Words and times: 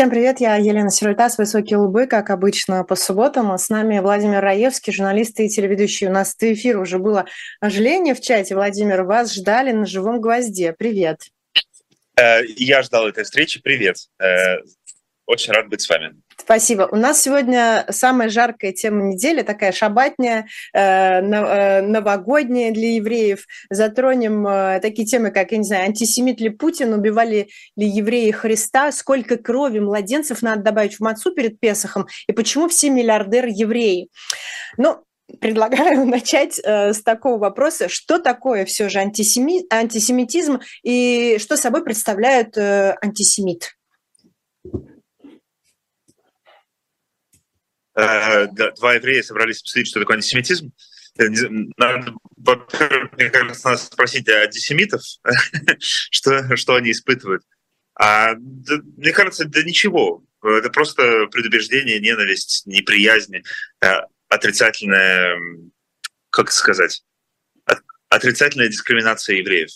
Всем 0.00 0.08
привет, 0.08 0.40
я 0.40 0.56
Елена 0.56 0.88
Сиротас, 0.88 1.36
«Высокие 1.36 1.76
лбы», 1.76 2.06
как 2.06 2.30
обычно, 2.30 2.84
по 2.84 2.94
субботам. 2.96 3.58
С 3.58 3.68
нами 3.68 3.98
Владимир 3.98 4.40
Раевский, 4.40 4.94
журналист 4.94 5.38
и 5.40 5.48
телеведущий. 5.50 6.06
У 6.06 6.10
нас 6.10 6.34
до 6.36 6.54
эфира 6.54 6.80
уже 6.80 6.98
было 6.98 7.26
оживление 7.60 8.14
в 8.14 8.22
чате. 8.22 8.54
Владимир, 8.54 9.02
вас 9.02 9.34
ждали 9.34 9.72
на 9.72 9.84
живом 9.84 10.22
гвозде. 10.22 10.72
Привет. 10.72 11.26
Э, 12.18 12.40
я 12.56 12.80
ждал 12.80 13.08
этой 13.08 13.24
встречи. 13.24 13.60
Привет. 13.60 13.96
Э, 14.18 14.62
очень 15.26 15.52
рад 15.52 15.68
быть 15.68 15.82
с 15.82 15.88
вами. 15.90 16.14
Спасибо. 16.40 16.88
У 16.90 16.96
нас 16.96 17.20
сегодня 17.20 17.84
самая 17.90 18.30
жаркая 18.30 18.72
тема 18.72 19.02
недели, 19.02 19.42
такая 19.42 19.72
шабатняя, 19.72 20.46
э, 20.72 20.78
э, 20.80 21.82
новогодняя 21.82 22.72
для 22.72 22.94
евреев. 22.94 23.44
Затронем 23.68 24.46
э, 24.46 24.80
такие 24.80 25.06
темы, 25.06 25.32
как, 25.32 25.52
я 25.52 25.58
не 25.58 25.64
знаю, 25.64 25.84
антисемит 25.84 26.40
ли 26.40 26.48
Путин, 26.48 26.94
убивали 26.94 27.50
ли 27.76 27.86
евреи 27.86 28.30
Христа, 28.30 28.90
сколько 28.90 29.36
крови 29.36 29.80
младенцев 29.80 30.40
надо 30.40 30.62
добавить 30.62 30.94
в 30.94 31.00
мацу 31.00 31.30
перед 31.32 31.60
Песохом, 31.60 32.06
и 32.26 32.32
почему 32.32 32.68
все 32.68 32.88
миллиардеры 32.88 33.50
евреи. 33.52 34.08
Ну, 34.78 34.96
предлагаю 35.40 36.06
начать 36.06 36.58
с 36.58 37.02
такого 37.02 37.38
вопроса, 37.38 37.90
что 37.90 38.18
такое 38.18 38.64
все 38.64 38.88
же 38.88 38.98
антисеми... 38.98 39.62
антисемитизм 39.70 40.60
и 40.82 41.36
что 41.38 41.58
собой 41.58 41.84
представляет 41.84 42.56
антисемит? 42.56 43.74
Э, 47.89 47.89
два 48.76 48.94
еврея 48.94 49.22
собрались 49.22 49.60
обсудить, 49.60 49.88
что 49.88 50.00
такое 50.00 50.16
антисемитизм. 50.16 50.72
Э, 51.18 51.24
надо, 51.76 52.14
мне 53.16 53.30
кажется, 53.30 53.68
надо 53.68 53.80
спросить 53.80 54.28
антисемитов, 54.28 55.02
что, 55.80 56.56
что 56.56 56.74
они 56.76 56.92
испытывают. 56.92 57.42
А 57.94 58.34
да, 58.36 58.78
мне 58.96 59.12
кажется, 59.12 59.44
да 59.44 59.62
ничего. 59.62 60.24
Это 60.42 60.70
просто 60.70 61.26
предубеждение, 61.26 62.00
ненависть, 62.00 62.62
неприязнь, 62.66 63.42
э, 63.82 64.00
отрицательная, 64.28 65.38
как 66.30 66.50
сказать, 66.50 67.02
отрицательная 68.08 68.68
дискриминация 68.68 69.36
евреев 69.36 69.70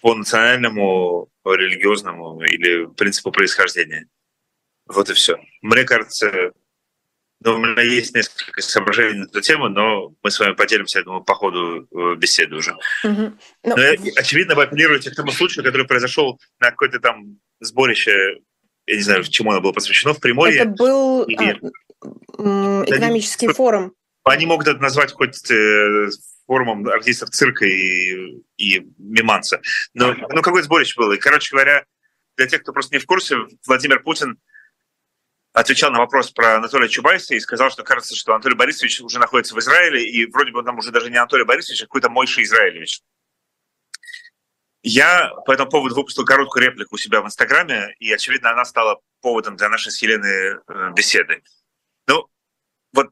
по 0.00 0.14
национальному, 0.14 1.30
религиозному 1.44 2.42
или 2.42 2.86
принципу 2.94 3.30
происхождения. 3.30 4.06
Вот 4.86 5.08
и 5.08 5.14
все. 5.14 5.38
Мне 5.62 5.84
кажется, 5.84 6.52
ну, 7.44 7.56
у 7.56 7.58
меня 7.58 7.82
есть 7.82 8.14
несколько 8.14 8.62
соображений 8.62 9.20
на 9.20 9.24
эту 9.24 9.42
тему, 9.42 9.68
но 9.68 10.14
мы 10.22 10.30
с 10.30 10.40
вами 10.40 10.54
поделимся, 10.54 11.00
я 11.00 11.04
думаю, 11.04 11.22
по 11.22 11.34
ходу 11.34 11.86
э, 11.92 12.14
беседы 12.16 12.56
уже. 12.56 12.72
Угу. 13.04 13.32
Но... 13.64 13.76
Но, 13.76 13.82
очевидно, 14.16 14.54
вы 14.54 14.62
апеллируете 14.62 15.10
к 15.10 15.14
тому 15.14 15.30
случаю, 15.30 15.62
который 15.62 15.86
произошел 15.86 16.40
на 16.58 16.70
какое-то 16.70 17.00
там 17.00 17.38
сборище, 17.60 18.38
я 18.86 18.96
не 18.96 19.02
знаю, 19.02 19.24
чему 19.24 19.50
оно 19.50 19.60
было 19.60 19.72
посвящено, 19.72 20.14
в 20.14 20.20
Приморье. 20.20 20.60
Это 20.60 20.70
был 20.70 21.24
или... 21.24 21.60
а, 22.38 22.84
экономический 22.86 23.46
они, 23.46 23.54
форум. 23.54 23.92
Они 24.24 24.46
могут 24.46 24.66
это 24.66 24.80
назвать 24.80 25.12
хоть 25.12 25.50
э, 25.50 26.08
форумом 26.46 26.88
артистов 26.88 27.28
цирка 27.28 27.66
и, 27.66 28.42
и 28.56 28.86
миманца. 28.96 29.60
Но 29.92 30.14
ну, 30.14 30.40
какое 30.40 30.62
сборище 30.62 30.94
было? 30.96 31.12
И, 31.12 31.18
короче 31.18 31.50
говоря, 31.54 31.84
для 32.38 32.46
тех, 32.46 32.62
кто 32.62 32.72
просто 32.72 32.94
не 32.94 33.00
в 33.00 33.06
курсе, 33.06 33.36
Владимир 33.66 34.02
Путин– 34.02 34.38
отвечал 35.54 35.92
на 35.92 36.00
вопрос 36.00 36.30
про 36.32 36.56
Анатолия 36.56 36.88
Чубайса 36.88 37.34
и 37.34 37.40
сказал, 37.40 37.70
что 37.70 37.84
кажется, 37.84 38.16
что 38.16 38.34
Анатолий 38.34 38.56
Борисович 38.56 39.00
уже 39.00 39.20
находится 39.20 39.54
в 39.54 39.58
Израиле, 39.60 40.04
и 40.04 40.26
вроде 40.26 40.50
бы 40.50 40.62
там 40.64 40.78
уже 40.78 40.90
даже 40.90 41.10
не 41.10 41.16
Анатолий 41.16 41.44
Борисович, 41.44 41.82
а 41.82 41.86
какой-то 41.86 42.10
Мойша 42.10 42.42
Израилевич. 42.42 43.00
Я 44.82 45.32
по 45.46 45.52
этому 45.52 45.70
поводу 45.70 45.94
выпустил 45.94 46.24
короткую 46.24 46.64
реплику 46.64 46.96
у 46.96 46.98
себя 46.98 47.22
в 47.22 47.26
Инстаграме, 47.26 47.94
и, 48.00 48.12
очевидно, 48.12 48.50
она 48.50 48.64
стала 48.64 49.00
поводом 49.22 49.56
для 49.56 49.68
нашей 49.68 49.92
с 49.92 50.02
Еленой 50.02 50.56
э, 50.56 50.92
беседы. 50.94 51.42
Ну, 52.08 52.28
вот, 52.92 53.10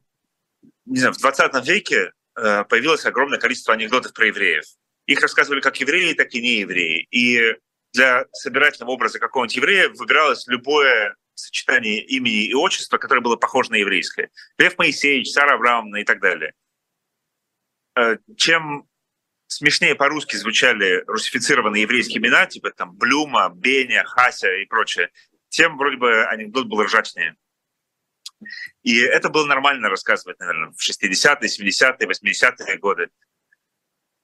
не 0.85 0.99
знаю, 0.99 1.13
в 1.13 1.17
20 1.17 1.65
веке 1.65 2.11
э, 2.35 2.65
появилось 2.65 3.05
огромное 3.05 3.39
количество 3.39 3.73
анекдотов 3.73 4.13
про 4.13 4.27
евреев. 4.27 4.65
Их 5.07 5.21
рассказывали 5.21 5.61
как 5.61 5.79
евреи, 5.79 6.13
так 6.13 6.33
и 6.33 6.41
не 6.41 6.59
евреи. 6.59 7.07
И 7.09 7.55
для 7.93 8.25
собирательного 8.33 8.91
образа 8.91 9.17
какого-нибудь 9.17 9.55
еврея 9.55 9.89
выбиралось 9.89 10.45
любое 10.47 11.15
сочетание 11.35 12.03
имени 12.03 12.45
и 12.45 12.53
отчества, 12.53 12.97
которое 12.97 13.21
было 13.21 13.35
похоже 13.35 13.71
на 13.71 13.75
еврейское. 13.75 14.29
Лев 14.57 14.77
Моисеевич, 14.77 15.31
Сара 15.31 15.55
Абрамовна 15.55 15.97
и 15.97 16.03
так 16.03 16.21
далее. 16.21 16.53
Э, 17.95 18.17
чем 18.37 18.87
смешнее 19.47 19.95
по-русски 19.95 20.35
звучали 20.35 21.03
русифицированные 21.07 21.83
еврейские 21.83 22.17
имена, 22.19 22.45
типа 22.45 22.71
там 22.71 22.95
Блюма, 22.95 23.51
Беня, 23.53 24.03
Хася 24.03 24.53
и 24.55 24.65
прочее, 24.65 25.09
тем 25.49 25.77
вроде 25.77 25.97
бы 25.97 26.25
анекдот 26.25 26.67
был 26.67 26.83
ржачнее. 26.83 27.35
И 28.81 28.99
это 28.99 29.29
было 29.29 29.45
нормально 29.45 29.89
рассказывать, 29.89 30.39
наверное, 30.39 30.71
в 30.71 30.81
60-е, 30.81 31.47
70-е, 31.47 32.07
80-е 32.07 32.77
годы. 32.77 33.09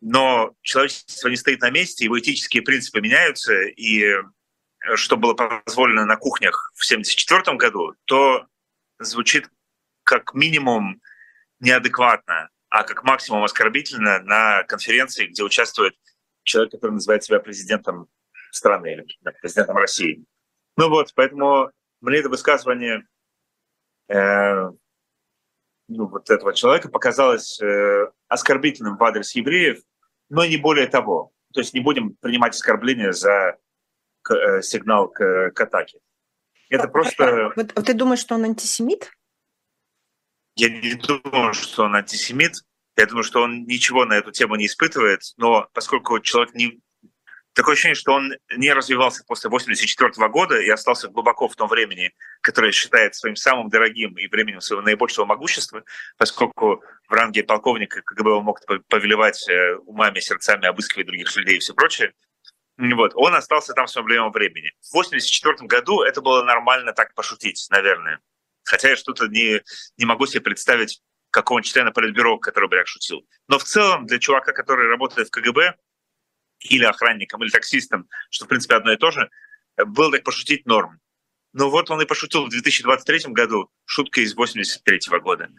Но 0.01 0.55
человечество 0.61 1.27
не 1.29 1.35
стоит 1.35 1.61
на 1.61 1.69
месте, 1.69 2.05
его 2.05 2.19
этические 2.19 2.63
принципы 2.63 3.01
меняются, 3.01 3.53
и 3.61 4.15
что 4.95 5.17
было 5.17 5.33
позволено 5.33 6.05
на 6.05 6.15
кухнях 6.15 6.71
в 6.75 6.85
1974 6.85 7.57
году, 7.57 7.95
то 8.05 8.45
звучит 8.99 9.49
как 10.03 10.33
минимум 10.33 11.01
неадекватно, 11.59 12.49
а 12.69 12.83
как 12.83 13.03
максимум 13.03 13.43
оскорбительно 13.43 14.19
на 14.19 14.63
конференции, 14.63 15.27
где 15.27 15.43
участвует 15.43 15.95
человек, 16.43 16.71
который 16.71 16.91
называет 16.91 17.23
себя 17.23 17.39
президентом 17.39 18.07
страны 18.51 19.05
президентом 19.41 19.77
России. 19.77 20.23
Ну 20.77 20.89
вот, 20.89 21.13
поэтому 21.15 21.71
мне 22.01 22.17
это 22.17 22.29
высказывание 22.29 23.05
э, 24.07 24.69
ну, 25.89 26.07
вот 26.07 26.29
этого 26.29 26.53
человека 26.53 26.89
показалось 26.89 27.59
э, 27.61 28.11
оскорбительным 28.27 28.97
в 28.97 29.03
адрес 29.03 29.35
евреев, 29.35 29.81
но 30.29 30.45
не 30.45 30.57
более 30.57 30.87
того. 30.87 31.31
То 31.53 31.59
есть 31.59 31.73
не 31.73 31.79
будем 31.79 32.15
принимать 32.21 32.55
оскорбления 32.55 33.11
за 33.11 33.57
Э, 34.29 34.61
сигнал 34.61 35.09
к, 35.09 35.51
к 35.51 35.61
атаке. 35.61 35.99
Это 36.69 36.87
просто... 36.87 37.51
Вот, 37.55 37.73
ты 37.73 37.93
думаешь, 37.93 38.19
что 38.19 38.35
он 38.35 38.45
антисемит? 38.45 39.11
Я 40.55 40.69
не 40.69 40.93
думаю, 40.95 41.53
что 41.53 41.83
он 41.83 41.95
антисемит. 41.95 42.53
Я 42.95 43.05
думаю, 43.05 43.23
что 43.23 43.41
он 43.41 43.63
ничего 43.63 44.05
на 44.05 44.13
эту 44.13 44.31
тему 44.31 44.55
не 44.55 44.65
испытывает, 44.65 45.21
но 45.37 45.67
поскольку 45.73 46.19
человек 46.19 46.53
не... 46.53 46.79
Такое 47.53 47.73
ощущение, 47.73 47.95
что 47.95 48.13
он 48.13 48.33
не 48.55 48.71
развивался 48.71 49.23
после 49.25 49.47
1984 49.47 50.29
года 50.29 50.59
и 50.59 50.69
остался 50.69 51.07
глубоко 51.07 51.47
в 51.47 51.55
том 51.55 51.67
времени, 51.67 52.13
которое 52.41 52.71
считает 52.71 53.15
своим 53.15 53.35
самым 53.35 53.69
дорогим 53.69 54.17
и 54.17 54.27
временем 54.27 54.61
своего 54.61 54.83
наибольшего 54.83 55.25
могущества, 55.25 55.83
поскольку 56.17 56.83
в 57.07 57.11
ранге 57.11 57.43
полковника 57.43 58.01
КГБ 58.01 58.31
он 58.31 58.43
мог 58.43 58.59
повелевать 58.87 59.49
э, 59.49 59.75
умами, 59.85 60.19
сердцами, 60.19 60.67
обыскивать 60.67 61.07
других 61.07 61.35
людей 61.35 61.57
и 61.57 61.59
все 61.59 61.73
прочее, 61.73 62.13
вот. 62.79 63.11
Он 63.15 63.35
остался 63.35 63.73
там 63.73 63.87
в 63.87 63.89
своем 63.89 64.07
любимом 64.07 64.31
времени. 64.31 64.71
В 64.81 64.95
1984 64.95 65.67
году 65.67 66.01
это 66.01 66.21
было 66.21 66.43
нормально 66.43 66.93
так 66.93 67.13
пошутить, 67.13 67.67
наверное. 67.69 68.19
Хотя 68.63 68.89
я 68.89 68.95
что-то 68.95 69.27
не, 69.27 69.61
не 69.97 70.05
могу 70.05 70.25
себе 70.25 70.41
представить 70.41 71.01
какого-нибудь 71.29 71.71
члена 71.71 71.91
политбюро, 71.91 72.37
который 72.37 72.69
бы 72.69 72.77
так 72.77 72.87
шутил. 72.87 73.27
Но 73.47 73.59
в 73.59 73.63
целом 73.63 74.05
для 74.05 74.19
чувака, 74.19 74.53
который 74.53 74.87
работает 74.87 75.27
в 75.27 75.31
КГБ, 75.31 75.75
или 76.61 76.83
охранником, 76.83 77.43
или 77.43 77.49
таксистом, 77.49 78.07
что, 78.29 78.45
в 78.45 78.47
принципе, 78.47 78.75
одно 78.75 78.93
и 78.93 78.97
то 78.97 79.11
же, 79.11 79.29
было 79.77 80.11
так 80.11 80.23
пошутить 80.23 80.65
норм. 80.65 80.99
Но 81.53 81.69
вот 81.69 81.89
он 81.89 82.01
и 82.01 82.05
пошутил 82.05 82.45
в 82.45 82.49
2023 82.49 83.33
году 83.33 83.69
шуткой 83.85 84.23
из 84.23 84.35
83 84.35 84.99
года. 85.19 85.49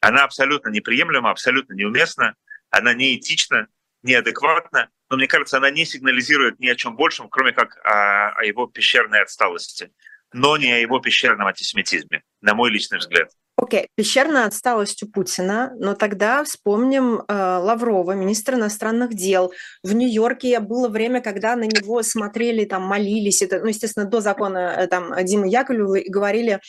Она 0.00 0.24
абсолютно 0.24 0.70
неприемлема, 0.70 1.30
абсолютно 1.30 1.74
неуместна, 1.74 2.36
она 2.70 2.94
неэтична, 2.94 3.68
неадекватна, 4.02 4.90
но 5.10 5.16
мне 5.16 5.26
кажется, 5.26 5.56
она 5.56 5.70
не 5.70 5.84
сигнализирует 5.84 6.60
ни 6.60 6.68
о 6.68 6.76
чем 6.76 6.96
большем, 6.96 7.28
кроме 7.28 7.52
как 7.52 7.76
о, 7.84 8.30
о 8.30 8.44
его 8.44 8.66
пещерной 8.66 9.20
отсталости, 9.20 9.92
но 10.32 10.56
не 10.56 10.72
о 10.72 10.78
его 10.78 11.00
пещерном 11.00 11.48
антисемитизме, 11.48 12.22
на 12.40 12.54
мой 12.54 12.70
личный 12.70 12.98
взгляд. 12.98 13.30
Окей, 13.62 13.82
okay. 13.82 13.86
пещерная 13.94 14.46
отсталость 14.46 15.02
у 15.02 15.06
Путина, 15.06 15.72
но 15.78 15.94
тогда 15.94 16.42
вспомним 16.44 17.20
э, 17.20 17.22
Лаврова, 17.28 18.12
министра 18.12 18.56
иностранных 18.56 19.12
дел. 19.12 19.52
В 19.82 19.92
Нью-Йорке 19.92 20.60
было 20.60 20.88
время, 20.88 21.20
когда 21.20 21.56
на 21.56 21.64
него 21.64 22.02
смотрели, 22.02 22.64
там, 22.64 22.82
молились, 22.84 23.42
это, 23.42 23.60
ну, 23.60 23.66
естественно, 23.66 24.06
до 24.06 24.22
закона 24.22 24.74
э, 24.78 24.86
там, 24.86 25.12
Димы 25.24 25.48
Яковлева, 25.48 25.96
и 25.96 26.08
говорили 26.08 26.60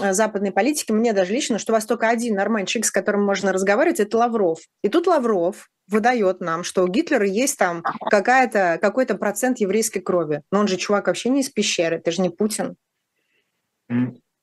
э, 0.00 0.12
западные 0.12 0.50
политики, 0.50 0.90
мне 0.90 1.12
даже 1.12 1.32
лично, 1.32 1.60
что 1.60 1.72
у 1.72 1.76
вас 1.76 1.86
только 1.86 2.08
один 2.08 2.34
нормальный 2.34 2.66
человек, 2.66 2.86
с 2.86 2.90
которым 2.90 3.24
можно 3.24 3.52
разговаривать, 3.52 4.00
это 4.00 4.18
Лавров. 4.18 4.58
И 4.82 4.88
тут 4.88 5.06
Лавров 5.06 5.68
выдает 5.86 6.40
нам, 6.40 6.64
что 6.64 6.82
у 6.82 6.88
Гитлера 6.88 7.26
есть 7.26 7.58
там 7.58 7.84
какая-то, 8.10 8.78
какой-то 8.80 9.14
процент 9.14 9.60
еврейской 9.60 10.00
крови. 10.00 10.42
Но 10.50 10.58
он 10.58 10.66
же 10.66 10.76
чувак 10.76 11.06
вообще 11.06 11.28
не 11.28 11.42
из 11.42 11.48
пещеры, 11.48 11.96
это 11.98 12.10
же 12.10 12.22
не 12.22 12.30
Путин. 12.30 12.74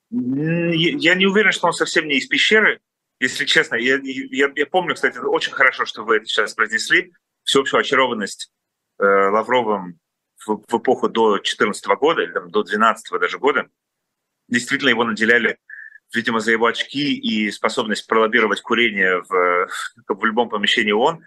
Я 0.09 1.15
не 1.15 1.25
уверен, 1.25 1.51
что 1.51 1.67
он 1.67 1.73
совсем 1.73 2.07
не 2.07 2.17
из 2.17 2.27
пещеры, 2.27 2.79
если 3.19 3.45
честно. 3.45 3.75
Я, 3.75 3.99
я, 4.03 4.51
я 4.55 4.65
помню, 4.65 4.95
кстати, 4.95 5.17
очень 5.17 5.51
хорошо, 5.51 5.85
что 5.85 6.03
вы 6.03 6.17
это 6.17 6.25
сейчас 6.25 6.53
произнесли, 6.53 7.11
всеобщую 7.43 7.81
очарованность 7.81 8.51
э, 8.99 9.03
Лавровым 9.03 9.99
в, 10.45 10.63
в 10.67 10.77
эпоху 10.77 11.09
до 11.09 11.33
2014 11.35 11.85
года, 11.87 12.21
или 12.21 12.31
там, 12.31 12.49
до 12.51 12.63
2012 12.63 13.19
даже 13.19 13.37
года, 13.37 13.67
действительно 14.47 14.89
его 14.89 15.03
наделяли, 15.03 15.57
видимо, 16.13 16.39
за 16.39 16.51
его 16.51 16.67
очки 16.67 17.13
и 17.13 17.51
способность 17.51 18.07
пролоббировать 18.07 18.61
курение 18.61 19.21
в, 19.27 19.67
в 20.07 20.25
любом 20.25 20.49
помещении 20.49 20.93
ООН, 20.93 21.21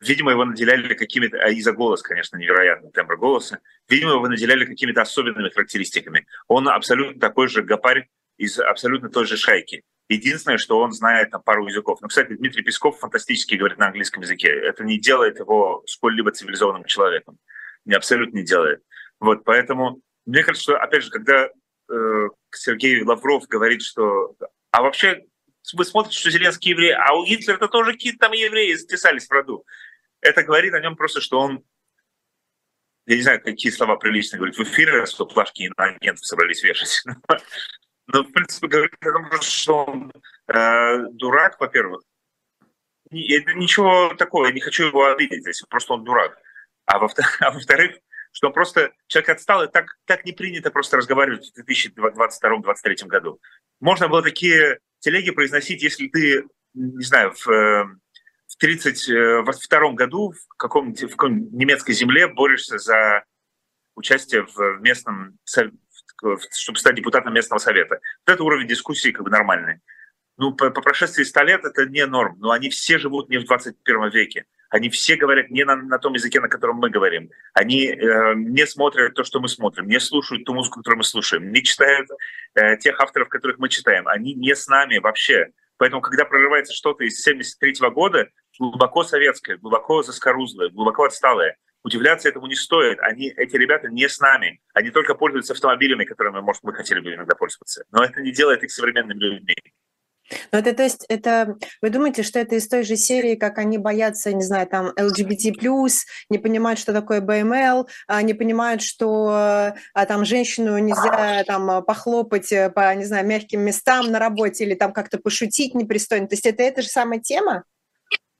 видимо, 0.00 0.32
его 0.32 0.44
наделяли 0.44 0.92
какими-то, 0.92 1.38
а 1.38 1.48
и 1.48 1.62
за 1.62 1.72
голос, 1.72 2.02
конечно, 2.02 2.36
невероятный 2.36 2.90
тембр 2.90 3.16
голоса, 3.16 3.60
видимо, 3.88 4.12
его 4.12 4.28
наделяли 4.28 4.66
какими-то 4.66 5.00
особенными 5.00 5.48
характеристиками. 5.48 6.26
Он 6.48 6.68
абсолютно 6.68 7.18
такой 7.18 7.48
же 7.48 7.62
гопарь 7.62 8.08
из 8.36 8.58
абсолютно 8.58 9.08
той 9.08 9.26
же 9.26 9.36
шайки. 9.36 9.82
Единственное, 10.08 10.58
что 10.58 10.78
он 10.78 10.92
знает 10.92 11.30
там, 11.30 11.42
пару 11.42 11.66
языков. 11.66 11.98
Ну, 12.00 12.08
кстати, 12.08 12.34
Дмитрий 12.34 12.62
Песков 12.62 12.98
фантастически 12.98 13.56
говорит 13.56 13.78
на 13.78 13.86
английском 13.86 14.22
языке. 14.22 14.48
Это 14.48 14.84
не 14.84 15.00
делает 15.00 15.38
его 15.38 15.82
сколь-либо 15.86 16.30
цивилизованным 16.30 16.84
человеком. 16.84 17.38
Не 17.84 17.94
абсолютно 17.94 18.36
не 18.38 18.44
делает. 18.44 18.82
Вот, 19.18 19.44
поэтому 19.44 20.00
мне 20.24 20.42
кажется, 20.44 20.62
что, 20.62 20.76
опять 20.76 21.02
же, 21.02 21.10
когда 21.10 21.48
э, 21.48 22.28
Сергей 22.54 23.02
Лавров 23.02 23.48
говорит, 23.48 23.82
что... 23.82 24.36
А 24.70 24.82
вообще, 24.82 25.24
вы 25.74 25.84
смотрите, 25.84 26.18
что 26.18 26.30
Зеленский 26.30 26.70
еврей, 26.70 26.94
а 26.94 27.14
у 27.14 27.24
Гитлера-то 27.24 27.66
тоже 27.66 27.92
какие-то 27.92 28.18
там 28.18 28.32
евреи 28.32 28.74
затесались 28.74 29.26
в 29.26 29.32
роду. 29.32 29.64
Это 30.20 30.44
говорит 30.44 30.74
о 30.74 30.80
нем 30.80 30.96
просто, 30.96 31.20
что 31.20 31.40
он 31.40 31.64
я 33.06 33.14
не 33.14 33.22
знаю, 33.22 33.40
какие 33.40 33.70
слова 33.70 33.96
прилично 33.96 34.36
говорить 34.36 34.58
в 34.58 34.62
эфире, 34.64 35.06
что 35.06 35.26
плашки 35.26 35.70
на 35.76 35.84
агентов 35.84 36.26
собрались 36.26 36.64
вешать. 36.64 37.04
Но, 38.08 38.22
в 38.22 38.32
принципе, 38.32 38.68
говорит 38.68 38.94
о 39.00 39.12
том, 39.12 39.42
что 39.42 39.84
он 39.84 40.12
э, 40.48 40.98
дурак, 41.12 41.58
во-первых. 41.60 42.02
Это 43.10 43.54
ничего 43.54 44.14
такого, 44.14 44.46
я 44.46 44.52
не 44.52 44.60
хочу 44.60 44.86
его 44.86 45.06
обидеть 45.06 45.42
здесь, 45.42 45.62
просто 45.68 45.94
он 45.94 46.04
дурак. 46.04 46.38
А, 46.86 46.98
во- 46.98 47.08
а 47.40 47.50
во-вторых, 47.50 47.98
что 48.32 48.48
он 48.48 48.52
просто 48.52 48.92
человек 49.06 49.30
отстал, 49.30 49.64
и 49.64 49.70
так, 49.70 49.96
так 50.04 50.24
не 50.24 50.32
принято 50.32 50.70
просто 50.70 50.98
разговаривать 50.98 51.52
в 51.54 51.68
2022-2023 51.68 53.06
году. 53.06 53.40
Можно 53.80 54.08
было 54.08 54.22
такие 54.22 54.78
телеги 55.00 55.30
произносить, 55.30 55.82
если 55.82 56.08
ты, 56.08 56.44
не 56.74 57.04
знаю, 57.04 57.32
в, 57.32 57.48
э, 57.48 57.84
в 58.46 58.56
1932 58.56 59.78
э, 59.78 59.92
году 59.94 60.32
в 60.32 60.56
каком-нибудь 60.56 61.02
в 61.04 61.16
каком 61.16 61.56
немецкой 61.56 61.92
земле 61.92 62.28
борешься 62.28 62.78
за 62.78 63.24
участие 63.94 64.42
в 64.42 64.80
местном 64.80 65.38
чтобы 66.52 66.78
стать 66.78 66.94
депутатом 66.94 67.34
местного 67.34 67.58
совета. 67.58 68.00
Вот 68.26 68.32
это 68.34 68.42
уровень 68.44 68.68
дискуссии 68.68 69.10
как 69.10 69.24
бы 69.24 69.30
нормальный. 69.30 69.80
Ну, 70.38 70.52
по, 70.52 70.70
по 70.70 70.82
прошествии 70.82 71.24
100 71.24 71.42
лет 71.42 71.64
это 71.64 71.86
не 71.86 72.04
норм, 72.04 72.36
но 72.38 72.50
они 72.50 72.68
все 72.68 72.98
живут 72.98 73.30
не 73.30 73.38
в 73.38 73.44
21 73.44 74.10
веке. 74.10 74.44
Они 74.68 74.90
все 74.90 75.16
говорят 75.16 75.50
не 75.50 75.64
на, 75.64 75.76
на 75.76 75.98
том 75.98 76.14
языке, 76.14 76.40
на 76.40 76.48
котором 76.48 76.76
мы 76.76 76.90
говорим. 76.90 77.30
Они 77.54 77.86
э, 77.86 78.34
не 78.34 78.66
смотрят 78.66 79.14
то, 79.14 79.24
что 79.24 79.40
мы 79.40 79.48
смотрим, 79.48 79.86
не 79.86 80.00
слушают 80.00 80.44
ту 80.44 80.52
музыку, 80.52 80.80
которую 80.80 80.98
мы 80.98 81.04
слушаем, 81.04 81.50
не 81.52 81.62
читают 81.62 82.08
э, 82.54 82.76
тех 82.76 83.00
авторов, 83.00 83.28
которых 83.28 83.58
мы 83.58 83.68
читаем. 83.68 84.06
Они 84.08 84.34
не 84.34 84.54
с 84.54 84.66
нами 84.66 84.98
вообще. 84.98 85.52
Поэтому, 85.78 86.02
когда 86.02 86.24
прорывается 86.24 86.74
что-то 86.74 87.04
из 87.04 87.22
73 87.22 87.88
года, 87.90 88.28
глубоко 88.58 89.04
советское, 89.04 89.56
глубоко 89.56 90.02
заскорузлое, 90.02 90.70
глубоко 90.70 91.04
отсталое, 91.04 91.56
удивляться 91.86 92.28
этому 92.28 92.48
не 92.48 92.56
стоит. 92.56 92.98
Они, 93.00 93.28
эти 93.28 93.56
ребята 93.56 93.88
не 93.88 94.08
с 94.08 94.18
нами. 94.18 94.60
Они 94.74 94.90
только 94.90 95.14
пользуются 95.14 95.52
автомобилями, 95.52 96.04
которыми, 96.04 96.40
может, 96.40 96.64
мы 96.64 96.74
хотели 96.74 96.98
бы 96.98 97.14
иногда 97.14 97.36
пользоваться. 97.36 97.84
Но 97.92 98.02
это 98.02 98.20
не 98.20 98.32
делает 98.32 98.64
их 98.64 98.72
современными 98.72 99.18
людьми. 99.18 99.54
Но 100.50 100.58
это, 100.58 100.74
то 100.74 100.82
есть, 100.82 101.04
это, 101.08 101.56
вы 101.80 101.90
думаете, 101.90 102.24
что 102.24 102.40
это 102.40 102.56
из 102.56 102.66
той 102.66 102.82
же 102.82 102.96
серии, 102.96 103.36
как 103.36 103.58
они 103.58 103.78
боятся, 103.78 104.32
не 104.32 104.42
знаю, 104.42 104.66
там, 104.66 104.88
LGBT+, 104.98 105.52
не 106.28 106.38
понимают, 106.38 106.80
что 106.80 106.92
такое 106.92 107.20
БМЛ, 107.20 107.88
а 108.08 108.22
не 108.22 108.34
понимают, 108.34 108.82
что 108.82 109.72
а, 109.94 110.06
там 110.06 110.24
женщину 110.24 110.76
нельзя 110.78 111.44
там 111.44 111.84
похлопать 111.84 112.52
по, 112.74 112.92
не 112.96 113.04
знаю, 113.04 113.24
мягким 113.24 113.60
местам 113.60 114.10
на 114.10 114.18
работе 114.18 114.64
или 114.64 114.74
там 114.74 114.92
как-то 114.92 115.18
пошутить 115.18 115.76
непристойно. 115.76 116.26
То 116.26 116.34
есть 116.34 116.46
это 116.46 116.64
эта 116.64 116.82
же 116.82 116.88
самая 116.88 117.20
тема? 117.20 117.62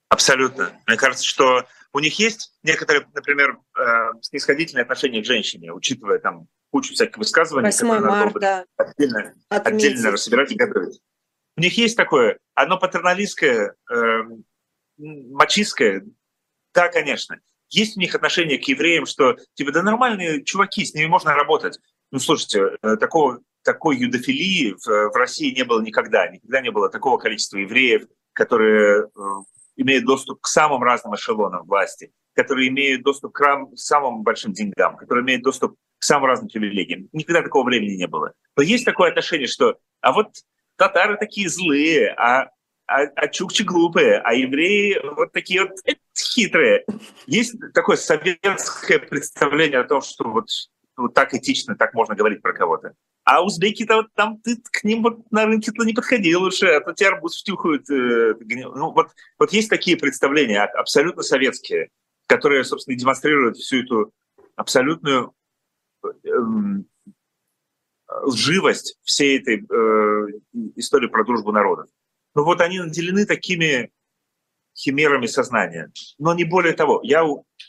Абсолютно. 0.08 0.72
Мне 0.88 0.96
кажется, 0.96 1.24
что 1.24 1.66
у 1.92 1.98
них 2.00 2.18
есть 2.18 2.52
некоторые, 2.62 3.06
например, 3.14 3.58
э, 3.78 3.82
снисходительные 4.22 4.82
отношения 4.82 5.22
к 5.22 5.26
женщине, 5.26 5.72
учитывая 5.72 6.18
там 6.18 6.48
кучу 6.70 6.94
всяких 6.94 7.18
высказываний, 7.18 7.66
8 7.66 7.88
которые 7.88 8.10
марта. 8.10 8.40
надо 8.40 8.66
отдельно, 8.76 9.34
отдельно 9.48 10.10
разбирать 10.10 10.52
и 10.52 10.56
готовить. 10.56 11.00
У 11.56 11.60
них 11.60 11.76
есть 11.78 11.96
такое, 11.96 12.38
одно 12.54 12.78
патерналистское, 12.78 13.74
э, 13.90 14.22
мачистское, 14.98 16.04
да, 16.74 16.88
конечно. 16.88 17.40
Есть 17.68 17.96
у 17.96 18.00
них 18.00 18.14
отношение 18.14 18.58
к 18.58 18.64
евреям, 18.64 19.06
что 19.06 19.36
типа 19.54 19.72
да 19.72 19.82
нормальные 19.82 20.44
чуваки, 20.44 20.84
с 20.84 20.94
ними 20.94 21.06
можно 21.06 21.34
работать. 21.34 21.78
Ну 22.10 22.18
слушайте, 22.18 22.76
э, 22.82 22.96
такого 22.96 23.40
такой 23.62 23.96
юдофилии 23.96 24.74
в, 24.74 24.86
в 24.86 25.16
России 25.16 25.52
не 25.52 25.64
было 25.64 25.82
никогда. 25.82 26.28
Никогда 26.28 26.60
не 26.60 26.70
было 26.70 26.88
такого 26.88 27.18
количества 27.18 27.58
евреев, 27.58 28.06
которые 28.32 29.04
э, 29.04 29.08
имеют 29.76 30.04
доступ 30.04 30.40
к 30.40 30.46
самым 30.46 30.82
разным 30.82 31.14
эшелонам 31.14 31.66
власти, 31.66 32.12
которые 32.34 32.68
имеют 32.68 33.02
доступ 33.02 33.32
к 33.32 33.76
самым 33.76 34.22
большим 34.22 34.52
деньгам, 34.52 34.96
которые 34.96 35.24
имеют 35.24 35.42
доступ 35.42 35.76
к 35.98 36.04
самым 36.04 36.26
разным 36.26 36.48
привилегиям. 36.48 37.08
Никогда 37.12 37.42
такого 37.42 37.64
времени 37.64 37.96
не 37.96 38.06
было. 38.06 38.32
Но 38.56 38.62
есть 38.62 38.84
такое 38.84 39.10
отношение, 39.10 39.46
что 39.46 39.78
а 40.00 40.12
вот 40.12 40.28
татары 40.76 41.16
такие 41.16 41.48
злые, 41.48 42.10
а, 42.10 42.50
а, 42.86 43.02
а 43.16 43.28
чукчи 43.28 43.62
глупые, 43.62 44.18
а 44.18 44.34
евреи 44.34 45.00
вот 45.16 45.32
такие 45.32 45.62
вот 45.62 45.72
хитрые. 46.16 46.84
Есть 47.26 47.56
такое 47.74 47.96
советское 47.96 48.98
представление 48.98 49.80
о 49.80 49.84
том, 49.84 50.02
что 50.02 50.28
вот, 50.30 50.48
вот 50.96 51.14
так 51.14 51.34
этично, 51.34 51.76
так 51.76 51.94
можно 51.94 52.14
говорить 52.14 52.42
про 52.42 52.52
кого-то. 52.52 52.94
А 53.26 53.42
узбеки-то 53.42 54.06
там 54.14 54.38
ты 54.38 54.56
к 54.70 54.84
ним 54.84 55.02
вот 55.02 55.32
на 55.32 55.46
рынке-то 55.46 55.82
не 55.84 55.94
подходи 55.94 56.34
лучше, 56.36 56.66
а 56.66 56.80
то 56.80 56.92
тебя 56.92 57.08
арбуз 57.08 57.40
втюхают. 57.40 57.90
Э, 57.90 58.34
ну, 58.38 58.92
вот, 58.92 59.08
вот 59.36 59.52
есть 59.52 59.68
такие 59.68 59.96
представления, 59.96 60.62
абсолютно 60.62 61.24
советские, 61.24 61.88
которые, 62.28 62.62
собственно, 62.62 62.96
демонстрируют 62.96 63.56
всю 63.56 63.82
эту 63.82 64.12
абсолютную 64.54 65.34
эм, 66.24 66.86
лживость 68.22 68.96
всей 69.02 69.40
этой 69.40 69.56
э, 69.56 70.26
истории 70.76 71.08
про 71.08 71.24
дружбу 71.24 71.50
народов. 71.50 71.88
Ну 72.36 72.44
вот 72.44 72.60
они 72.60 72.78
наделены 72.78 73.26
такими 73.26 73.90
химерами 74.76 75.26
сознания. 75.26 75.90
Но 76.18 76.34
не 76.34 76.44
более 76.44 76.74
того. 76.74 77.00
Я, 77.02 77.24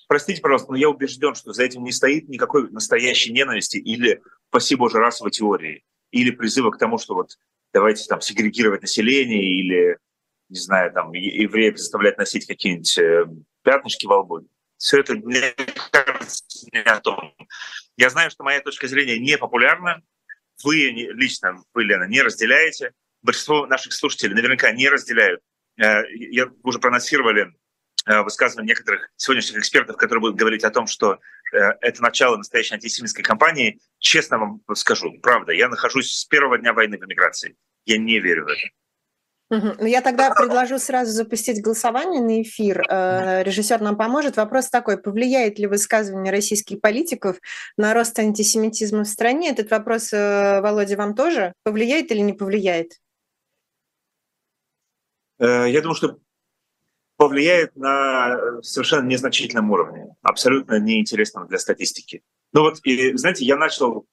простите, 0.07 0.41
пожалуйста, 0.41 0.71
но 0.71 0.77
я 0.77 0.89
убежден, 0.89 1.35
что 1.35 1.53
за 1.53 1.63
этим 1.63 1.83
не 1.83 1.91
стоит 1.91 2.27
никакой 2.27 2.69
настоящей 2.69 3.31
ненависти 3.31 3.77
или, 3.77 4.21
спасибо 4.49 4.83
уже, 4.83 4.97
расовой 4.97 5.31
теории, 5.31 5.83
или 6.11 6.31
призыва 6.31 6.71
к 6.71 6.77
тому, 6.77 6.97
что 6.97 7.15
вот 7.15 7.37
давайте 7.73 8.05
там 8.07 8.21
сегрегировать 8.21 8.81
население 8.81 9.43
или, 9.43 9.97
не 10.49 10.59
знаю, 10.59 10.91
там 10.91 11.13
евреев 11.13 11.77
заставлять 11.77 12.17
носить 12.17 12.45
какие-нибудь 12.45 12.97
э, 12.97 13.25
пятнышки 13.63 14.05
во 14.05 14.19
лбу. 14.19 14.47
Все 14.77 14.99
это, 14.99 15.15
мне 15.15 15.53
кажется, 15.91 16.43
не 16.71 16.81
о 16.81 16.99
том. 16.99 17.33
Я 17.95 18.09
знаю, 18.09 18.29
что 18.29 18.43
моя 18.43 18.61
точка 18.61 18.87
зрения 18.87 19.17
не 19.17 19.37
популярна. 19.37 20.01
Вы 20.63 20.89
лично, 21.15 21.63
вы, 21.73 21.85
Лена, 21.85 22.03
не 22.03 22.21
разделяете. 22.21 22.91
Большинство 23.23 23.65
наших 23.65 23.93
слушателей 23.93 24.35
наверняка 24.35 24.71
не 24.71 24.87
разделяют 24.89 25.41
я 25.77 26.47
уже 26.63 26.79
проанонсировали 26.79 27.53
э, 28.05 28.21
высказывания 28.21 28.69
некоторых 28.69 29.09
сегодняшних 29.15 29.59
экспертов, 29.59 29.97
которые 29.97 30.21
будут 30.21 30.37
говорить 30.37 30.63
о 30.63 30.71
том, 30.71 30.87
что 30.87 31.19
э, 31.53 31.57
это 31.81 32.01
начало 32.01 32.37
настоящей 32.37 32.75
антисемитской 32.75 33.23
кампании. 33.23 33.79
Честно 33.99 34.39
вам 34.39 34.61
скажу, 34.73 35.13
правда, 35.21 35.51
я 35.53 35.69
нахожусь 35.69 36.11
с 36.11 36.25
первого 36.25 36.57
дня 36.57 36.73
войны 36.73 36.97
в 36.97 37.05
эмиграции. 37.05 37.55
Я 37.85 37.97
не 37.97 38.19
верю 38.19 38.45
в 38.45 38.47
это. 38.47 38.67
Угу. 39.49 39.85
Я 39.85 40.01
тогда 40.01 40.31
предложу 40.31 40.77
сразу 40.77 41.11
запустить 41.11 41.61
голосование 41.61 42.21
на 42.21 42.41
эфир. 42.41 42.81
Режиссер 42.81 43.79
нам 43.79 43.95
поможет. 43.95 44.35
Вопрос 44.35 44.69
такой: 44.69 44.97
повлияет 44.97 45.57
ли 45.57 45.67
высказывание 45.67 46.33
российских 46.33 46.81
политиков 46.81 47.37
на 47.77 47.93
рост 47.93 48.19
антисемитизма 48.19 49.05
в 49.05 49.07
стране? 49.07 49.51
Этот 49.51 49.71
вопрос, 49.71 50.11
Володя, 50.11 50.97
вам 50.97 51.15
тоже 51.15 51.53
повлияет 51.63 52.11
или 52.11 52.19
не 52.19 52.33
повлияет? 52.33 52.97
Э, 55.39 55.69
я 55.69 55.81
думаю, 55.81 55.95
что 55.95 56.19
повлияет 57.17 57.75
на 57.75 58.61
совершенно 58.61 59.07
незначительном 59.07 59.71
уровне, 59.71 60.15
абсолютно 60.21 60.79
неинтересном 60.79 61.47
для 61.47 61.57
статистики. 61.57 62.23
Ну 62.53 62.61
вот, 62.61 62.79
и, 62.83 63.15
знаете, 63.17 63.45
я 63.45 63.57
начал 63.57 64.07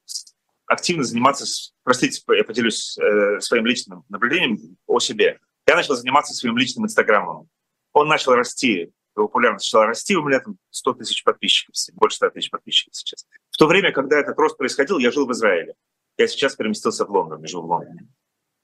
активно 0.67 1.05
заниматься, 1.05 1.45
простите, 1.83 2.23
я 2.29 2.45
поделюсь 2.45 2.99
э, 2.99 3.41
своим 3.41 3.67
личным 3.67 4.05
наблюдением 4.09 4.77
о 4.87 5.01
себе. 5.01 5.39
Я 5.67 5.77
начал 5.77 5.95
заниматься 5.95 6.35
своим 6.35 6.57
личным 6.57 6.87
инстаграмом. 6.87 7.49
Он 7.93 8.09
начал 8.09 8.33
расти, 8.35 8.91
популярность 9.15 9.67
начала 9.67 9.87
расти, 9.87 10.17
у 10.17 10.23
меня 10.23 10.41
там 10.41 10.57
100 10.71 10.95
тысяч 10.95 11.23
подписчиков, 11.25 11.75
больше 11.95 12.17
100 12.17 12.31
тысяч 12.31 12.51
подписчиков 12.51 12.97
сейчас. 12.97 13.27
В 13.51 13.57
то 13.57 13.67
время, 13.67 13.93
когда 13.93 14.19
этот 14.19 14.37
рост 14.39 14.57
происходил, 14.57 14.99
я 14.99 15.11
жил 15.11 15.27
в 15.27 15.33
Израиле. 15.33 15.75
Я 16.17 16.27
сейчас 16.27 16.57
переместился 16.57 17.05
в 17.05 17.11
Лондон, 17.11 17.41
я 17.41 17.47
жил 17.47 17.63
в 17.63 17.67
Лондоне. 17.67 18.09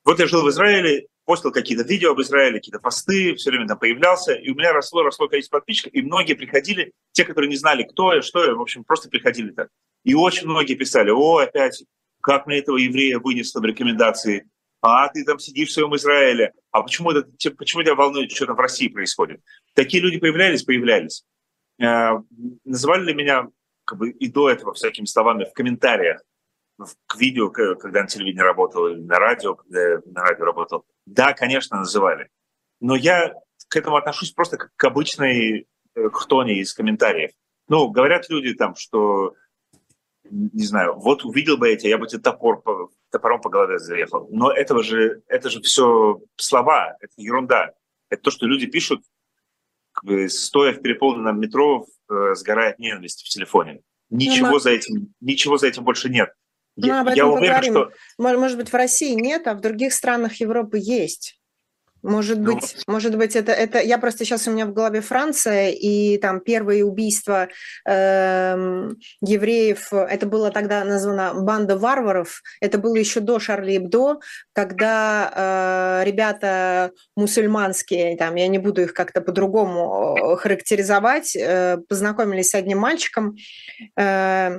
Вот 0.05 0.19
я 0.19 0.26
жил 0.26 0.43
в 0.43 0.49
Израиле, 0.49 1.07
постил 1.31 1.53
какие-то 1.53 1.85
видео 1.85 2.11
об 2.11 2.21
Израиле, 2.23 2.59
какие-то 2.59 2.81
посты, 2.81 3.37
все 3.37 3.51
время 3.51 3.69
там 3.69 3.79
появлялся, 3.79 4.35
и 4.35 4.51
у 4.51 4.57
меня 4.57 4.73
росло, 4.73 5.05
росло 5.05 5.29
количество 5.29 5.59
подписчиков, 5.59 5.95
и 5.95 6.03
многие 6.03 6.35
приходили, 6.35 6.93
те, 7.13 7.25
которые 7.25 7.49
не 7.49 7.57
знали, 7.57 7.85
кто 7.85 8.13
я, 8.13 8.21
что 8.21 8.45
я, 8.45 8.53
в 8.53 8.61
общем, 8.61 8.83
просто 8.83 9.09
приходили 9.09 9.53
так. 9.53 9.69
И 10.03 10.13
очень 10.13 10.49
многие 10.49 10.75
писали, 10.75 11.11
о, 11.11 11.37
опять, 11.37 11.85
как 12.21 12.49
мне 12.49 12.59
этого 12.59 12.79
еврея 12.79 13.21
вынесло 13.21 13.61
в 13.61 13.65
рекомендации, 13.65 14.51
а 14.83 15.07
ты 15.07 15.25
там 15.25 15.39
сидишь 15.39 15.69
в 15.69 15.73
своем 15.73 15.95
Израиле, 15.95 16.53
а 16.73 16.83
почему, 16.83 17.13
это, 17.13 17.31
почему 17.57 17.85
тебя 17.85 17.95
волнует, 17.95 18.33
что 18.33 18.47
там 18.47 18.57
в 18.57 18.61
России 18.61 18.89
происходит? 18.89 19.41
Такие 19.75 20.03
люди 20.03 20.19
появлялись, 20.19 20.65
появлялись. 20.65 21.23
Э, 21.81 22.19
называли 22.65 23.05
ли 23.05 23.15
меня 23.15 23.47
как 23.85 23.99
бы 23.99 24.11
и 24.11 24.29
до 24.29 24.51
этого 24.51 24.75
всякими 24.75 25.07
словами 25.07 25.45
в 25.45 25.53
комментариях 25.53 26.23
к 27.07 27.17
видео, 27.17 27.51
когда 27.51 28.03
на 28.03 28.07
телевидении 28.07 28.43
работал, 28.43 28.89
или 28.89 29.01
на 29.01 29.19
радио, 29.19 29.55
когда 29.55 29.81
я 29.81 30.01
на 30.07 30.23
радио 30.23 30.45
работал. 30.45 30.85
Да, 31.07 31.33
конечно, 31.33 31.79
называли. 31.79 32.31
Но 32.81 32.97
я 32.97 33.35
к 33.69 33.77
этому 33.77 33.97
отношусь 33.97 34.33
просто 34.33 34.57
как 34.57 34.71
к 34.77 34.85
обычной 34.85 35.67
э, 35.95 36.09
хтоне 36.13 36.61
из 36.61 36.73
комментариев. 36.73 37.31
Ну, 37.69 37.89
говорят 37.91 38.29
люди 38.29 38.55
там, 38.55 38.75
что, 38.75 39.35
не 40.29 40.65
знаю, 40.65 40.97
вот 40.97 41.25
увидел 41.25 41.57
бы 41.57 41.71
эти, 41.71 41.87
я 41.87 41.99
бы 41.99 42.07
тебе 42.07 42.21
топор 42.21 42.63
по, 42.63 42.91
топором 43.11 43.41
по 43.41 43.49
голове 43.49 43.79
заехал. 43.79 44.29
Но 44.31 44.51
этого 44.51 44.83
же, 44.83 45.23
это 45.29 45.51
же 45.51 45.61
все 45.63 46.21
слова, 46.37 46.97
это 47.01 47.13
ерунда. 47.17 47.73
Это 48.09 48.23
то, 48.23 48.31
что 48.31 48.47
люди 48.47 48.67
пишут, 48.67 49.03
как 49.93 50.05
бы, 50.05 50.29
стоя 50.29 50.73
в 50.73 50.83
переполненном 50.83 51.39
метро, 51.39 51.87
э, 52.11 52.35
сгорает 52.35 52.79
ненависть 52.79 53.25
в 53.25 53.29
телефоне. 53.29 53.83
Ничего 54.09 54.51
ну, 54.51 54.59
за 54.59 54.71
этим, 54.71 55.15
ничего 55.21 55.57
за 55.57 55.69
этим 55.69 55.85
больше 55.85 56.09
нет. 56.09 56.33
Мы 56.77 56.87
я, 56.87 57.00
об 57.00 57.07
этом 57.09 57.17
я 57.17 57.27
уверен, 57.27 57.55
поговорим. 57.55 57.73
что... 57.73 58.39
Может 58.39 58.59
быть, 58.59 58.69
в 58.71 58.75
России 58.75 59.15
нет, 59.15 59.47
а 59.47 59.55
в 59.55 59.61
других 59.61 59.93
странах 59.93 60.37
Европы 60.37 60.79
есть. 60.81 61.40
Может 62.02 62.38
ну, 62.38 62.54
быть, 62.54 62.76
может 62.87 63.16
быть, 63.16 63.37
это, 63.37 63.52
это 63.52 63.80
я 63.80 63.99
просто 63.99 64.25
сейчас 64.25 64.49
у 64.49 64.52
меня 64.52 64.66
в 64.66 64.73
голове 64.73 65.00
Франция 65.00 65.71
и 65.71 66.16
там 66.19 66.40
первые 66.40 66.85
убийства 66.85 67.49
э, 67.87 68.90
евреев. 69.21 69.92
Это 69.92 70.26
было 70.26 70.50
тогда 70.50 70.85
названо 70.85 71.35
банда 71.35 71.76
варваров. 71.76 72.42
Это 72.61 72.78
было 72.78 72.97
еще 72.97 73.21
до 73.21 73.38
Шарли 73.38 73.76
Эбдо, 73.76 74.21
когда 74.52 76.00
э, 76.02 76.07
ребята 76.07 76.92
мусульманские, 77.16 78.16
там 78.16 78.35
я 78.37 78.49
не 78.49 78.59
буду 78.59 78.83
их 78.83 78.95
как-то 78.95 79.21
по-другому 79.21 80.37
характеризовать, 80.37 81.37
э, 81.37 81.78
познакомились 81.88 82.50
с 82.50 82.54
одним 82.54 82.78
мальчиком 82.78 83.37
э, 83.97 84.50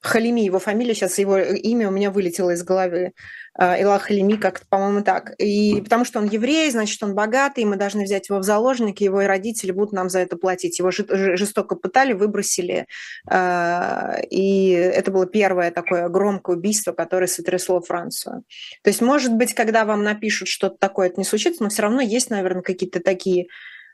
Халими, 0.00 0.40
его 0.40 0.58
фамилия 0.58 0.94
сейчас 0.94 1.18
его 1.18 1.38
имя 1.38 1.88
у 1.88 1.92
меня 1.92 2.10
вылетело 2.10 2.50
из 2.50 2.62
головы. 2.62 3.12
Илах 3.60 4.04
Халими, 4.04 4.36
как 4.36 4.66
по-моему, 4.68 5.02
так. 5.02 5.34
И 5.38 5.82
потому 5.82 6.06
что 6.06 6.18
он 6.18 6.26
еврей, 6.26 6.70
значит, 6.70 7.02
он 7.02 7.14
богатый, 7.14 7.66
мы 7.66 7.76
должны 7.76 8.04
взять 8.04 8.30
его 8.30 8.38
в 8.38 8.42
заложники, 8.42 9.04
его 9.04 9.20
родители 9.26 9.70
будут 9.70 9.92
нам 9.92 10.08
за 10.08 10.20
это 10.20 10.38
платить. 10.38 10.78
Его 10.78 10.90
жестоко 10.90 11.76
пытали, 11.76 12.14
выбросили. 12.14 12.86
А, 13.28 14.16
и 14.30 14.70
это 14.70 15.10
было 15.10 15.26
первое 15.26 15.70
такое 15.70 16.08
громкое 16.08 16.56
убийство, 16.56 16.92
которое 16.92 17.26
сотрясло 17.26 17.82
Францию. 17.82 18.44
То 18.82 18.88
есть, 18.88 19.02
может 19.02 19.34
быть, 19.34 19.52
когда 19.52 19.84
вам 19.84 20.04
напишут 20.04 20.48
что-то 20.48 20.76
такое, 20.78 21.08
это 21.08 21.20
не 21.20 21.24
случится, 21.24 21.62
но 21.62 21.68
все 21.68 21.82
равно 21.82 22.00
есть, 22.00 22.30
наверное, 22.30 22.62
какие-то 22.62 23.00
такие 23.00 23.48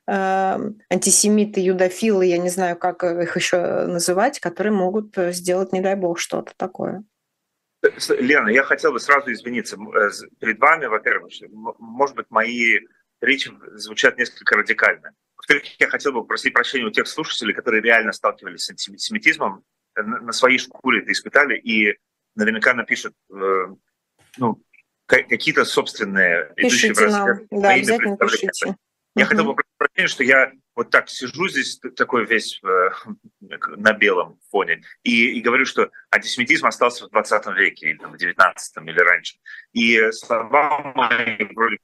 а, 0.06 0.60
антисемиты, 0.88 1.60
юдофилы, 1.60 2.24
я 2.26 2.38
не 2.38 2.50
знаю, 2.50 2.76
как 2.76 3.02
их 3.02 3.36
еще 3.36 3.86
называть, 3.86 4.38
которые 4.38 4.72
могут 4.72 5.16
сделать, 5.16 5.72
не 5.72 5.80
дай 5.80 5.96
бог, 5.96 6.20
что-то 6.20 6.52
такое. 6.56 7.02
Лена, 8.08 8.48
я 8.48 8.62
хотел 8.62 8.92
бы 8.92 9.00
сразу 9.00 9.32
извиниться 9.32 9.76
э, 9.76 10.10
перед 10.40 10.58
вами, 10.58 10.86
во-первых, 10.86 11.32
может 11.78 12.16
быть, 12.16 12.26
мои 12.30 12.80
речи 13.20 13.50
звучат 13.74 14.18
несколько 14.18 14.56
радикально. 14.56 15.12
Во-вторых, 15.36 15.64
я 15.78 15.88
хотел 15.88 16.12
бы 16.12 16.22
попросить 16.22 16.52
прощения 16.52 16.86
у 16.86 16.90
тех 16.90 17.06
слушателей, 17.06 17.54
которые 17.54 17.82
реально 17.82 18.12
сталкивались 18.12 18.64
с 18.64 18.70
антисемитизмом, 18.70 19.62
э, 19.94 20.02
на 20.02 20.32
своей 20.32 20.58
шкуре 20.58 21.02
это 21.02 21.12
испытали, 21.12 21.56
и 21.58 21.96
наверняка 22.34 22.74
напишут 22.74 23.14
э, 23.30 23.66
ну, 24.38 24.62
какие-то 25.06 25.64
собственные 25.64 26.52
пишите 26.56 26.88
идущие 26.88 27.10
нам. 27.10 27.38
в 27.50 27.60
да, 27.62 27.70
обязательно 27.70 28.16
пишите. 28.16 28.76
Я 29.16 29.24
хотел 29.24 29.46
бы 29.46 29.56
прощения, 29.78 30.08
что 30.08 30.22
я 30.24 30.52
вот 30.74 30.90
так 30.90 31.08
сижу 31.08 31.48
здесь 31.48 31.80
такой 31.96 32.26
весь 32.26 32.60
э, 32.62 32.90
на 33.76 33.94
белом 33.94 34.38
фоне 34.50 34.82
и, 35.02 35.38
и 35.38 35.40
говорю, 35.40 35.64
что 35.64 35.90
антисемитизм 36.10 36.66
остался 36.66 37.06
в 37.06 37.10
20 37.10 37.46
веке 37.56 37.90
или 37.90 38.04
в 38.04 38.14
19 38.14 38.76
или 38.76 39.00
раньше. 39.00 39.36
И 39.72 40.12
слова 40.12 40.92
мои 40.94 41.44
вроде 41.54 41.78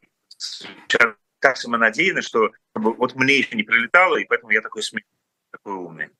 так 1.38 1.56
самонадеянно, 1.56 2.20
что 2.20 2.52
вот 2.74 3.14
мне 3.14 3.38
еще 3.38 3.56
не 3.56 3.62
прилетало, 3.62 4.16
и 4.16 4.26
поэтому 4.26 4.52
я 4.52 4.60
такой 4.60 4.82
смех, 4.82 5.04
такой 5.50 5.72
умный. 5.72 6.10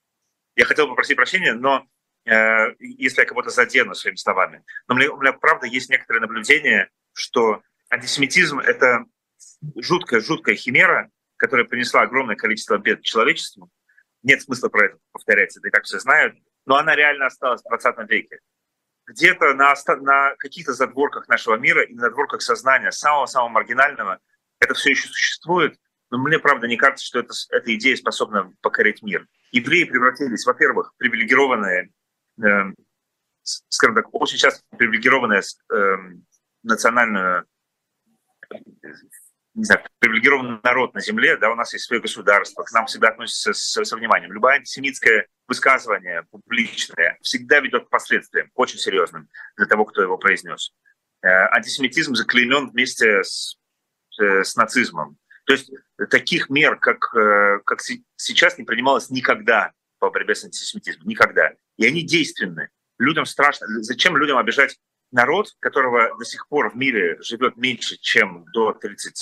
Я 0.57 0.65
хотел 0.65 0.89
бы 0.89 0.95
просить 0.95 1.17
прощения, 1.17 1.53
но 1.53 1.87
э, 2.25 2.75
если 2.79 3.21
я 3.21 3.27
кого-то 3.27 3.51
задену 3.51 3.95
своими 3.95 4.17
словами. 4.17 4.65
Но 4.89 4.95
мне, 4.95 5.11
у 5.11 5.21
меня, 5.21 5.35
правда, 5.35 5.67
есть 5.67 5.91
некоторые 5.91 6.23
наблюдения, 6.23 6.89
что 7.13 7.63
антисемитизм— 7.91 8.59
это 8.61 9.05
жуткая-жуткая 9.77 10.57
химера, 10.57 11.11
которая 11.37 11.67
принесла 11.67 12.03
огромное 12.03 12.37
количество 12.37 12.79
бед 12.79 13.03
человечеству. 13.03 13.71
Нет 14.23 14.43
смысла 14.43 14.69
про 14.69 14.87
это 14.87 14.99
повторять, 15.13 15.57
это 15.57 15.69
и 15.69 15.71
так 15.71 15.85
все 15.85 15.99
знают. 15.99 16.37
Но 16.67 16.77
она 16.77 16.95
реально 16.95 17.27
осталась 17.27 17.63
в 17.63 17.69
20 17.69 18.11
веке. 18.11 18.39
Где-то 19.07 19.55
на, 19.55 19.75
на 20.01 20.37
каких-то 20.37 20.73
задворках 20.73 21.29
нашего 21.29 21.57
мира 21.57 21.83
и 21.83 21.95
на 21.95 22.03
задворках 22.03 22.41
сознания, 22.41 22.93
самого-самого 22.93 23.49
маргинального, 23.49 24.21
это 24.61 24.75
все 24.75 24.91
еще 24.91 25.09
существует. 25.09 25.77
Но 26.11 26.19
мне, 26.19 26.39
правда, 26.39 26.69
не 26.69 26.77
кажется, 26.77 27.05
что 27.05 27.19
это, 27.19 27.35
эта 27.51 27.75
идея 27.75 27.97
способна 27.97 28.53
покорить 28.61 29.03
мир. 29.03 29.27
Евреи 29.51 29.85
превратились, 29.85 30.47
во-первых, 30.47 30.93
привилегированные, 30.99 31.91
э, 32.41 32.73
скажем 33.43 33.97
так, 33.97 34.15
очень 34.15 34.39
часто 34.39 34.63
привилегированные 34.77 35.41
э, 35.41 35.97
национальную 36.63 37.47
не 39.55 39.65
знаю, 39.65 39.83
привилегированный 39.99 40.61
народ 40.63 40.95
на 40.95 41.01
земле, 41.01 41.37
да, 41.37 41.51
у 41.51 41.55
нас 41.55 41.73
есть 41.73 41.85
свое 41.85 42.01
государство, 42.01 42.63
к 42.63 42.73
нам 42.73 42.87
всегда 42.87 43.09
относятся 43.09 43.53
с, 43.53 43.85
со 43.85 43.97
вниманием. 43.97 44.33
Любое 44.33 44.55
антисемитское 44.55 45.27
высказывание 45.47 46.25
публичное 46.31 47.19
всегда 47.21 47.61
ведет 47.61 47.87
к 47.87 47.91
последствиям, 47.91 48.51
очень 48.55 48.79
серьезным 48.79 49.29
для 49.57 49.67
того, 49.67 49.85
кто 49.85 50.03
его 50.03 50.17
произнес. 50.17 50.73
Э, 51.23 51.29
антисемитизм 51.51 52.15
заклеймен 52.15 52.71
вместе 52.71 53.23
с, 53.23 53.59
э, 54.21 54.43
с 54.43 54.57
нацизмом. 54.57 55.19
То 55.45 55.53
есть 55.53 55.71
таких 56.11 56.49
мер, 56.49 56.77
как, 56.77 57.15
э, 57.15 57.61
как 57.67 57.81
сейчас, 58.17 58.57
не 58.57 58.65
принималось 58.65 59.11
никогда 59.11 59.73
по 59.99 60.11
борьбе 60.11 60.35
с 60.35 60.45
антисемитизмом. 60.45 61.07
Никогда. 61.07 61.53
И 61.77 61.87
они 61.87 62.03
действенны. 62.03 62.71
Людям 62.99 63.27
страшно. 63.27 63.67
Зачем 63.83 64.17
людям 64.17 64.39
обижать 64.39 64.79
народ, 65.11 65.49
которого 65.61 66.17
до 66.19 66.25
сих 66.25 66.49
пор 66.49 66.71
в 66.71 66.77
мире 66.77 67.19
живет 67.21 67.57
меньше, 67.57 67.97
чем 67.99 68.45
до 68.53 68.73
30, 68.73 69.15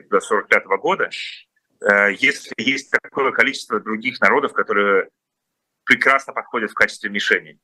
до 0.00 0.20
45 0.20 0.64
года, 0.80 1.10
э, 1.80 2.12
если 2.18 2.52
есть 2.56 2.90
такое 2.90 3.32
количество 3.32 3.80
других 3.80 4.20
народов, 4.20 4.52
которые 4.52 5.08
прекрасно 5.84 6.32
подходят 6.32 6.70
в 6.70 6.74
качестве 6.74 7.10
мишени. 7.10 7.58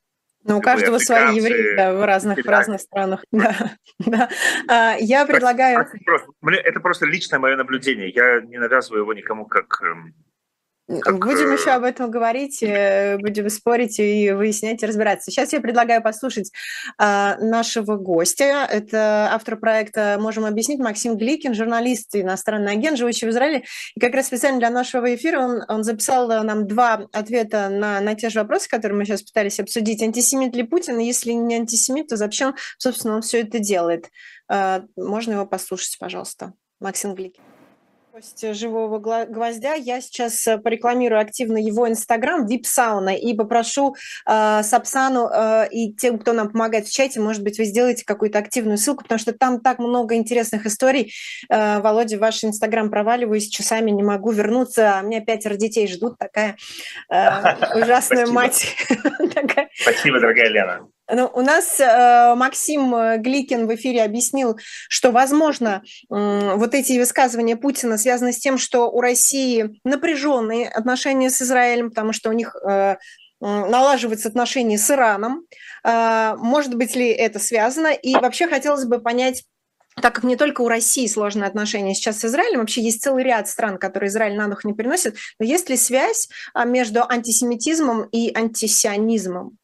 Ну, 0.45 0.59
у 0.59 0.61
каждого 0.61 0.99
свои 0.99 1.37
евреи 1.37 1.77
да, 1.77 1.95
в 1.95 2.05
разных, 2.05 2.39
в 2.39 2.49
разных 2.49 2.81
странах. 2.81 3.25
Да, 3.33 3.77
да. 3.99 4.29
А, 4.69 4.97
я 4.99 5.27
предлагаю... 5.27 5.81
Это 5.81 5.99
просто, 6.05 6.31
это 6.55 6.81
просто 6.81 7.07
личное 7.07 7.39
мое 7.39 7.57
наблюдение. 7.57 8.11
Я 8.11 8.41
не 8.41 8.59
навязываю 8.59 9.03
его 9.03 9.13
никому 9.13 9.47
как 9.47 9.83
как... 10.89 11.19
Будем 11.19 11.53
еще 11.53 11.71
об 11.71 11.85
этом 11.85 12.11
говорить, 12.11 12.63
э, 12.63 13.19
будем 13.19 13.51
спорить 13.51 13.99
и 13.99 14.33
выяснять 14.33 14.83
и 14.83 14.87
разбираться. 14.87 15.31
Сейчас 15.31 15.53
я 15.53 15.61
предлагаю 15.61 16.03
послушать 16.03 16.51
э, 16.99 17.37
нашего 17.39 17.97
гостя. 17.97 18.67
Это 18.71 19.29
автор 19.33 19.57
проекта 19.57 20.17
«Можем 20.19 20.47
объяснить» 20.47 20.79
Максим 20.79 21.17
Гликин, 21.17 21.55
журналист 21.55 22.15
и 22.15 22.23
иностранный 22.23 22.73
агент, 22.73 22.97
живущий 22.97 23.27
в 23.27 23.31
Израиле. 23.31 23.65
И 23.95 24.01
как 24.01 24.15
раз 24.15 24.27
специально 24.27 24.59
для 24.59 24.71
нашего 24.71 25.15
эфира 25.15 25.41
он, 25.41 25.63
он 25.69 25.85
записал 25.85 26.29
нам 26.43 26.67
два 26.67 27.07
ответа 27.13 27.69
на, 27.69 28.01
на 28.01 28.15
те 28.15 28.31
же 28.31 28.41
вопросы, 28.41 28.69
которые 28.69 28.97
мы 28.97 29.05
сейчас 29.05 29.23
пытались 29.23 29.61
обсудить. 29.61 30.03
Антисемит 30.03 30.57
ли 30.57 30.63
Путин? 30.63 30.99
Если 30.99 31.33
не 31.33 31.57
антисемит, 31.57 32.09
то 32.09 32.17
зачем, 32.17 32.55
собственно, 32.79 33.17
он 33.17 33.23
все 33.23 33.43
это 33.43 33.59
делает? 33.59 34.11
Э, 34.51 34.81
можно 34.97 35.33
его 35.33 35.47
послушать, 35.47 35.99
пожалуйста. 35.99 36.55
Максим 36.81 37.15
Гликин 37.15 37.43
гость 38.19 38.55
живого 38.55 38.99
гвоздя. 38.99 39.75
Я 39.75 40.01
сейчас 40.01 40.47
э, 40.49 40.59
порекламирую 40.59 41.21
активно 41.21 41.57
его 41.57 41.89
инстаграм 41.89 42.47
Випсауна 42.47 43.11
и 43.11 43.33
попрошу 43.35 43.95
э, 44.27 44.63
Сапсану 44.65 45.29
э, 45.29 45.69
и 45.71 45.93
тем, 45.95 46.19
кто 46.19 46.33
нам 46.33 46.51
помогает 46.51 46.89
в 46.89 46.93
чате, 46.93 47.21
может 47.21 47.45
быть, 47.45 47.59
вы 47.59 47.65
сделаете 47.65 48.05
какую-то 48.05 48.39
активную 48.39 48.77
ссылку, 48.77 49.05
потому 49.05 49.21
что 49.21 49.33
там 49.33 49.61
так 49.61 49.79
много 49.79 50.17
интересных 50.17 50.67
историй. 50.67 51.13
Э, 51.49 51.81
Володя, 51.81 52.19
ваш 52.19 52.43
инстаграм 52.43 52.91
проваливаюсь, 52.91 53.49
часами 53.49 53.93
не 53.93 54.03
могу 54.03 54.33
вернуться, 54.33 54.99
а 54.99 55.03
меня 55.03 55.21
пятеро 55.21 55.55
детей 55.55 55.87
ждут, 55.87 56.19
такая 56.19 56.57
э, 57.11 57.29
ужасная 57.81 58.27
мать. 58.27 58.75
Спасибо, 59.81 60.19
дорогая 60.19 60.49
Лена. 60.49 60.89
Ну, 61.11 61.31
у 61.33 61.41
нас 61.41 61.81
э, 61.81 62.35
Максим 62.35 63.21
Гликин 63.23 63.67
в 63.67 63.75
эфире 63.75 64.03
объяснил, 64.03 64.59
что, 64.89 65.11
возможно, 65.11 65.83
э, 66.11 66.55
вот 66.55 66.75
эти 66.75 66.99
высказывания 66.99 67.57
Путина 67.57 67.97
связаны 67.97 68.33
с 68.33 68.39
тем, 68.39 68.59
что 68.59 68.91
у 68.91 69.01
России 69.01 69.81
напряженные 69.85 70.69
отношения 70.69 71.31
с 71.31 71.41
Израилем, 71.41 71.91
потому 71.91 72.13
что 72.13 72.29
у 72.29 72.33
них 72.33 72.55
э, 72.57 72.97
налаживаются 73.41 74.29
отношения 74.29 74.77
с 74.77 74.91
Ираном. 74.91 75.47
Э, 75.85 76.35
может 76.37 76.75
быть 76.75 76.95
ли 76.95 77.09
это 77.09 77.39
связано? 77.39 77.89
И 77.89 78.15
вообще 78.15 78.47
хотелось 78.47 78.85
бы 78.85 79.01
понять, 79.01 79.45
так 80.03 80.15
как 80.15 80.25
не 80.25 80.37
только 80.37 80.61
у 80.61 80.69
России 80.69 81.07
сложные 81.07 81.49
отношения 81.49 81.95
сейчас 81.95 82.19
с 82.19 82.25
Израилем, 82.27 82.61
вообще 82.61 82.83
есть 82.83 83.03
целый 83.03 83.25
ряд 83.25 83.49
стран, 83.49 83.79
которые 83.79 84.09
Израиль 84.09 84.37
на 84.37 84.49
дух 84.49 84.65
не 84.65 84.75
переносит, 84.75 85.17
но 85.39 85.47
есть 85.47 85.71
ли 85.71 85.77
связь 85.77 86.29
а, 86.55 86.65
между 86.65 87.03
антисемитизмом 87.09 88.05
и 88.05 88.33
антисионизмом? 88.35 89.59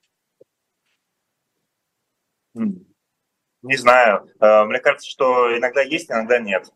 Не 2.55 3.77
знаю. 3.77 4.29
Э, 4.41 4.65
мне 4.65 4.79
кажется, 4.81 5.09
что 5.09 5.57
иногда 5.57 5.83
есть, 5.83 6.11
иногда 6.11 6.39
нет. 6.39 6.71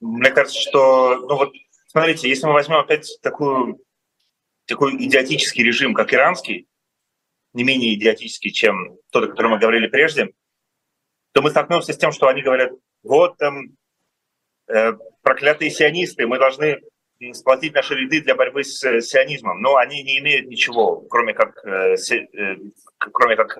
Мне 0.00 0.30
кажется, 0.30 0.60
что, 0.60 1.16
ну 1.16 1.36
вот, 1.36 1.52
смотрите, 1.86 2.28
если 2.28 2.46
мы 2.46 2.52
возьмем 2.52 2.78
опять 2.78 3.18
такую, 3.22 3.80
такой 4.66 4.94
идиотический 4.96 5.64
режим, 5.64 5.94
как 5.94 6.12
иранский, 6.12 6.68
не 7.52 7.64
менее 7.64 7.94
идиотический, 7.94 8.52
чем 8.52 8.98
тот, 9.10 9.24
о 9.24 9.28
котором 9.28 9.52
мы 9.52 9.58
говорили 9.58 9.86
прежде, 9.86 10.32
то 11.32 11.42
мы 11.42 11.50
столкнемся 11.50 11.92
с 11.92 11.98
тем, 11.98 12.12
что 12.12 12.28
они 12.28 12.42
говорят, 12.42 12.72
вот 13.02 13.36
там 13.38 13.76
э, 14.68 14.92
проклятые 15.22 15.70
сионисты, 15.70 16.26
мы 16.26 16.38
должны 16.38 16.80
сплотить 17.32 17.74
наши 17.74 17.94
ряды 17.94 18.20
для 18.20 18.34
борьбы 18.34 18.64
с 18.64 18.82
э, 18.84 19.00
сионизмом. 19.00 19.60
Но 19.60 19.76
они 19.76 20.02
не 20.02 20.18
имеют 20.18 20.46
ничего, 20.46 21.00
кроме 21.02 21.34
как, 21.34 21.64
э, 21.64 21.94
э, 21.94 22.56
кроме 22.98 23.36
как 23.36 23.58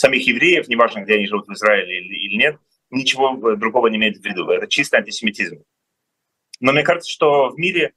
самих 0.00 0.26
евреев, 0.26 0.66
неважно, 0.68 1.00
где 1.00 1.16
они 1.16 1.26
живут, 1.26 1.46
в 1.46 1.52
Израиле 1.52 1.98
или, 1.98 2.36
нет, 2.36 2.58
ничего 2.88 3.54
другого 3.56 3.88
не 3.88 3.98
имеет 3.98 4.16
в 4.16 4.24
виду. 4.24 4.48
Это 4.48 4.66
чисто 4.66 4.96
антисемитизм. 4.96 5.62
Но 6.58 6.72
мне 6.72 6.82
кажется, 6.82 7.10
что 7.10 7.50
в 7.50 7.58
мире 7.58 7.92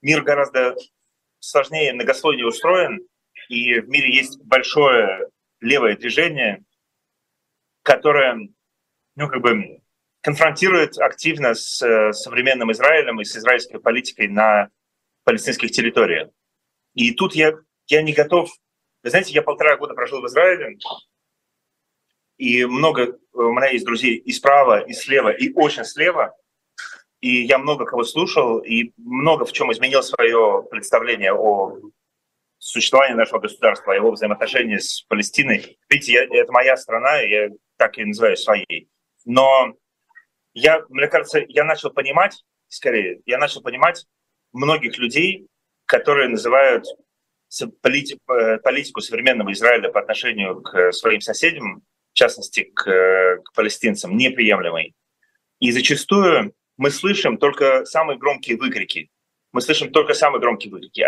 мир 0.00 0.22
гораздо 0.22 0.74
сложнее, 1.38 1.92
многослойнее 1.92 2.46
устроен, 2.46 3.06
и 3.50 3.78
в 3.80 3.88
мире 3.90 4.16
есть 4.16 4.40
большое 4.42 5.28
левое 5.60 5.96
движение, 5.96 6.64
которое, 7.82 8.48
ну, 9.16 9.28
как 9.28 9.42
бы 9.42 9.82
конфронтирует 10.22 10.96
активно 10.96 11.52
с 11.54 11.82
э, 11.82 12.14
современным 12.14 12.72
Израилем 12.72 13.20
и 13.20 13.24
с 13.24 13.36
израильской 13.36 13.80
политикой 13.80 14.28
на 14.28 14.70
палестинских 15.24 15.70
территориях. 15.72 16.30
И 16.94 17.12
тут 17.12 17.34
я, 17.34 17.52
я 17.86 18.00
не 18.00 18.14
готов 18.14 18.50
вы 19.04 19.10
знаете, 19.10 19.32
я 19.34 19.42
полтора 19.42 19.76
года 19.76 19.92
прожил 19.94 20.22
в 20.22 20.26
Израиле, 20.26 20.78
и 22.38 22.64
много 22.64 23.18
у 23.34 23.52
меня 23.52 23.68
есть 23.68 23.84
друзей 23.84 24.16
и 24.16 24.32
справа, 24.32 24.80
и 24.80 24.94
слева, 24.94 25.28
и 25.28 25.52
очень 25.52 25.84
слева. 25.84 26.34
И 27.20 27.42
я 27.42 27.58
много 27.58 27.84
кого 27.84 28.04
слушал, 28.04 28.58
и 28.58 28.92
много 28.96 29.44
в 29.44 29.52
чем 29.52 29.70
изменил 29.72 30.02
свое 30.02 30.66
представление 30.70 31.32
о 31.34 31.78
существовании 32.58 33.14
нашего 33.14 33.40
государства, 33.40 33.92
о 33.92 33.96
его 33.96 34.10
взаимоотношении 34.10 34.78
с 34.78 35.02
Палестиной. 35.02 35.78
Видите, 35.90 36.12
я, 36.12 36.24
это 36.24 36.50
моя 36.50 36.76
страна, 36.76 37.20
я 37.20 37.50
так 37.76 37.98
и 37.98 38.04
называю 38.04 38.38
своей. 38.38 38.88
Но 39.26 39.74
я, 40.54 40.82
мне 40.88 41.08
кажется, 41.08 41.44
я 41.46 41.64
начал 41.64 41.90
понимать, 41.90 42.42
скорее, 42.68 43.20
я 43.26 43.36
начал 43.36 43.62
понимать 43.62 44.06
многих 44.52 44.96
людей, 44.98 45.46
которые 45.84 46.28
называют 46.28 46.86
политику, 47.80 48.32
э, 48.32 48.58
политику 48.58 49.00
современного 49.00 49.52
Израиля 49.52 49.90
по 49.90 50.00
отношению 50.00 50.60
к 50.60 50.92
своим 50.92 51.20
соседям, 51.20 51.82
в 52.12 52.16
частности 52.16 52.64
к, 52.74 52.84
к 53.44 53.52
палестинцам, 53.54 54.16
неприемлемой. 54.16 54.94
И 55.60 55.70
зачастую 55.70 56.54
мы 56.76 56.90
слышим 56.90 57.38
только 57.38 57.84
самые 57.84 58.18
громкие 58.18 58.56
выкрики. 58.56 59.10
Мы 59.52 59.60
слышим 59.60 59.90
только 59.92 60.14
самые 60.14 60.40
громкие 60.40 60.72
выкрики. 60.72 61.04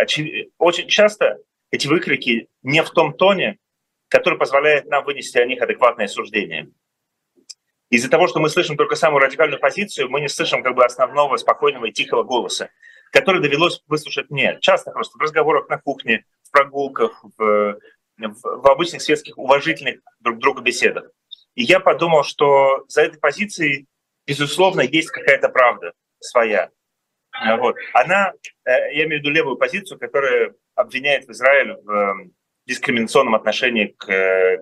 Очень 0.58 0.88
часто 0.88 1.38
эти 1.70 1.88
выкрики 1.88 2.48
не 2.62 2.82
в 2.82 2.90
том 2.90 3.12
тоне, 3.12 3.58
который 4.08 4.38
позволяет 4.38 4.86
нам 4.86 5.04
вынести 5.04 5.38
о 5.38 5.46
них 5.46 5.60
адекватное 5.60 6.06
суждение. 6.06 6.70
Из-за 7.90 8.08
того, 8.08 8.26
что 8.26 8.40
мы 8.40 8.48
слышим 8.48 8.76
только 8.76 8.96
самую 8.96 9.20
радикальную 9.20 9.60
позицию, 9.60 10.08
мы 10.08 10.20
не 10.20 10.28
слышим 10.28 10.62
как 10.62 10.74
бы 10.74 10.84
основного 10.84 11.36
спокойного 11.36 11.86
и 11.86 11.92
тихого 11.92 12.24
голоса, 12.24 12.70
который 13.12 13.40
довелось 13.40 13.82
выслушать 13.86 14.30
мне. 14.30 14.58
Часто 14.60 14.90
просто 14.90 15.18
в 15.18 15.20
разговорах 15.20 15.68
на 15.68 15.78
кухне, 15.78 16.24
в 16.46 16.50
прогулках, 16.50 17.24
в, 17.36 17.78
в, 18.18 18.34
в 18.42 18.66
обычных 18.68 19.02
светских 19.02 19.36
уважительных 19.38 20.00
друг 20.20 20.38
друга 20.38 20.62
беседах. 20.62 21.10
И 21.54 21.62
я 21.62 21.80
подумал, 21.80 22.22
что 22.22 22.84
за 22.88 23.02
этой 23.02 23.18
позицией, 23.18 23.86
безусловно, 24.26 24.82
есть 24.82 25.10
какая-то 25.10 25.48
правда 25.48 25.92
своя. 26.20 26.70
Вот. 27.58 27.76
Она, 27.92 28.32
э, 28.64 28.94
я 28.94 29.04
имею 29.04 29.20
в 29.20 29.24
виду 29.24 29.30
левую 29.30 29.56
позицию, 29.56 29.98
которая 29.98 30.54
обвиняет 30.74 31.28
Израиль 31.28 31.74
в 31.82 31.90
эм, 31.90 32.32
дискриминационном 32.66 33.34
отношении 33.34 33.94
к, 33.98 34.06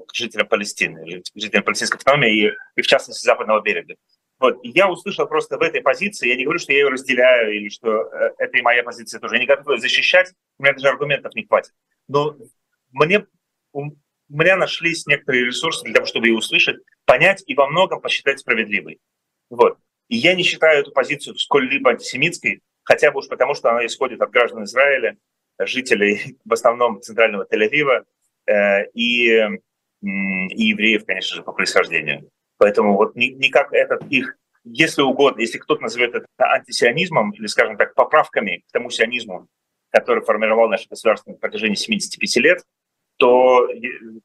к 0.06 0.14
жителям 0.14 0.48
Палестины, 0.48 1.22
к 1.22 1.40
жителям 1.40 1.64
палестинской 1.64 1.98
автономии 1.98 2.48
и, 2.48 2.52
и 2.76 2.82
в 2.82 2.86
частности 2.86 3.24
Западного 3.24 3.60
берега. 3.60 3.94
Вот. 4.38 4.58
И 4.62 4.70
я 4.70 4.90
услышал 4.90 5.26
просто 5.26 5.58
в 5.58 5.62
этой 5.62 5.80
позиции, 5.80 6.28
я 6.28 6.36
не 6.36 6.44
говорю, 6.44 6.58
что 6.58 6.72
я 6.72 6.80
ее 6.80 6.88
разделяю 6.88 7.54
или 7.54 7.68
что 7.68 8.02
э, 8.02 8.34
это 8.38 8.58
и 8.58 8.62
моя 8.62 8.82
позиция 8.82 9.20
тоже, 9.20 9.36
я 9.36 9.40
не 9.40 9.46
готов 9.46 9.68
ее 9.68 9.78
защищать, 9.78 10.32
у 10.58 10.62
меня 10.62 10.72
даже 10.72 10.88
аргументов 10.88 11.34
не 11.34 11.46
хватит. 11.46 11.72
Но 12.08 12.36
мне, 12.90 13.26
у 13.72 13.90
меня 14.28 14.56
нашлись 14.56 15.06
некоторые 15.06 15.46
ресурсы 15.46 15.84
для 15.84 15.94
того, 15.94 16.06
чтобы 16.06 16.28
ее 16.28 16.36
услышать, 16.36 16.76
понять 17.04 17.42
и 17.46 17.54
во 17.54 17.68
многом 17.68 18.00
посчитать 18.00 18.40
справедливой. 18.40 18.98
Вот. 19.50 19.78
И 20.08 20.16
я 20.16 20.34
не 20.34 20.42
считаю 20.42 20.80
эту 20.80 20.92
позицию 20.92 21.36
сколь-либо 21.36 21.90
антисемитской, 21.90 22.62
хотя 22.82 23.10
бы 23.10 23.20
уж 23.20 23.28
потому, 23.28 23.54
что 23.54 23.70
она 23.70 23.86
исходит 23.86 24.20
от 24.20 24.30
граждан 24.30 24.64
Израиля, 24.64 25.16
жителей 25.58 26.38
в 26.44 26.52
основном 26.52 27.00
центрального 27.00 27.46
Тель-Авива 27.50 28.04
э, 28.46 28.90
и, 28.92 29.28
и 30.02 30.62
евреев, 30.64 31.06
конечно 31.06 31.36
же, 31.36 31.42
по 31.42 31.52
происхождению. 31.52 32.28
Поэтому 32.58 32.96
вот 32.96 33.16
никак 33.16 33.72
этот 33.72 34.04
их, 34.10 34.36
если 34.64 35.02
угодно, 35.02 35.40
если 35.40 35.58
кто-то 35.58 35.82
назовет 35.82 36.14
это 36.14 36.26
антисионизмом 36.38 37.32
или, 37.32 37.46
скажем 37.46 37.76
так, 37.76 37.94
поправками 37.94 38.64
к 38.68 38.72
тому 38.72 38.90
сионизму, 38.90 39.48
который 39.90 40.24
формировал 40.24 40.68
наше 40.68 40.88
государство 40.88 41.30
на 41.30 41.36
протяжении 41.36 41.74
75 41.74 42.36
лет, 42.36 42.64
то 43.16 43.68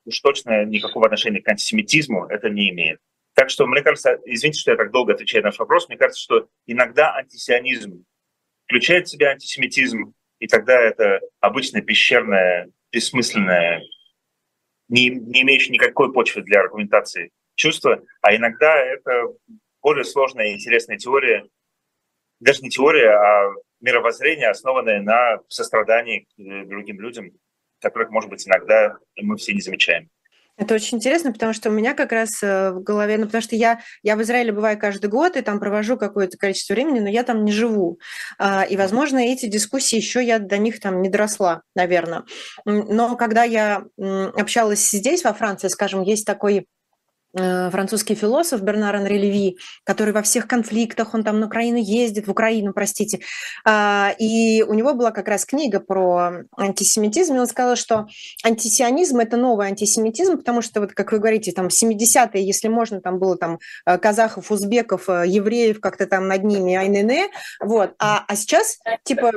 уж 0.05 0.19
точно 0.19 0.65
никакого 0.65 1.05
отношения 1.05 1.41
к 1.41 1.47
антисемитизму 1.47 2.25
это 2.25 2.49
не 2.49 2.69
имеет. 2.69 2.99
Так 3.35 3.49
что, 3.49 3.67
мне 3.67 3.81
кажется, 3.81 4.19
извините, 4.25 4.59
что 4.59 4.71
я 4.71 4.77
так 4.77 4.91
долго 4.91 5.13
отвечаю 5.13 5.43
на 5.43 5.49
наш 5.49 5.59
вопрос, 5.59 5.87
мне 5.87 5.97
кажется, 5.97 6.21
что 6.21 6.47
иногда 6.65 7.15
антисионизм 7.15 8.03
включает 8.65 9.07
в 9.07 9.11
себя 9.11 9.29
антисемитизм, 9.29 10.13
и 10.39 10.47
тогда 10.47 10.79
это 10.79 11.19
обычная 11.39 11.81
пещерная, 11.81 12.69
бессмысленная, 12.91 13.81
не, 14.87 15.09
не 15.09 15.41
имеющая 15.41 15.71
никакой 15.71 16.11
почвы 16.11 16.41
для 16.41 16.61
аргументации 16.61 17.31
чувство, 17.59 18.01
а 18.21 18.35
иногда 18.35 18.73
это 18.77 19.27
более 19.81 20.05
сложная 20.05 20.47
и 20.47 20.55
интересная 20.55 20.97
теория, 20.97 21.45
даже 22.39 22.61
не 22.61 22.69
теория, 22.69 23.11
а 23.11 23.53
мировоззрение, 23.81 24.49
основанное 24.49 25.01
на 25.01 25.39
сострадании 25.49 26.25
к 26.37 26.67
другим 26.69 27.01
людям, 27.01 27.31
которых, 27.81 28.09
может 28.09 28.29
быть, 28.29 28.47
иногда 28.47 28.97
мы 29.17 29.35
все 29.35 29.53
не 29.53 29.61
замечаем. 29.61 30.09
Это 30.57 30.75
очень 30.75 30.97
интересно, 30.97 31.31
потому 31.31 31.53
что 31.53 31.69
у 31.69 31.71
меня 31.71 31.93
как 31.93 32.11
раз 32.11 32.43
э, 32.43 32.71
в 32.71 32.83
голове, 32.83 33.17
ну 33.17 33.27
потому 33.27 33.41
что 33.41 33.55
я, 33.55 33.79
я 34.03 34.17
в 34.17 34.21
Израиле 34.21 34.51
бываю 34.51 34.77
каждый 34.77 35.09
год 35.09 35.37
и 35.37 35.41
там 35.41 35.57
провожу 35.57 35.95
какое-то 35.95 36.37
количество 36.37 36.73
времени, 36.73 36.99
но 36.99 37.07
я 37.07 37.23
там 37.23 37.45
не 37.45 37.53
живу. 37.53 37.97
А, 38.37 38.63
и, 38.63 38.75
возможно, 38.75 39.19
эти 39.19 39.45
дискуссии 39.45 39.95
еще 39.95 40.21
я 40.21 40.37
до 40.37 40.57
них 40.57 40.81
там 40.81 41.01
не 41.01 41.07
доросла, 41.07 41.61
наверное. 41.75 42.25
Но 42.65 43.15
когда 43.15 43.43
я 43.45 43.85
общалась 43.97 44.89
здесь, 44.89 45.23
во 45.23 45.33
Франции, 45.33 45.69
скажем, 45.69 46.01
есть 46.01 46.25
такой 46.25 46.67
Э, 46.78 46.78
французский 47.35 48.15
философ 48.15 48.61
Бернар 48.61 48.95
Анри 48.95 49.17
Леви, 49.17 49.57
который 49.83 50.13
во 50.13 50.21
всех 50.21 50.47
конфликтах, 50.47 51.13
он 51.13 51.23
там 51.23 51.39
на 51.39 51.47
Украину 51.47 51.77
ездит, 51.77 52.27
в 52.27 52.31
Украину, 52.31 52.73
простите, 52.73 53.19
а, 53.65 54.13
и 54.17 54.63
у 54.63 54.73
него 54.73 54.93
была 54.93 55.11
как 55.11 55.27
раз 55.27 55.45
книга 55.45 55.79
про 55.79 56.43
антисемитизм, 56.57 57.35
и 57.35 57.39
он 57.39 57.47
сказал, 57.47 57.75
что 57.75 58.07
антисионизм– 58.43 59.17
это 59.19 59.37
новый 59.37 59.67
антисемитизм, 59.67 60.37
потому 60.37 60.61
что, 60.61 60.81
вот 60.81 60.93
как 60.93 61.11
вы 61.11 61.19
говорите, 61.19 61.51
там 61.51 61.67
70-е, 61.67 62.45
если 62.45 62.67
можно, 62.67 63.01
там 63.01 63.19
было 63.19 63.37
там 63.37 63.59
э, 63.85 63.97
казахов, 63.97 64.51
узбеков, 64.51 65.09
э, 65.09 65.25
евреев, 65.27 65.79
как-то 65.79 66.07
там 66.07 66.27
над 66.27 66.43
ними, 66.43 66.75
айнене, 66.75 67.27
вот, 67.59 67.93
а, 67.99 68.25
а 68.27 68.35
сейчас, 68.35 68.79
типа, 69.03 69.31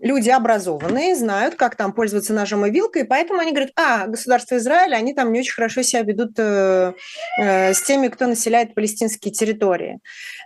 люди 0.00 0.30
образованные, 0.30 1.14
знают, 1.14 1.54
как 1.54 1.76
там 1.76 1.92
пользоваться 1.92 2.32
ножом 2.32 2.66
и 2.66 2.70
вилкой, 2.70 3.04
поэтому 3.04 3.40
они 3.40 3.52
говорят, 3.52 3.72
а, 3.76 4.06
государство 4.06 4.56
Израиль, 4.56 4.94
они 4.94 5.14
там 5.14 5.32
не 5.32 5.40
очень 5.40 5.54
хорошо 5.54 5.82
себя 5.82 6.02
ведут 6.02 6.32
э, 6.38 6.92
э, 7.40 7.74
с 7.74 7.82
теми, 7.82 8.08
кто 8.08 8.26
населяет 8.26 8.74
палестинские 8.74 9.32
территории. 9.32 9.98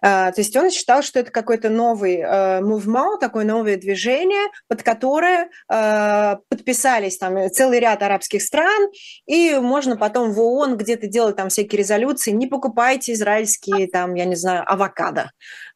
Э, 0.03 0.33
то 0.33 0.39
есть 0.39 0.57
он 0.57 0.71
считал, 0.71 1.03
что 1.03 1.19
это 1.19 1.31
какой-то 1.31 1.69
новый 1.69 2.17
э, 2.17 2.61
movement, 2.61 3.19
такое 3.19 3.45
новое 3.45 3.77
движение, 3.77 4.49
под 4.69 4.83
которое 4.83 5.51
э, 5.69 6.37
подписались 6.49 7.19
там 7.19 7.51
целый 7.51 7.81
ряд 7.81 8.03
арабских 8.03 8.43
стран, 8.43 8.89
и 9.27 9.57
можно 9.57 9.97
потом 9.97 10.33
в 10.33 10.41
ООН 10.41 10.77
где-то 10.77 11.07
делать 11.07 11.37
там 11.37 11.49
всякие 11.49 11.81
резолюции, 11.81 12.31
не 12.31 12.47
покупайте 12.47 13.13
израильские 13.13 13.89
там, 13.89 14.15
я 14.15 14.25
не 14.25 14.37
знаю, 14.37 14.65
авокадо. 14.67 15.31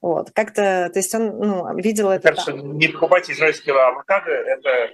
Вот, 0.05 0.33
как-то, 0.33 0.91
то 0.93 0.99
есть 0.99 1.15
он 1.15 1.39
ну, 1.39 1.79
видел 1.79 2.11
это. 2.11 2.29
Кажется, 2.29 2.53
не 2.53 2.89
покупайте 2.89 3.33
израильского 3.33 3.87
авокадо, 3.87 4.33
это 4.33 4.91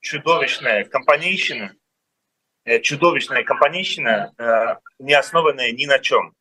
чудовищная 0.00 0.86
компанейщина, 0.86 1.74
э, 2.64 2.80
чудовищная 2.80 3.44
компанейщина, 3.44 4.32
э, 4.38 4.76
не 5.00 5.12
основанная 5.12 5.72
ни 5.72 5.84
на 5.84 5.98
чем. 5.98 6.32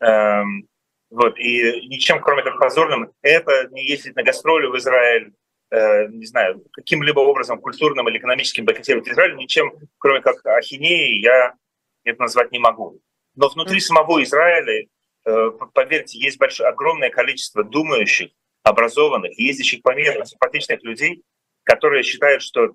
Эм, 0.00 0.66
вот, 1.08 1.38
и 1.38 1.86
ничем, 1.86 2.20
кроме 2.20 2.42
как 2.42 2.58
позорным, 2.58 3.12
это 3.22 3.68
не 3.70 3.86
ездить 3.86 4.16
на 4.16 4.24
гастроли 4.24 4.66
в 4.66 4.76
Израиль, 4.76 5.32
э, 5.70 6.08
не 6.08 6.26
знаю, 6.26 6.64
каким-либо 6.72 7.20
образом 7.20 7.60
культурным 7.60 8.08
или 8.08 8.18
экономическим 8.18 8.64
бойкотировать 8.64 9.06
Израиль, 9.06 9.36
ничем, 9.36 9.72
кроме 9.98 10.20
как 10.20 10.44
ахинеи, 10.44 11.20
я 11.20 11.54
это 12.02 12.20
назвать 12.20 12.50
не 12.50 12.58
могу. 12.58 13.00
Но 13.36 13.48
внутри 13.50 13.78
самого 13.78 14.20
Израиля 14.24 14.88
поверьте, 15.74 16.18
есть 16.18 16.38
большое, 16.38 16.68
огромное 16.68 17.10
количество 17.10 17.64
думающих, 17.64 18.30
образованных, 18.62 19.38
ездящих 19.38 19.82
по 19.82 19.94
миру, 19.94 20.24
симпатичных 20.24 20.82
людей, 20.82 21.22
которые 21.64 22.02
считают, 22.02 22.42
что 22.42 22.74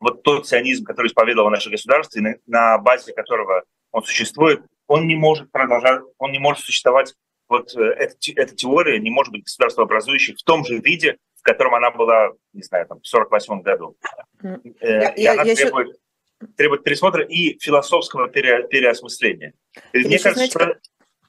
вот 0.00 0.22
тот 0.22 0.46
сионизм, 0.46 0.84
который 0.84 1.08
исповедовало 1.08 1.50
наше 1.50 1.70
государство, 1.70 2.20
на, 2.20 2.36
на 2.46 2.78
базе 2.78 3.12
которого 3.12 3.64
он 3.90 4.02
существует, 4.02 4.62
он 4.86 5.06
не 5.06 5.16
может 5.16 5.50
продолжать, 5.50 6.02
он 6.18 6.32
не 6.32 6.38
может 6.38 6.64
существовать. 6.64 7.14
Вот 7.48 7.74
э, 7.76 7.80
эта, 7.80 8.14
эта 8.36 8.54
теория 8.54 8.98
не 8.98 9.10
может 9.10 9.32
быть 9.32 9.44
государствообразующей 9.44 10.34
в 10.34 10.42
том 10.42 10.64
же 10.64 10.78
виде, 10.78 11.18
в 11.36 11.42
котором 11.42 11.74
она 11.74 11.90
была, 11.90 12.32
не 12.52 12.62
знаю, 12.62 12.86
там, 12.86 13.00
в 13.00 13.06
48 13.06 13.62
году. 13.62 13.96
Э, 14.42 14.58
я, 14.80 15.08
и 15.10 15.26
она 15.26 15.42
я 15.44 15.54
требует, 15.54 15.88
еще... 15.88 16.52
требует 16.56 16.84
пересмотра 16.84 17.24
и 17.24 17.58
философского 17.58 18.28
пере, 18.28 18.66
переосмысления. 18.68 19.54
Мне 19.92 20.18
кажется, 20.18 20.32
знаете, 20.32 20.58
что 20.58 20.80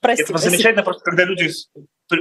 Прости, 0.05 0.23
это 0.23 0.33
прости. 0.33 0.49
замечательно 0.49 0.83
просто, 0.83 1.03
когда 1.03 1.23
люди 1.25 1.49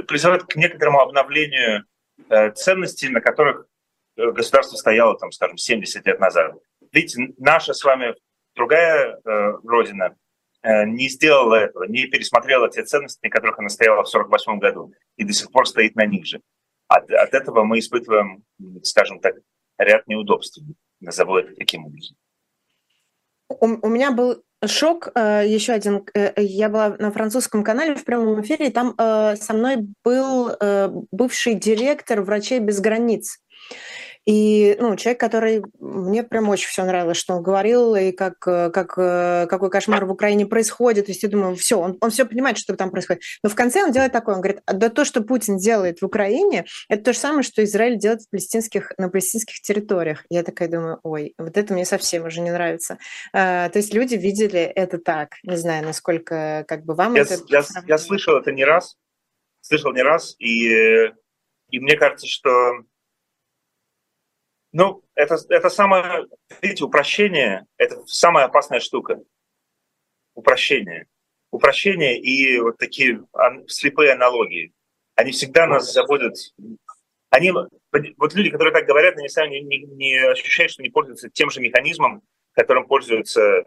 призывают 0.07 0.45
к 0.45 0.55
некоторому 0.55 0.99
обновлению 0.99 1.85
э, 2.29 2.51
ценностей, 2.51 3.09
на 3.09 3.21
которых 3.21 3.67
э, 4.17 4.31
государство 4.31 4.75
стояло, 4.75 5.17
там, 5.17 5.31
скажем, 5.31 5.57
70 5.57 6.05
лет 6.05 6.19
назад. 6.19 6.55
Видите, 6.91 7.33
наша 7.37 7.73
с 7.73 7.83
вами 7.83 8.15
другая 8.55 9.19
э, 9.23 9.53
родина 9.63 10.15
э, 10.63 10.85
не 10.85 11.09
сделала 11.09 11.55
этого, 11.55 11.83
не 11.83 12.07
пересмотрела 12.07 12.69
те 12.69 12.83
ценности, 12.83 13.19
на 13.23 13.29
которых 13.29 13.59
она 13.59 13.69
стояла 13.69 14.03
в 14.03 14.09
48 14.09 14.59
году, 14.59 14.91
и 15.17 15.23
до 15.23 15.33
сих 15.33 15.51
пор 15.51 15.67
стоит 15.67 15.95
на 15.95 16.05
них 16.05 16.25
же. 16.25 16.41
От, 16.87 17.11
от 17.11 17.33
этого 17.33 17.63
мы 17.63 17.79
испытываем, 17.79 18.43
скажем 18.83 19.19
так, 19.19 19.35
ряд 19.77 20.07
неудобств. 20.07 20.59
Назову 21.01 21.37
это 21.37 21.53
таким 21.55 21.85
образом. 21.85 22.15
У, 23.49 23.87
у 23.87 23.89
меня 23.89 24.11
был 24.11 24.43
шок 24.65 25.09
э, 25.15 25.43
еще 25.47 25.73
один. 25.73 26.05
Э, 26.13 26.31
я 26.37 26.69
была 26.69 26.95
на 26.97 27.11
французском 27.11 27.63
канале 27.63 27.95
в 27.95 28.03
прямом 28.03 28.41
эфире, 28.41 28.67
и 28.67 28.71
там 28.71 28.93
э, 28.97 29.35
со 29.35 29.53
мной 29.53 29.77
был 30.03 30.51
бывший 31.11 31.55
директор 31.55 32.21
«Врачей 32.21 32.59
без 32.59 32.79
границ». 32.79 33.39
И 34.25 34.75
ну, 34.79 34.95
человек, 34.95 35.19
который 35.19 35.63
мне 35.79 36.23
прям 36.23 36.49
очень 36.49 36.67
все 36.67 36.83
нравилось, 36.83 37.17
что 37.17 37.35
он 37.35 37.43
говорил, 37.43 37.95
и 37.95 38.11
как, 38.11 38.39
как, 38.39 38.95
какой 38.95 39.69
кошмар 39.69 40.05
в 40.05 40.11
Украине 40.11 40.47
происходит. 40.47 41.05
То 41.05 41.11
есть 41.11 41.23
я 41.23 41.29
думаю, 41.29 41.55
все, 41.55 41.79
он, 41.79 41.97
он 42.01 42.09
все 42.09 42.25
понимает, 42.25 42.57
что 42.57 42.75
там 42.75 42.89
происходит. 42.89 43.21
Но 43.43 43.49
в 43.49 43.55
конце 43.55 43.83
он 43.83 43.91
делает 43.91 44.11
такое, 44.11 44.35
он 44.35 44.41
говорит, 44.41 44.61
да 44.65 44.89
то, 44.89 45.05
что 45.05 45.21
Путин 45.21 45.57
делает 45.57 46.01
в 46.01 46.05
Украине, 46.05 46.65
это 46.89 47.03
то 47.03 47.13
же 47.13 47.19
самое, 47.19 47.43
что 47.43 47.63
Израиль 47.63 47.97
делает 47.97 48.21
в 48.23 48.29
палестинских, 48.29 48.93
на 48.97 49.09
палестинских 49.09 49.61
территориях. 49.61 50.25
Я 50.29 50.43
такая 50.43 50.69
думаю, 50.69 50.99
ой, 51.03 51.33
вот 51.37 51.55
это 51.57 51.73
мне 51.73 51.85
совсем 51.85 52.25
уже 52.25 52.41
не 52.41 52.51
нравится. 52.51 52.97
А, 53.31 53.69
то 53.69 53.77
есть 53.77 53.93
люди 53.93 54.15
видели 54.15 54.61
это 54.61 54.97
так. 54.97 55.35
Не 55.43 55.57
знаю, 55.57 55.85
насколько 55.85 56.65
как 56.67 56.83
бы 56.83 56.95
вам 56.95 57.15
я, 57.15 57.21
это... 57.21 57.37
Я, 57.47 57.63
я 57.87 57.97
слышал 57.97 58.37
это 58.37 58.51
не 58.51 58.65
раз, 58.65 58.97
слышал 59.61 59.93
не 59.93 60.01
раз, 60.01 60.35
и, 60.39 61.11
и 61.69 61.79
мне 61.79 61.95
кажется, 61.95 62.27
что 62.27 62.73
ну, 64.77 65.01
это, 65.15 65.37
это 65.47 65.69
самое, 65.69 66.25
видите, 66.61 66.83
упрощение– 66.83 67.65
это 67.77 68.05
самая 68.07 68.43
опасная 68.43 68.81
штука. 68.81 69.21
Упрощение. 70.33 71.07
Упрощение 71.49 72.19
и 72.19 72.59
вот 72.59 72.77
такие 72.77 73.21
слепые 73.67 74.11
аналогии. 74.11 74.73
Они 75.15 75.31
всегда 75.31 75.65
нас 75.65 75.93
заводят... 75.93 76.35
Они, 77.29 77.53
вот 78.17 78.33
люди, 78.33 78.49
которые 78.49 78.73
так 78.73 78.85
говорят, 78.85 79.15
они 79.15 79.29
сами 79.29 79.59
не, 79.59 79.61
не, 79.61 79.77
не 79.85 80.15
ощущают, 80.29 80.73
что 80.73 80.81
они 80.81 80.89
пользуются 80.89 81.29
тем 81.29 81.49
же 81.51 81.61
механизмом, 81.61 82.21
которым 82.51 82.85
пользуется 82.85 83.63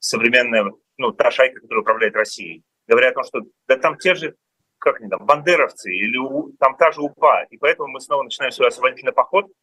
современная, 0.00 0.72
ну, 0.96 1.12
та 1.12 1.30
шайка, 1.30 1.60
которая 1.60 1.82
управляет 1.82 2.16
Россией. 2.16 2.64
Говорят 2.88 3.12
о 3.12 3.22
том, 3.22 3.24
что 3.24 3.40
да 3.68 3.76
там 3.76 3.96
те 3.96 4.16
же, 4.16 4.34
как 4.78 5.00
они 5.00 5.08
там, 5.08 5.24
бандеровцы 5.24 5.92
или 5.94 6.18
там 6.58 6.76
та 6.76 6.90
же 6.90 7.00
УПА. 7.00 7.46
И 7.50 7.58
поэтому 7.58 7.90
мы 7.90 8.00
снова 8.00 8.24
начинаем 8.24 8.50
свой 8.50 8.66
освободительный 8.66 9.12
поход– 9.12 9.46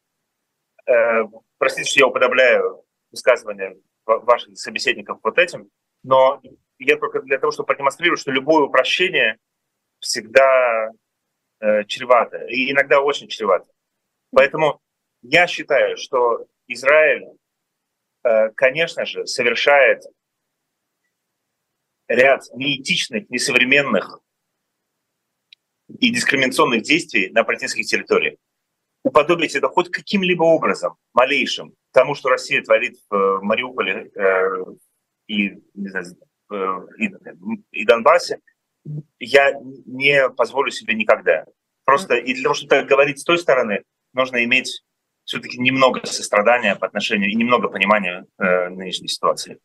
простите, 1.58 1.90
что 1.90 2.00
я 2.00 2.06
уподобляю 2.06 2.84
высказывания 3.10 3.76
ваших 4.06 4.56
собеседников 4.58 5.18
вот 5.22 5.38
этим, 5.38 5.70
но 6.02 6.42
я 6.78 6.96
только 6.96 7.20
для 7.22 7.38
того, 7.38 7.52
чтобы 7.52 7.68
продемонстрировать, 7.68 8.20
что 8.20 8.30
любое 8.30 8.64
упрощение 8.64 9.38
всегда 10.00 10.90
э, 11.60 11.84
чревато, 11.84 12.44
и 12.46 12.70
иногда 12.70 13.00
очень 13.00 13.28
чревато. 13.28 13.70
Поэтому 14.30 14.80
я 15.22 15.46
считаю, 15.46 15.96
что 15.96 16.46
Израиль, 16.66 17.24
э, 18.24 18.50
конечно 18.50 19.06
же, 19.06 19.26
совершает 19.26 20.02
ряд 22.08 22.42
неэтичных, 22.52 23.30
несовременных 23.30 24.20
и 25.88 26.10
дискриминационных 26.10 26.82
действий 26.82 27.30
на 27.30 27.44
палестинских 27.44 27.86
территориях 27.86 28.38
уподобить 29.04 29.54
это 29.54 29.68
хоть 29.68 29.90
каким-либо 29.90 30.42
образом, 30.42 30.96
малейшим, 31.12 31.74
тому, 31.92 32.14
что 32.14 32.30
Россия 32.30 32.62
творит 32.62 32.96
в 33.08 33.14
э, 33.14 33.40
Мариуполе 33.42 34.10
э, 34.16 34.64
и, 35.28 35.50
не 35.74 35.88
знаю, 35.88 36.06
э, 36.50 36.78
и, 36.98 37.12
и 37.70 37.84
Донбассе, 37.84 38.40
я 39.18 39.52
не 39.86 40.28
позволю 40.30 40.70
себе 40.70 40.94
никогда. 40.94 41.44
Просто 41.84 42.14
и 42.16 42.34
для 42.34 42.42
того, 42.42 42.54
чтобы 42.54 42.70
так 42.70 42.86
говорить 42.86 43.20
с 43.20 43.24
той 43.24 43.38
стороны, 43.38 43.82
нужно 44.14 44.42
иметь 44.44 44.82
все-таки 45.24 45.58
немного 45.58 46.04
сострадания 46.06 46.74
по 46.76 46.86
отношению 46.86 47.30
и 47.30 47.34
немного 47.34 47.68
понимания 47.68 48.26
э, 48.38 48.68
нынешней 48.70 49.08
ситуации. 49.08 49.58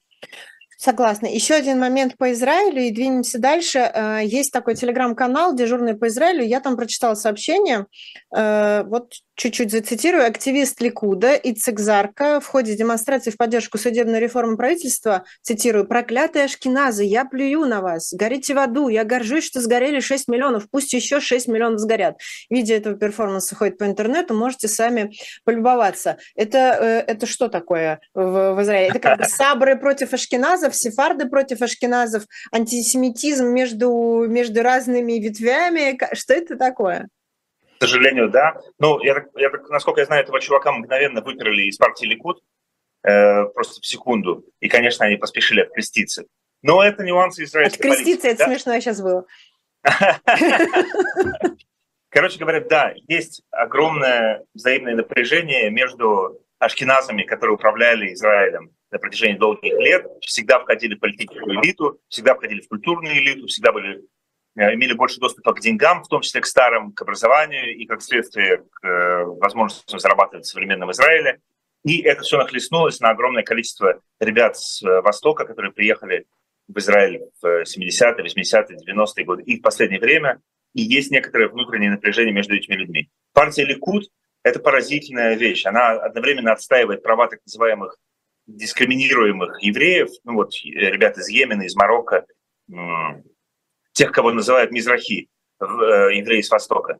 Согласна. 0.81 1.25
Еще 1.25 1.55
один 1.55 1.77
момент 1.77 2.15
по 2.17 2.31
Израилю 2.31 2.81
и 2.81 2.91
двинемся 2.91 3.37
дальше. 3.37 3.79
Э, 3.79 4.21
есть 4.23 4.53
такой 4.53 4.75
телеграм-канал 4.75 5.53
«Дежурный 5.53 5.93
по 5.93 6.07
Израилю». 6.07 6.41
Я 6.41 6.61
там 6.61 6.77
прочитала 6.77 7.15
сообщение. 7.15 7.85
Э, 8.33 8.83
вот 8.85 9.11
чуть-чуть 9.39 9.71
зацитирую. 9.71 10.25
Активист 10.25 10.79
Ликуда 10.81 11.33
Ицек 11.35 11.79
Зарка 11.79 12.39
в 12.39 12.45
ходе 12.45 12.75
демонстрации 12.75 13.31
в 13.31 13.37
поддержку 13.37 13.77
судебной 13.77 14.19
реформы 14.19 14.57
правительства, 14.57 15.23
цитирую, 15.41 15.87
«Проклятые 15.87 16.45
ашкеназы, 16.45 17.03
я 17.03 17.23
плюю 17.25 17.65
на 17.65 17.81
вас, 17.81 18.13
горите 18.13 18.53
в 18.53 18.59
аду, 18.59 18.89
я 18.89 19.05
горжусь, 19.05 19.45
что 19.45 19.61
сгорели 19.61 20.01
6 20.01 20.27
миллионов, 20.27 20.69
пусть 20.69 20.93
еще 20.93 21.21
6 21.21 21.47
миллионов 21.47 21.79
сгорят». 21.79 22.15
Видео 22.49 22.75
этого 22.75 22.95
перформанса 22.95 23.55
ходит 23.55 23.77
по 23.77 23.85
интернету, 23.85 24.33
можете 24.33 24.67
сами 24.67 25.13
полюбоваться. 25.45 26.17
Это, 26.35 26.57
э, 26.57 27.03
это 27.07 27.25
что 27.25 27.47
такое 27.47 28.01
в, 28.13 28.55
в 28.55 28.61
Израиле? 28.61 28.89
Это 28.89 28.99
как 28.99 29.17
бы 29.19 29.23
сабры 29.23 29.77
против 29.77 30.13
ашкеназов, 30.13 30.68
сефарды 30.75 31.27
против 31.27 31.61
ашкеназов, 31.61 32.23
антисемитизм 32.51 33.47
между, 33.47 34.25
между 34.27 34.61
разными 34.61 35.13
ветвями. 35.13 35.97
Что 36.13 36.33
это 36.33 36.57
такое? 36.57 37.07
К 37.79 37.83
сожалению, 37.83 38.29
да. 38.29 38.59
Ну, 38.77 39.01
я, 39.01 39.25
я, 39.35 39.49
насколько 39.69 40.01
я 40.01 40.05
знаю, 40.05 40.23
этого 40.23 40.41
чувака 40.41 40.71
мгновенно 40.71 41.21
выперли 41.21 41.63
из 41.63 41.77
партии 41.77 42.05
Ликуд 42.05 42.41
э, 43.03 43.45
просто 43.45 43.81
в 43.81 43.85
секунду. 43.85 44.45
И, 44.59 44.67
конечно, 44.67 45.05
они 45.05 45.15
поспешили 45.15 45.61
откреститься. 45.61 46.25
Но 46.61 46.83
это 46.83 47.03
нюансы 47.03 47.43
израильской 47.43 47.89
Откреститься, 47.89 48.21
политики, 48.21 48.27
это 48.27 48.37
да? 48.37 48.45
смешно 48.45 48.79
сейчас 48.79 49.01
было. 49.01 49.25
Короче 52.09 52.39
говоря, 52.39 52.59
да, 52.61 52.93
есть 53.07 53.43
огромное 53.51 54.43
взаимное 54.53 54.95
напряжение 54.95 55.69
между 55.69 56.41
ашкеназами, 56.57 57.23
которые 57.23 57.55
управляли 57.55 58.13
Израилем 58.13 58.71
на 58.91 58.99
протяжении 58.99 59.37
долгих 59.37 59.73
лет, 59.79 60.05
всегда 60.21 60.59
входили 60.59 60.95
в 60.95 60.99
политическую 60.99 61.61
элиту, 61.61 61.99
всегда 62.07 62.35
входили 62.35 62.61
в 62.61 62.67
культурную 62.67 63.17
элиту, 63.17 63.47
всегда 63.47 63.71
были 63.71 64.03
имели 64.55 64.93
больше 64.93 65.19
доступа 65.19 65.53
к 65.53 65.61
деньгам, 65.61 66.03
в 66.03 66.07
том 66.07 66.21
числе 66.21 66.41
к 66.41 66.45
старым, 66.45 66.91
к 66.91 67.01
образованию 67.01 67.75
и, 67.77 67.85
как 67.85 68.01
следствие, 68.01 68.63
к 68.71 69.25
возможности 69.39 69.97
зарабатывать 69.97 70.45
в 70.45 70.49
современном 70.49 70.91
Израиле. 70.91 71.39
И 71.85 72.01
это 72.01 72.23
все 72.23 72.37
нахлестнулось 72.37 72.99
на 72.99 73.09
огромное 73.09 73.43
количество 73.43 74.01
ребят 74.19 74.57
с 74.57 74.81
Востока, 74.81 75.45
которые 75.45 75.71
приехали 75.71 76.25
в 76.67 76.77
Израиль 76.77 77.21
в 77.41 77.63
70-е, 77.63 78.25
80-е, 78.25 78.93
90-е 78.93 79.25
годы 79.25 79.43
и 79.43 79.59
в 79.59 79.61
последнее 79.61 80.01
время. 80.01 80.41
И 80.73 80.81
есть 80.81 81.09
некоторое 81.09 81.47
внутреннее 81.47 81.91
напряжение 81.91 82.33
между 82.33 82.55
этими 82.55 82.75
людьми. 82.75 83.09
Партия 83.33 83.65
Ликуд– 83.65 84.09
это 84.43 84.59
поразительная 84.59 85.35
вещь. 85.35 85.65
Она 85.65 85.91
одновременно 85.91 86.51
отстаивает 86.51 87.01
права 87.01 87.27
так 87.27 87.39
называемых 87.45 87.97
дискриминируемых 88.55 89.61
евреев, 89.61 90.09
ну 90.23 90.33
вот 90.35 90.51
ребят 90.63 91.17
из 91.17 91.29
Йемена, 91.29 91.63
из 91.63 91.75
Марокко, 91.75 92.25
тех, 93.93 94.11
кого 94.11 94.31
называют 94.31 94.71
мизрахи, 94.71 95.29
э, 95.59 95.65
евреи 95.65 96.41
с 96.41 96.49
Востока. 96.49 96.99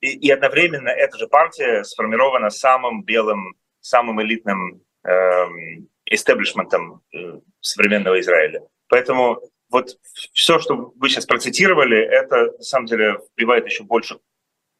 И, 0.00 0.08
и 0.08 0.30
одновременно 0.30 0.88
эта 0.88 1.16
же 1.16 1.28
партия 1.28 1.82
сформирована 1.84 2.50
самым 2.50 3.02
белым, 3.02 3.54
самым 3.80 4.20
элитным 4.20 4.82
эм, 5.04 5.88
истеблишментом 6.04 7.02
э, 7.14 7.40
современного 7.60 8.20
Израиля. 8.20 8.60
Поэтому 8.88 9.40
вот 9.70 9.96
все, 10.32 10.58
что 10.58 10.92
вы 10.96 11.08
сейчас 11.08 11.26
процитировали, 11.26 11.98
это 11.98 12.52
на 12.52 12.62
самом 12.62 12.86
деле 12.86 13.18
вбивает 13.36 13.66
еще 13.66 13.84
больше 13.84 14.18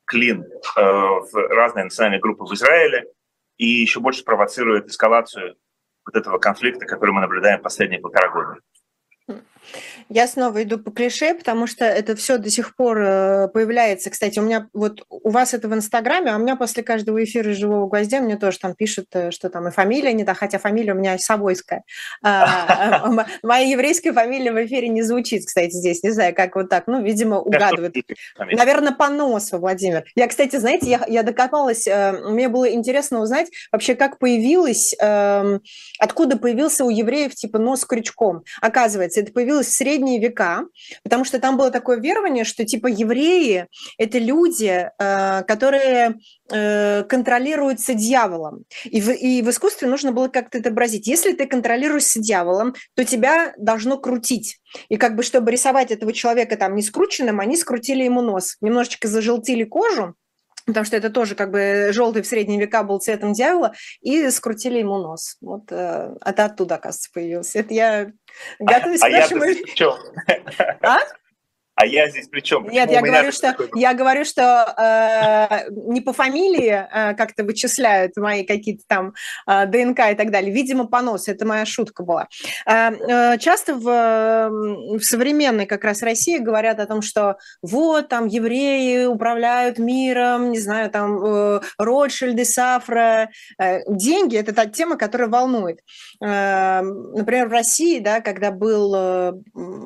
клин 0.05 0.43
э, 0.43 0.81
в 0.81 1.33
разные 1.33 1.85
национальные 1.85 2.21
группы 2.21 2.45
в 2.45 2.53
Израиле 2.53 3.07
и 3.57 3.67
еще 3.67 4.01
больше 4.01 4.25
провоцирует 4.25 4.89
эскалацию 4.89 5.57
вот 6.07 6.17
этого 6.17 6.39
конфликта, 6.39 6.87
который 6.87 7.11
мы 7.11 7.21
наблюдаем 7.21 7.61
последние 7.61 8.01
полтора 8.01 8.31
года. 8.31 8.61
Я 10.09 10.29
снова 10.29 10.63
иду 10.63 10.79
по 10.79 10.91
клише, 10.91 11.35
потому 11.35 11.67
что 11.67 11.85
это 11.85 12.15
все 12.15 12.39
до 12.39 12.51
сих 12.51 12.77
пор 12.77 13.01
э, 13.01 13.49
появляется. 13.49 14.11
Кстати, 14.11 14.39
у 14.39 14.43
меня 14.43 14.69
вот 14.73 15.05
у 15.11 15.31
вас 15.31 15.55
это 15.55 15.69
в 15.69 15.75
Инстаграме, 15.75 16.31
а 16.31 16.37
у 16.37 16.39
меня 16.39 16.57
после 16.57 16.83
каждого 16.83 17.23
эфира 17.23 17.53
«Живого 17.53 17.89
гвоздя» 17.89 18.21
мне 18.21 18.37
тоже 18.37 18.59
там 18.59 18.75
пишут, 18.75 19.09
э, 19.13 19.31
что 19.33 19.51
там 19.51 19.67
и 19.69 19.71
фамилия 19.73 20.13
не 20.13 20.25
та, 20.25 20.35
хотя 20.35 20.59
фамилия 20.59 20.93
у 20.93 20.97
меня 20.97 21.19
Савойская. 21.19 21.83
А, 22.23 23.05
а, 23.05 23.27
моя 23.43 23.69
еврейская 23.69 24.13
фамилия 24.13 24.53
в 24.53 24.65
эфире 24.65 24.89
не 24.89 25.03
звучит, 25.03 25.45
кстати, 25.47 25.73
здесь. 25.73 26.03
Не 26.03 26.11
знаю, 26.11 26.35
как 26.35 26.55
вот 26.55 26.69
так. 26.69 26.87
Ну, 26.87 27.03
видимо, 27.03 27.41
угадывают. 27.41 27.97
Наверное, 28.39 28.93
по 28.93 29.09
носу, 29.09 29.59
Владимир. 29.59 30.05
Я, 30.15 30.29
кстати, 30.29 30.57
знаете, 30.57 30.89
я, 30.89 31.05
я 31.09 31.23
докопалась, 31.25 31.87
э, 31.89 32.13
мне 32.13 32.49
было 32.49 32.73
интересно 32.73 33.21
узнать 33.21 33.49
вообще, 33.73 33.97
как 33.97 34.19
появилась, 34.19 34.95
эм, 35.01 35.61
откуда 35.99 36.37
появился 36.37 36.85
у 36.85 36.91
евреев 36.91 37.35
типа 37.35 37.59
нос 37.59 37.85
крючком. 37.85 38.45
Оказывается, 38.61 39.16
это 39.21 39.33
появилось 39.33 39.67
в 39.67 39.73
средние 39.73 40.21
века, 40.21 40.65
потому 41.03 41.25
что 41.25 41.39
там 41.39 41.57
было 41.57 41.71
такое 41.71 41.99
верование, 41.99 42.45
что 42.45 42.65
типа 42.65 42.87
евреи– 42.87 43.67
это 43.99 44.19
люди, 44.19 44.91
э, 44.99 45.43
которые 45.45 46.17
э, 46.51 47.05
контролируются 47.05 47.95
дьяволом. 47.95 48.65
И 48.85 49.01
в, 49.01 49.11
и 49.11 49.43
в 49.43 49.51
искусстве 49.51 49.89
нужно 49.89 50.13
было 50.13 50.29
как-то 50.29 50.59
отобразить. 50.59 51.07
Если 51.07 51.33
ты 51.33 51.47
контролируешься 51.47 52.21
дьяволом, 52.21 52.75
то 52.95 53.05
тебя 53.05 53.55
должно 53.59 53.99
крутить. 53.99 54.59
И 54.89 54.97
как 54.97 55.17
бы, 55.17 55.23
чтобы 55.23 55.51
рисовать 55.51 55.91
этого 55.91 56.13
человека 56.13 56.57
там 56.57 56.75
не 56.75 56.83
скрученным, 56.83 57.41
они 57.41 57.57
скрутили 57.57 58.05
ему 58.05 58.23
нос, 58.23 58.57
немножечко 58.61 59.09
зажелтили 59.09 59.65
кожу, 59.65 60.15
потому 60.67 60.85
что 60.85 60.97
это 60.97 61.11
тоже 61.11 61.35
как 61.35 61.51
бы 61.51 61.89
желтый 61.93 62.23
в 62.23 62.27
средние 62.27 62.61
века 62.61 62.83
был 62.83 62.99
цветом 62.99 63.33
дьявола, 63.33 63.73
и 64.01 64.29
скрутили 64.31 64.79
ему 64.79 64.99
нос. 64.99 65.37
Вот 65.41 65.71
э, 65.71 66.15
это 66.25 66.45
оттуда, 66.45 66.75
оказывается, 66.75 67.11
появился. 67.15 67.61
Это 67.61 67.73
я 67.75 68.13
готовюсь 68.59 69.03
а, 69.03 69.09
к 69.09 69.13
нашему... 69.13 69.45
А? 70.83 70.99
А 70.99 71.01
я 71.85 72.09
здесь 72.09 72.29
при 72.29 72.41
чем? 72.41 72.67
Нет, 72.69 72.91
я 72.91 73.03
говорю, 73.03 73.33
что, 73.33 73.55
я 73.75 73.93
говорю, 73.93 74.25
что 74.25 74.75
э, 74.79 75.71
не 75.71 76.01
по 76.01 76.15
фамилии 76.15 76.87
э, 76.91 77.15
как-то 77.15 77.45
вычисляют 77.45 78.17
мои 78.17 78.45
какие-то 78.45 78.83
там 78.87 79.13
э, 79.47 79.67
ДНК 79.67 80.11
и 80.11 80.15
так 80.15 80.31
далее. 80.31 80.53
Видимо, 80.53 80.87
по 80.87 81.03
носу. 81.03 81.31
Это 81.31 81.45
моя 81.45 81.67
шутка 81.67 82.03
была. 82.03 82.29
Э, 82.67 82.93
э, 82.93 83.39
часто 83.39 83.75
в, 83.75 84.99
в 84.99 85.03
современной 85.03 85.67
как 85.67 85.85
раз 85.85 86.03
России 86.03 86.39
говорят 86.39 86.81
о 86.81 86.87
том, 86.87 87.03
что 87.03 87.37
вот 87.61 88.09
там 88.09 88.27
евреи 88.27 89.05
управляют 89.05 89.79
миром, 89.79 90.53
не 90.53 90.61
знаю, 90.61 90.91
там 90.91 91.23
э, 91.23 91.61
Ротшильды, 91.77 92.47
Сафра. 92.47 93.29
Э, 93.61 93.81
деньги– 93.87 94.37
это 94.39 94.55
та 94.55 94.65
тема, 94.65 94.97
которая 94.97 95.29
волнует. 95.29 95.81
Э, 96.25 96.81
например, 96.81 97.49
в 97.49 97.53
России, 97.53 97.99
да, 97.99 98.23
когда 98.23 98.51
был 98.51 98.95
э, 98.97 99.33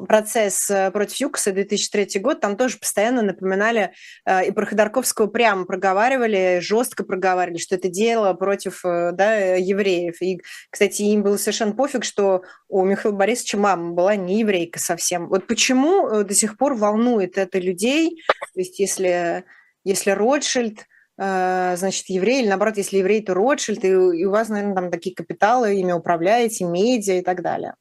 процесс 0.06 0.70
э, 0.70 0.92
против 0.92 1.16
Юкоса 1.16 1.50
2000 1.50 1.79
2003 1.88 2.20
год, 2.20 2.40
там 2.40 2.56
тоже 2.56 2.78
постоянно 2.78 3.22
напоминали, 3.22 3.92
э, 4.26 4.46
и 4.48 4.50
про 4.50 4.66
Ходорковского 4.66 5.26
прямо 5.26 5.64
проговаривали, 5.64 6.60
жестко 6.60 7.04
проговаривали, 7.04 7.58
что 7.58 7.76
это 7.76 7.88
дело 7.88 8.32
против 8.34 8.84
э, 8.84 9.12
да, 9.12 9.34
евреев. 9.54 10.20
И, 10.22 10.40
кстати, 10.70 11.02
им 11.02 11.22
было 11.22 11.36
совершенно 11.36 11.72
пофиг, 11.72 12.04
что 12.04 12.42
у 12.68 12.84
Михаила 12.84 13.16
Борисовича 13.16 13.58
мама 13.58 13.92
была 13.92 14.16
не 14.16 14.40
еврейка 14.40 14.78
совсем. 14.78 15.28
Вот 15.28 15.46
почему 15.46 16.08
э, 16.08 16.24
до 16.24 16.34
сих 16.34 16.56
пор 16.56 16.74
волнует 16.74 17.38
это 17.38 17.58
людей? 17.58 18.22
То 18.54 18.60
есть 18.60 18.78
если, 18.78 19.44
если 19.84 20.10
Ротшильд 20.10 20.86
значит, 21.16 22.06
еврей, 22.08 22.40
или 22.40 22.48
наоборот, 22.48 22.78
если 22.78 22.96
еврей, 22.96 23.22
то 23.22 23.34
Ротшильд, 23.34 23.84
и, 23.84 23.88
и 23.88 24.24
у 24.24 24.30
вас, 24.30 24.48
наверное, 24.48 24.74
там 24.74 24.90
такие 24.90 25.14
капиталы, 25.14 25.74
ими 25.74 25.92
управляете, 25.92 26.64
медиа 26.64 27.18
и 27.18 27.20
так 27.20 27.42
далее. 27.42 27.74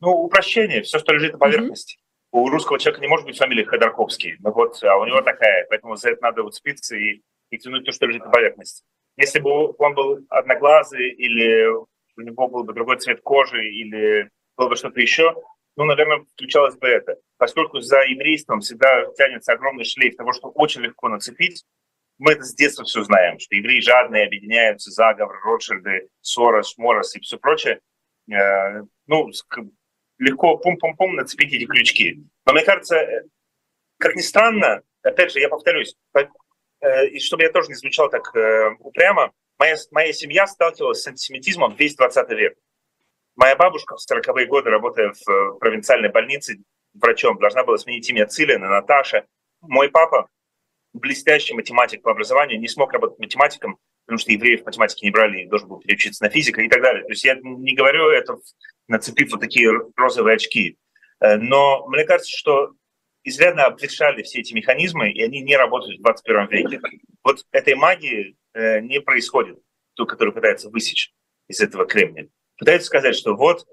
Ну, 0.00 0.10
упрощение, 0.10 0.82
все, 0.82 0.98
что 0.98 1.12
лежит 1.12 1.34
на 1.34 1.38
поверхности 1.38 1.98
у 2.34 2.48
русского 2.48 2.80
человека 2.80 3.00
не 3.00 3.06
может 3.06 3.26
быть 3.26 3.38
фамилия 3.38 3.64
Ходорковский, 3.64 4.34
ну 4.40 4.50
вот, 4.50 4.82
а 4.82 4.96
у 4.96 5.06
него 5.06 5.22
такая, 5.22 5.66
поэтому 5.68 5.94
за 5.94 6.10
это 6.10 6.22
надо 6.22 6.42
уцепиться 6.42 6.96
и, 6.96 7.22
и 7.50 7.58
тянуть 7.58 7.84
то, 7.84 7.92
что 7.92 8.06
лежит 8.06 8.24
на 8.24 8.30
поверхности. 8.30 8.82
Если 9.16 9.38
бы 9.38 9.72
он 9.78 9.94
был 9.94 10.18
одноглазый 10.30 11.10
или 11.10 11.64
у 11.68 12.20
него 12.20 12.48
был 12.48 12.64
бы 12.64 12.72
другой 12.72 12.98
цвет 12.98 13.20
кожи 13.22 13.64
или 13.64 14.28
было 14.56 14.68
бы 14.68 14.74
что-то 14.74 15.00
еще, 15.00 15.32
ну, 15.76 15.84
наверное, 15.84 16.24
включалось 16.32 16.76
бы 16.76 16.88
это. 16.88 17.18
Поскольку 17.38 17.78
за 17.78 18.02
еврейством 18.02 18.60
всегда 18.60 19.06
тянется 19.16 19.52
огромный 19.52 19.84
шлейф 19.84 20.16
того, 20.16 20.32
что 20.32 20.48
очень 20.48 20.80
легко 20.80 21.08
нацепить, 21.08 21.64
мы 22.18 22.32
это 22.32 22.42
с 22.42 22.52
детства 22.52 22.84
все 22.84 23.04
знаем, 23.04 23.38
что 23.38 23.54
евреи 23.54 23.78
жадные, 23.80 24.26
объединяются, 24.26 24.90
заговор, 24.90 25.40
Ротшильды, 25.44 26.08
Сорос, 26.20 26.76
Морос 26.78 27.14
и 27.14 27.20
все 27.20 27.38
прочее. 27.38 27.78
Э, 28.28 28.82
ну, 29.06 29.30
легко 30.18 30.56
пум-пум-пум 30.58 31.16
нацепить 31.16 31.52
эти 31.52 31.66
крючки. 31.66 32.22
Но 32.46 32.52
мне 32.52 32.64
кажется, 32.64 32.96
э, 32.96 33.24
как 33.98 34.14
ни 34.16 34.20
странно, 34.20 34.82
опять 35.02 35.32
же, 35.32 35.40
я 35.40 35.48
повторюсь, 35.48 35.96
э, 36.14 37.06
и 37.08 37.18
чтобы 37.20 37.42
я 37.42 37.50
тоже 37.50 37.68
не 37.68 37.74
звучал 37.74 38.10
так 38.10 38.34
э, 38.34 38.70
упрямо, 38.80 39.32
моя, 39.58 39.76
моя 39.90 40.12
семья 40.12 40.46
сталкивалась 40.46 41.02
с 41.02 41.06
антисемитизмом 41.06 41.74
весь 41.74 41.96
20 41.96 42.28
век. 42.30 42.56
Моя 43.36 43.56
бабушка 43.56 43.96
в 43.96 44.12
40-е 44.12 44.46
годы, 44.46 44.70
работая 44.70 45.12
в 45.26 45.58
провинциальной 45.58 46.08
больнице 46.08 46.58
врачом, 46.92 47.38
должна 47.38 47.64
была 47.64 47.78
сменить 47.78 48.08
имя 48.08 48.26
Цилия 48.26 48.58
на 48.58 48.68
Наташа. 48.68 49.26
Мой 49.60 49.90
папа, 49.90 50.28
блестящий 50.92 51.54
математик 51.54 52.02
по 52.02 52.12
образованию, 52.12 52.60
не 52.60 52.68
смог 52.68 52.92
работать 52.92 53.18
математиком, 53.18 53.78
потому 54.06 54.18
что 54.18 54.30
евреев 54.30 54.64
математике 54.64 55.06
не 55.06 55.10
брали 55.10 55.46
должен 55.46 55.68
был 55.68 55.80
переучиться 55.80 56.22
на 56.22 56.30
физика 56.30 56.62
и 56.62 56.68
так 56.68 56.80
далее. 56.80 57.02
То 57.02 57.10
есть 57.10 57.24
я 57.24 57.34
не 57.42 57.74
говорю 57.74 58.08
это, 58.10 58.36
нацепив 58.88 59.32
вот 59.32 59.40
такие 59.40 59.70
розовые 59.96 60.36
очки. 60.36 60.78
Но 61.20 61.86
мне 61.86 62.04
кажется, 62.04 62.36
что 62.36 62.74
изрядно 63.24 63.64
обветшали 63.64 64.22
все 64.22 64.40
эти 64.40 64.54
механизмы, 64.54 65.10
и 65.10 65.22
они 65.22 65.40
не 65.40 65.56
работают 65.56 65.98
в 65.98 66.02
21 66.02 66.48
веке. 66.48 66.80
Вот 67.22 67.44
этой 67.50 67.74
магии 67.74 68.36
э, 68.52 68.80
не 68.80 69.00
происходит, 69.00 69.58
ту, 69.94 70.06
которую 70.06 70.34
пытается 70.34 70.68
высечь 70.68 71.12
из 71.48 71.60
этого 71.60 71.86
кремня. 71.86 72.26
Пытаются 72.58 72.86
сказать, 72.86 73.16
что 73.16 73.34
вот 73.34 73.66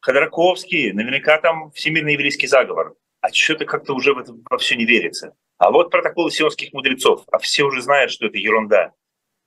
Ходорковский, 0.00 0.92
наверняка 0.92 1.38
там 1.38 1.70
всемирный 1.72 2.14
еврейский 2.14 2.46
заговор, 2.46 2.94
а 3.20 3.32
что-то 3.32 3.64
как-то 3.66 3.94
уже 3.94 4.14
в 4.14 4.18
это 4.18 4.34
во 4.50 4.58
все 4.58 4.74
не 4.74 4.84
верится. 4.84 5.34
А 5.58 5.70
вот 5.70 5.90
протоколы 5.90 6.30
сионских 6.30 6.72
мудрецов, 6.72 7.24
а 7.30 7.38
все 7.38 7.64
уже 7.64 7.80
знают, 7.80 8.10
что 8.10 8.26
это 8.26 8.38
ерунда. 8.38 8.92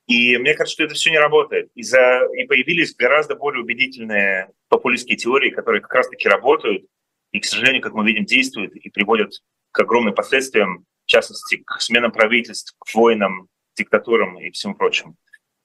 И 0.07 0.37
мне 0.37 0.53
кажется, 0.53 0.73
что 0.73 0.83
это 0.85 0.93
все 0.95 1.11
не 1.11 1.19
работает. 1.19 1.69
И, 1.75 1.83
за, 1.83 2.27
и 2.33 2.45
появились 2.45 2.95
гораздо 2.95 3.35
более 3.35 3.61
убедительные 3.61 4.49
популистские 4.69 5.17
теории, 5.17 5.49
которые 5.49 5.81
как 5.81 5.93
раз-таки 5.93 6.27
работают 6.27 6.85
и, 7.31 7.39
к 7.39 7.45
сожалению, 7.45 7.81
как 7.81 7.93
мы 7.93 8.05
видим, 8.05 8.25
действуют 8.25 8.75
и 8.75 8.89
приводят 8.89 9.31
к 9.71 9.79
огромным 9.79 10.13
последствиям, 10.13 10.85
в 11.05 11.09
частности, 11.09 11.63
к 11.65 11.79
сменам 11.81 12.11
правительств, 12.11 12.75
к 12.79 12.93
войнам, 12.93 13.47
диктатурам 13.75 14.39
и 14.39 14.51
всему 14.51 14.75
прочему. 14.75 15.15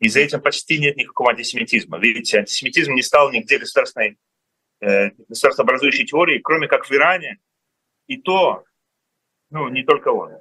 И 0.01 0.09
за 0.09 0.21
этим 0.21 0.41
почти 0.41 0.79
нет 0.79 0.97
никакого 0.97 1.31
антисемитизма. 1.31 1.99
Видите, 1.99 2.39
антисемитизм 2.39 2.93
не 2.93 3.03
стал 3.03 3.31
нигде 3.31 3.59
государственной, 3.59 4.19
э, 4.81 5.11
государствообразующей 5.29 6.07
теорией, 6.07 6.41
кроме 6.41 6.67
как 6.69 6.87
в 6.87 6.93
Иране. 6.93 7.39
И 8.09 8.17
то, 8.19 8.65
ну, 9.51 9.69
не 9.69 9.85
только 9.85 10.09
он. 10.09 10.33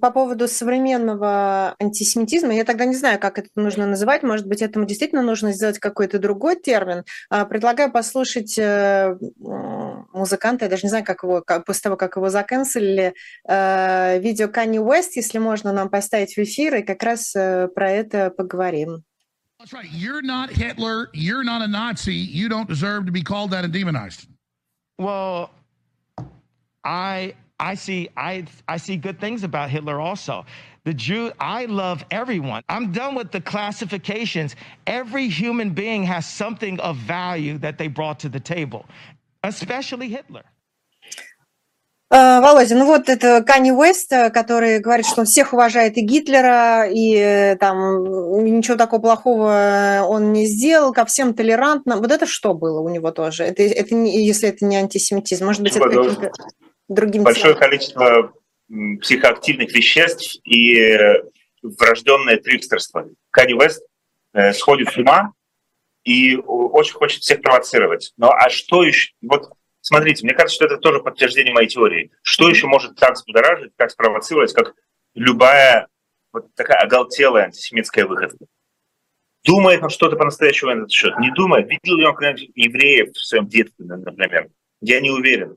По 0.00 0.10
поводу 0.10 0.48
современного 0.48 1.74
антисемитизма, 1.78 2.54
я 2.54 2.64
тогда 2.64 2.86
не 2.86 2.96
знаю, 2.96 3.20
как 3.20 3.38
это 3.38 3.48
нужно 3.54 3.86
называть. 3.86 4.22
Может 4.22 4.46
быть, 4.46 4.62
этому 4.62 4.86
действительно 4.86 5.22
нужно 5.22 5.52
сделать 5.52 5.78
какой-то 5.78 6.18
другой 6.18 6.56
термин. 6.56 7.04
А, 7.28 7.44
предлагаю 7.44 7.92
послушать 7.92 8.58
э, 8.58 9.16
музыканта, 9.38 10.64
я 10.64 10.70
даже 10.70 10.84
не 10.84 10.88
знаю, 10.88 11.04
как 11.04 11.22
его, 11.22 11.42
как, 11.42 11.66
после 11.66 11.82
того, 11.82 11.96
как 11.96 12.16
его 12.16 12.30
заканцелили, 12.30 13.14
э, 13.46 14.18
видео 14.20 14.46
Kanye 14.46 14.82
West, 14.82 15.10
если 15.16 15.38
можно 15.38 15.72
нам 15.72 15.90
поставить 15.90 16.34
в 16.34 16.38
эфир, 16.38 16.76
и 16.76 16.82
как 16.82 17.02
раз 17.02 17.34
э, 17.36 17.68
про 17.68 17.90
это 17.90 18.30
поговорим. 18.30 19.04
That's 19.60 19.72
right. 19.72 19.90
You're 19.90 20.22
not 20.22 20.50
Hitler. 20.50 21.08
You're 21.12 21.42
not 21.42 21.62
a 21.62 21.68
Nazi. 21.68 22.14
You 22.14 22.48
don't 22.48 22.68
deserve 22.68 23.06
to 23.06 23.12
be 23.12 23.22
called 23.22 23.50
that 23.50 23.64
and 23.64 23.72
demonized. 23.72 24.28
Well, 24.98 25.50
I 26.84 27.34
I 27.60 27.74
see 27.74 28.08
I 28.16 28.44
I 28.68 28.76
see 28.76 28.96
good 28.96 29.20
things 29.20 29.42
about 29.42 29.70
Hitler 29.70 30.00
also. 30.00 30.44
The 30.84 30.94
Jew 30.94 31.32
I 31.40 31.66
love 31.66 32.04
everyone. 32.10 32.62
I'm 32.68 32.92
done 32.92 33.14
with 33.14 33.30
the 33.32 33.40
classifications. 33.40 34.56
Every 34.86 35.28
human 35.28 35.70
being 35.70 36.04
has 36.04 36.26
something 36.26 36.78
of 36.80 36.96
value 36.96 37.58
that 37.58 37.78
they 37.78 37.88
brought 37.88 38.20
to 38.20 38.28
the 38.28 38.40
table, 38.40 38.86
especially 39.42 40.08
Hitler. 40.08 40.44
Э, 42.10 42.40
Володя, 42.40 42.74
ну 42.74 42.86
вот 42.86 43.10
это 43.10 43.42
Канни 43.42 43.70
Уэст, 43.70 44.12
э, 44.12 44.30
который 44.30 44.78
говорит, 44.78 45.04
что 45.04 45.20
он 45.20 45.26
всех 45.26 45.52
уважает 45.52 45.98
и 45.98 46.00
Гитлера, 46.00 46.88
и 46.88 47.14
э, 47.14 47.56
там 47.56 48.02
ничего 48.44 48.78
такого 48.78 49.00
плохого 49.00 50.06
он 50.08 50.32
не 50.32 50.46
сделал, 50.46 50.94
ко 50.94 51.04
всем 51.04 51.34
толерантно. 51.34 51.98
Вот 51.98 52.10
это 52.10 52.24
что 52.24 52.54
было 52.54 52.80
у 52.80 52.88
него 52.88 53.10
тоже? 53.10 53.44
Это, 53.44 53.62
это 53.62 53.94
не, 53.94 54.24
если 54.24 54.48
это 54.48 54.64
не 54.64 54.76
антисемитизм, 54.76 55.44
может 55.44 55.60
быть, 55.60 55.76
это 55.76 56.30
другим 56.88 57.24
Большое 57.24 57.54
целом. 57.54 57.58
количество 57.58 58.32
психоактивных 59.00 59.72
веществ 59.72 60.36
и 60.44 60.98
врожденное 61.62 62.36
трикстерство. 62.36 63.08
Канни 63.30 63.54
Уэст 63.54 63.82
сходит 64.54 64.88
с 64.90 64.96
ума 64.96 65.32
и 66.04 66.36
очень 66.36 66.94
хочет 66.94 67.22
всех 67.22 67.40
провоцировать. 67.42 68.12
Но 68.16 68.30
а 68.30 68.50
что 68.50 68.84
еще? 68.84 69.12
Вот 69.22 69.50
Смотрите, 69.80 70.24
мне 70.24 70.34
кажется, 70.34 70.56
что 70.56 70.66
это 70.66 70.76
тоже 70.76 71.00
подтверждение 71.00 71.54
моей 71.54 71.68
теории. 71.68 72.10
Что 72.20 72.50
еще 72.50 72.66
может 72.66 72.96
так 72.96 73.14
взбудоражить, 73.14 73.74
так 73.76 73.90
спровоцировать, 73.90 74.52
как 74.52 74.74
любая 75.14 75.88
вот 76.32 76.52
такая 76.56 76.78
оголтелая 76.78 77.44
антисемитская 77.44 78.04
выходка? 78.04 78.44
Думает 79.44 79.82
он 79.82 79.88
что-то 79.88 80.16
по-настоящему 80.16 80.72
на 80.72 80.78
этот 80.80 80.90
счет? 80.90 81.16
Не 81.20 81.30
думает. 81.30 81.70
Видел 81.70 81.96
ли 81.96 82.04
он 82.04 82.14
когда-нибудь 82.14 82.50
евреев 82.54 83.12
в 83.14 83.24
своем 83.24 83.46
детстве, 83.46 83.86
например? 83.86 84.50
Я 84.80 85.00
не 85.00 85.10
уверен. 85.10 85.56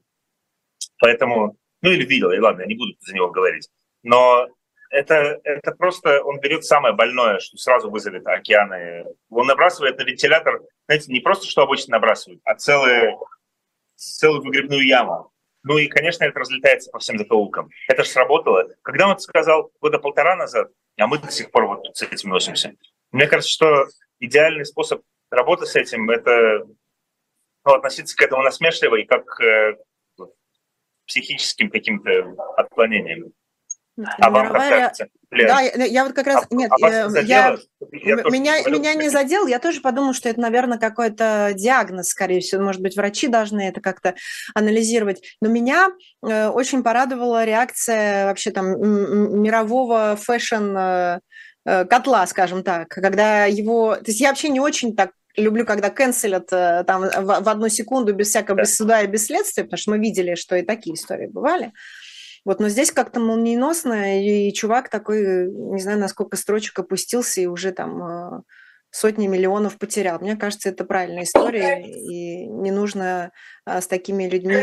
Поэтому, 1.01 1.57
ну 1.81 1.89
или 1.89 2.05
видел, 2.05 2.31
и 2.31 2.39
ладно, 2.39 2.61
я 2.61 2.67
не 2.67 2.75
буду 2.75 2.93
за 2.99 3.13
него 3.13 3.29
говорить. 3.31 3.67
Но 4.03 4.47
это, 4.91 5.41
это 5.43 5.71
просто, 5.71 6.21
он 6.23 6.39
берет 6.39 6.63
самое 6.63 6.93
больное, 6.93 7.39
что 7.39 7.57
сразу 7.57 7.89
вызовет 7.89 8.25
океаны. 8.27 9.05
Он 9.29 9.47
набрасывает 9.47 9.97
на 9.97 10.03
вентилятор, 10.03 10.61
знаете, 10.85 11.11
не 11.11 11.19
просто 11.19 11.49
что 11.49 11.63
обычно 11.63 11.93
набрасывают, 11.93 12.39
а 12.45 12.55
целые 12.55 13.17
целую 13.95 14.43
выгребную 14.43 14.85
яму. 14.85 15.31
Ну 15.63 15.77
и, 15.77 15.87
конечно, 15.87 16.23
это 16.23 16.39
разлетается 16.39 16.91
по 16.91 16.99
всем 16.99 17.17
закоулкам. 17.17 17.69
Это 17.87 18.03
же 18.03 18.09
сработало. 18.09 18.67
Когда 18.81 19.07
он 19.07 19.19
сказал 19.19 19.71
года 19.79 19.99
полтора 19.99 20.35
назад, 20.35 20.69
а 20.97 21.07
мы 21.07 21.17
до 21.17 21.31
сих 21.31 21.51
пор 21.51 21.65
вот 21.65 21.97
с 21.97 22.01
этим 22.01 22.29
носимся. 22.29 22.75
Мне 23.11 23.27
кажется, 23.27 23.51
что 23.51 23.87
идеальный 24.19 24.65
способ 24.65 25.01
работы 25.29 25.65
с 25.65 25.75
этим– 25.75 26.09
это 26.11 26.65
ну, 27.65 27.73
относиться 27.73 28.15
к 28.15 28.21
этому 28.21 28.43
насмешливо 28.43 28.95
и 28.95 29.05
как 29.05 29.39
э, 29.39 29.77
психическим 31.11 31.69
каким-то 31.69 32.09
отклонениям. 32.55 33.33
А 33.97 34.29
вам 34.29 34.47
как 34.47 34.93
Да, 35.31 35.61
я, 35.61 35.85
я 35.85 36.05
вот 36.05 36.13
как 36.13 36.25
раз... 36.25 36.45
А, 36.49 36.55
нет, 36.55 36.71
а 36.81 36.89
я, 36.89 37.09
я, 37.21 37.57
я 37.91 38.15
меня, 38.15 38.61
меня 38.63 38.93
не 38.93 39.09
задел, 39.09 39.47
я 39.47 39.59
тоже 39.59 39.81
подумал, 39.81 40.13
что 40.13 40.29
это, 40.29 40.39
наверное, 40.39 40.77
какой-то 40.77 41.51
диагноз, 41.53 42.07
скорее 42.07 42.39
всего. 42.39 42.63
Может 42.63 42.81
быть, 42.81 42.95
врачи 42.95 43.27
должны 43.27 43.67
это 43.67 43.81
как-то 43.81 44.15
анализировать. 44.55 45.21
Но 45.41 45.49
меня 45.49 45.89
э, 46.25 46.47
очень 46.47 46.83
порадовала 46.83 47.43
реакция 47.43 48.27
вообще 48.27 48.51
там 48.51 48.71
мирового 49.41 50.15
fashion 50.15 50.77
э, 50.77 51.19
э, 51.65 51.85
котла, 51.85 52.25
скажем 52.27 52.63
так, 52.63 52.87
когда 52.87 53.45
его... 53.45 53.97
То 53.97 54.05
есть 54.07 54.21
я 54.21 54.29
вообще 54.29 54.49
не 54.49 54.61
очень 54.61 54.95
так 54.95 55.11
люблю, 55.35 55.65
когда 55.65 55.89
cancel 55.89 56.31
ят 56.31 56.51
э, 56.51 56.83
там 56.85 57.03
в, 57.03 57.25
в 57.43 57.49
одну 57.49 57.69
секунду 57.69 58.13
без 58.13 58.29
всякого, 58.29 58.57
без 58.57 58.75
суда 58.75 59.01
и 59.01 59.07
без 59.07 59.27
следствия, 59.27 59.63
потому 59.63 59.77
что 59.77 59.91
мы 59.91 59.99
видели, 59.99 60.35
что 60.35 60.55
и 60.55 60.61
такие 60.61 60.95
истории 60.95 61.27
бывали. 61.27 61.71
Вот, 62.43 62.59
но 62.59 62.69
здесь 62.69 62.91
как-то 62.91 63.19
молниеносно, 63.19 64.19
и 64.23 64.51
чувак 64.53 64.89
такой, 64.89 65.47
не 65.47 65.81
знаю, 65.81 65.99
насколько 65.99 66.37
строчек 66.37 66.79
опустился, 66.79 67.39
и 67.39 67.45
уже 67.45 67.71
там 67.71 68.01
а, 68.01 68.41
сотни 68.89 69.27
миллионов 69.27 69.77
потерял. 69.77 70.19
Мне 70.19 70.35
кажется, 70.35 70.69
это 70.69 70.83
правильная 70.83 71.23
история, 71.23 71.81
и 71.81 72.47
не 72.47 72.71
нужно 72.71 73.31
с 73.65 73.87
такими 73.87 74.27
людьми 74.27 74.57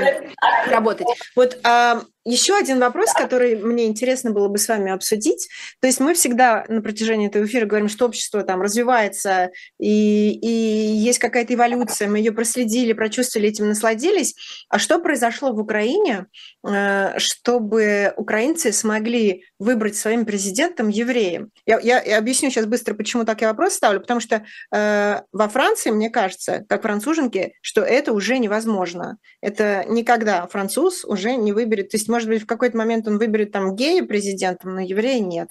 работать. 0.66 1.06
Вот 1.36 1.58
а, 1.62 2.02
еще 2.30 2.54
один 2.54 2.78
вопрос, 2.78 3.14
который 3.14 3.56
мне 3.56 3.86
интересно 3.86 4.32
было 4.32 4.48
бы 4.48 4.58
с 4.58 4.68
вами 4.68 4.92
обсудить. 4.92 5.48
То 5.80 5.86
есть 5.86 5.98
мы 5.98 6.12
всегда 6.12 6.66
на 6.68 6.82
протяжении 6.82 7.28
этого 7.28 7.46
эфира 7.46 7.64
говорим, 7.64 7.88
что 7.88 8.04
общество 8.04 8.42
там 8.42 8.60
развивается 8.60 9.50
и, 9.78 10.32
и 10.32 10.48
есть 10.48 11.20
какая-то 11.20 11.54
эволюция, 11.54 12.06
мы 12.06 12.18
ее 12.18 12.32
проследили, 12.32 12.92
прочувствовали, 12.92 13.48
этим 13.48 13.68
насладились. 13.68 14.34
А 14.68 14.78
что 14.78 14.98
произошло 14.98 15.52
в 15.52 15.58
Украине, 15.58 16.26
э, 16.66 17.18
чтобы 17.18 18.12
украинцы 18.18 18.72
смогли 18.72 19.46
выбрать 19.58 19.96
своим 19.96 20.26
президентом 20.26 20.88
евреем? 20.88 21.50
Я, 21.64 21.80
я, 21.80 22.02
я 22.02 22.18
объясню 22.18 22.50
сейчас 22.50 22.66
быстро, 22.66 22.92
почему 22.92 23.24
так 23.24 23.40
я 23.40 23.48
вопрос 23.48 23.72
ставлю, 23.72 24.00
потому 24.00 24.20
что 24.20 24.44
э, 24.70 25.22
во 25.32 25.48
Франции, 25.48 25.90
мне 25.90 26.10
кажется, 26.10 26.66
как 26.68 26.82
француженке, 26.82 27.52
что 27.62 27.80
это 27.80 28.12
уже 28.12 28.38
невозможно. 28.38 28.97
Это 29.40 29.84
никогда 29.88 30.46
француз 30.46 31.04
уже 31.04 31.36
не 31.36 31.52
выберет, 31.52 31.90
то 31.90 31.96
есть 31.96 32.08
может 32.08 32.28
быть, 32.28 32.42
в 32.42 32.46
какой-то 32.46 32.76
момент 32.76 33.06
он 33.08 33.18
выберет 33.18 33.52
там 33.52 33.74
гея 33.74 34.04
президентом, 34.04 34.74
но 34.74 34.80
еврея 34.80 35.20
нет. 35.20 35.50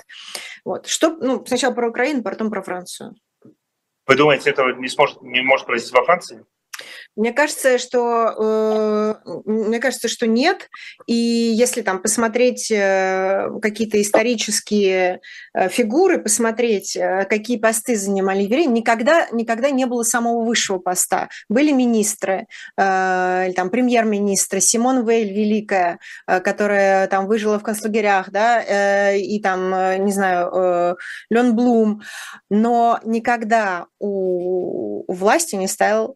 Вот. 0.66 0.88
Что, 0.88 1.16
ну, 1.18 1.46
сначала 1.46 1.74
про 1.74 1.90
Украину, 1.90 2.24
потом 2.24 2.50
про 2.50 2.62
Францию. 2.62 3.16
Вы 4.06 4.16
думаете, 4.16 4.50
этого 4.50 4.74
не, 4.80 4.88
сможет, 4.88 5.22
не 5.22 5.42
может 5.42 5.66
произойти 5.66 5.94
во 5.94 6.06
Франции? 6.06 6.46
Мне 7.18 7.34
кажется, 7.34 7.80
что 7.80 9.16
э, 9.26 9.42
мне 9.46 9.80
кажется, 9.80 10.08
что 10.08 10.28
нет. 10.28 10.70
И 11.08 11.16
если 11.16 11.82
там 11.82 12.00
посмотреть 12.00 12.70
э, 12.70 13.50
какие-то 13.60 14.00
исторические 14.00 15.22
э, 15.56 15.68
фигуры, 15.70 16.20
посмотреть, 16.20 16.96
э, 16.96 17.26
какие 17.26 17.58
посты 17.58 17.96
занимали 17.96 18.44
евреи, 18.44 18.66
никогда 18.66 19.28
никогда 19.32 19.72
не 19.72 19.86
было 19.86 20.04
самого 20.04 20.46
высшего 20.46 20.78
поста. 20.78 21.30
Были 21.50 21.72
министры, 21.72 22.46
э, 22.78 23.52
там 23.56 23.72
премьер-министры, 23.72 24.62
Симон 24.62 25.04
Вейль 25.04 25.34
великая, 25.34 25.98
э, 26.28 26.40
которая 26.40 27.08
там 27.08 27.26
выжила 27.26 27.58
в 27.58 27.64
концлагерях, 27.64 28.30
да, 28.30 28.62
э, 28.64 29.18
и 29.18 29.42
там 29.42 29.74
э, 29.74 29.98
не 29.98 30.12
знаю 30.12 30.52
э, 30.54 30.96
Лен 31.32 31.56
Блум, 31.56 32.04
но 32.52 33.00
никогда 33.04 33.88
у, 33.98 35.04
у 35.12 35.14
власти 35.14 35.56
не 35.56 35.68
стоял 35.68 36.16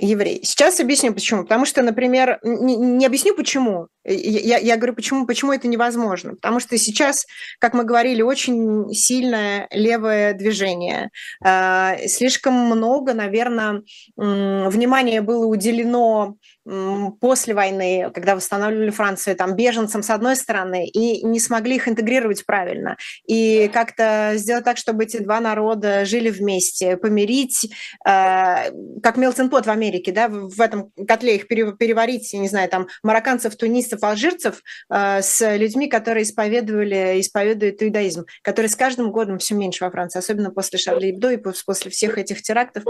еврей. 0.00 0.40
Сейчас 0.42 0.80
объясню 0.80 1.12
почему. 1.12 1.42
Потому 1.42 1.64
что, 1.64 1.82
например, 1.82 2.38
не, 2.42 2.76
не 2.76 3.06
объясню 3.06 3.34
почему. 3.34 3.88
Я, 4.04 4.58
я 4.58 4.76
говорю, 4.76 4.94
почему, 4.94 5.26
почему 5.26 5.52
это 5.52 5.68
невозможно. 5.68 6.34
Потому 6.34 6.60
что 6.60 6.76
сейчас, 6.78 7.26
как 7.58 7.74
мы 7.74 7.84
говорили, 7.84 8.22
очень 8.22 8.92
сильное 8.92 9.68
левое 9.70 10.32
движение. 10.32 11.10
А, 11.44 11.96
слишком 12.06 12.54
много, 12.54 13.12
наверное, 13.12 13.82
внимания 14.16 15.20
было 15.20 15.46
уделено 15.46 16.36
после 17.20 17.54
войны, 17.54 18.10
когда 18.14 18.36
восстанавливали 18.36 18.90
Францию, 18.90 19.34
там, 19.34 19.56
беженцам 19.56 20.02
с 20.02 20.10
одной 20.10 20.36
стороны, 20.36 20.86
и 20.86 21.24
не 21.24 21.40
смогли 21.40 21.76
их 21.76 21.88
интегрировать 21.88 22.44
правильно. 22.46 22.96
И 23.26 23.68
как-то 23.72 24.32
сделать 24.36 24.64
так, 24.64 24.76
чтобы 24.76 25.04
эти 25.04 25.18
два 25.18 25.40
народа 25.40 26.04
жили 26.04 26.30
вместе, 26.30 26.96
помирить, 26.96 27.70
э, 28.06 28.70
как 29.02 29.16
Милтон 29.16 29.50
Пот 29.50 29.66
в 29.66 29.70
Америке, 29.70 29.89
да, 30.12 30.28
в 30.28 30.60
этом 30.60 30.92
котле 31.06 31.36
их 31.36 31.48
переварить, 31.48 32.32
я 32.32 32.38
не 32.38 32.48
знаю, 32.48 32.68
там, 32.68 32.88
марокканцев, 33.02 33.56
тунисцев, 33.56 34.02
алжирцев 34.02 34.62
э, 34.90 35.22
с 35.22 35.56
людьми, 35.56 35.88
которые 35.88 36.22
исповедовали, 36.22 37.20
исповедуют 37.20 37.82
иудаизм, 37.82 38.26
который 38.42 38.66
с 38.66 38.76
каждым 38.76 39.10
годом 39.10 39.38
все 39.38 39.54
меньше 39.54 39.84
во 39.84 39.90
Франции, 39.90 40.18
особенно 40.20 40.50
после 40.50 40.78
Шарли 40.78 41.10
Эбдо 41.10 41.30
и 41.30 41.36
после 41.36 41.90
всех 41.90 42.18
этих 42.18 42.42
терактов. 42.42 42.84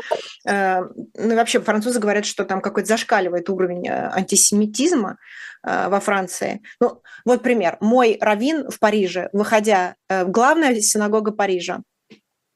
Э, 0.47 0.83
ну, 1.15 1.35
вообще, 1.35 1.61
французы 1.61 1.99
говорят, 1.99 2.27
что 2.27 2.45
там 2.45 2.61
какой-то 2.61 2.89
зашкаливает 2.89 3.49
уровень 3.49 3.71
уровень 3.71 3.89
э, 3.89 4.11
антисемитизма 4.13 5.19
э, 5.63 5.89
во 5.89 6.01
Франции. 6.01 6.61
Ну, 6.81 7.03
вот 7.25 7.43
пример. 7.43 7.77
Мой 7.81 8.19
раввин 8.21 8.71
в 8.71 8.79
Париже, 8.79 9.29
выходя, 9.33 9.95
э, 10.09 10.25
главная 10.25 10.81
синагога 10.81 11.33
Парижа, 11.33 11.83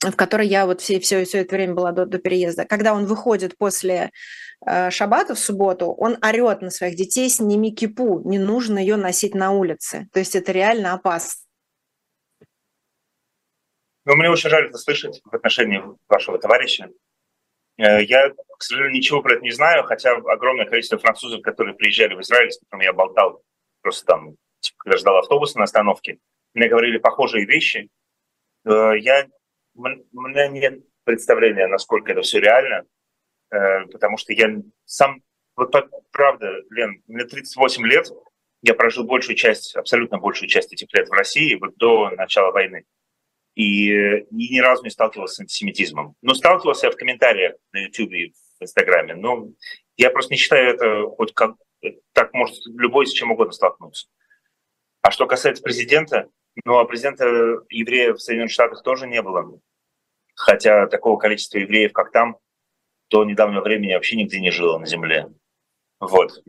в 0.00 0.16
которой 0.16 0.46
я 0.46 0.66
вот 0.66 0.80
все, 0.80 1.00
все, 1.00 1.24
все 1.24 1.42
это 1.42 1.54
время 1.54 1.74
была 1.74 1.92
до, 1.92 2.06
до 2.06 2.18
переезда, 2.18 2.64
когда 2.64 2.94
он 2.94 3.06
выходит 3.06 3.56
после 3.56 4.10
э, 4.66 4.90
шаббата 4.90 5.34
в 5.34 5.38
субботу, 5.38 5.92
он 5.92 6.18
орет 6.22 6.62
на 6.62 6.70
своих 6.70 6.96
детей, 6.96 7.28
сними 7.28 7.74
кипу, 7.74 8.20
не 8.24 8.38
нужно 8.38 8.78
ее 8.78 8.96
носить 8.96 9.34
на 9.34 9.52
улице. 9.52 10.08
То 10.12 10.18
есть 10.18 10.36
это 10.36 10.52
реально 10.52 10.94
опасно. 10.94 11.40
Ну, 14.06 14.16
мне 14.16 14.28
очень 14.28 14.50
жаль 14.50 14.66
это 14.66 14.76
слышать 14.76 15.22
в 15.24 15.34
отношении 15.34 15.82
вашего 16.08 16.38
товарища. 16.38 16.90
Э, 17.78 18.02
я, 18.02 18.30
к 18.30 18.62
сожалению, 18.62 18.96
ничего 18.96 19.22
про 19.22 19.34
это 19.34 19.42
не 19.42 19.50
знаю, 19.50 19.84
хотя 19.84 20.14
огромное 20.14 20.66
количество 20.66 20.98
французов, 20.98 21.42
которые 21.42 21.74
приезжали 21.74 22.14
в 22.14 22.20
Израиль, 22.20 22.52
с 22.52 22.58
которыми 22.58 22.84
я 22.84 22.92
болтал, 22.92 23.42
просто 23.80 24.04
там, 24.06 24.36
типа, 24.60 24.76
когда 24.78 24.98
ждал 24.98 25.16
автобуса 25.18 25.58
на 25.58 25.64
остановке, 25.64 26.18
мне 26.52 26.68
говорили 26.68 26.98
похожие 26.98 27.46
вещи. 27.46 27.88
Э, 28.64 28.92
я, 28.98 29.26
меня 29.74 30.48
нет 30.48 30.80
представления, 31.04 31.66
насколько 31.66 32.12
это 32.12 32.22
все 32.22 32.40
реально, 32.40 32.84
э, 33.50 33.86
потому 33.86 34.16
что 34.16 34.32
я 34.32 34.48
сам, 34.84 35.22
вот 35.56 35.74
правда, 36.10 36.50
Лен, 36.70 37.02
мне 37.06 37.24
38 37.24 37.86
лет, 37.86 38.10
я 38.62 38.74
прожил 38.74 39.04
большую 39.04 39.36
часть, 39.36 39.76
абсолютно 39.76 40.18
большую 40.18 40.48
часть 40.48 40.72
этих 40.72 40.92
лет 40.94 41.08
в 41.08 41.12
России, 41.12 41.56
вот 41.56 41.76
до 41.76 42.10
начала 42.10 42.50
войны 42.50 42.84
и, 43.54 43.90
и 43.90 44.54
ни 44.54 44.58
разу 44.58 44.82
не 44.84 44.90
сталкивался 44.90 45.36
с 45.36 45.40
антисемитизмом. 45.40 46.16
Но 46.22 46.34
сталкивался 46.34 46.86
я 46.86 46.92
в 46.92 46.96
комментариях 46.96 47.54
на 47.72 47.78
YouTube 47.78 48.12
и 48.12 48.32
в 48.58 48.62
Инстаграме. 48.62 49.14
Но 49.14 49.48
я 49.96 50.10
просто 50.10 50.32
не 50.32 50.38
считаю 50.38 50.74
это 50.74 51.04
хоть 51.16 51.32
как... 51.34 51.54
Так 52.12 52.32
может 52.32 52.56
любой 52.66 53.06
с 53.06 53.12
чем 53.12 53.30
угодно 53.30 53.52
столкнуться. 53.52 54.08
А 55.02 55.10
что 55.10 55.26
касается 55.26 55.62
президента, 55.62 56.28
ну, 56.64 56.78
а 56.78 56.84
президента 56.84 57.24
евреев 57.68 58.16
в 58.16 58.20
Соединенных 58.20 58.52
Штатах 58.52 58.82
тоже 58.82 59.06
не 59.06 59.20
было. 59.22 59.58
Хотя 60.34 60.86
такого 60.86 61.18
количества 61.18 61.58
евреев, 61.58 61.92
как 61.92 62.12
там, 62.12 62.38
до 63.10 63.24
недавнего 63.24 63.62
времени 63.62 63.94
вообще 63.94 64.16
нигде 64.16 64.40
не 64.40 64.50
жило 64.50 64.78
на 64.78 64.86
земле. 64.86 65.28
Вот. 66.00 66.42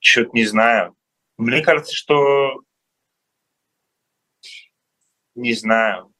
Что-то 0.00 0.30
не 0.32 0.44
знаю. 0.44 0.96
Мне 1.38 1.62
кажется, 1.62 1.94
что 1.94 2.62
не 5.34 5.54
знаю. 5.54 6.12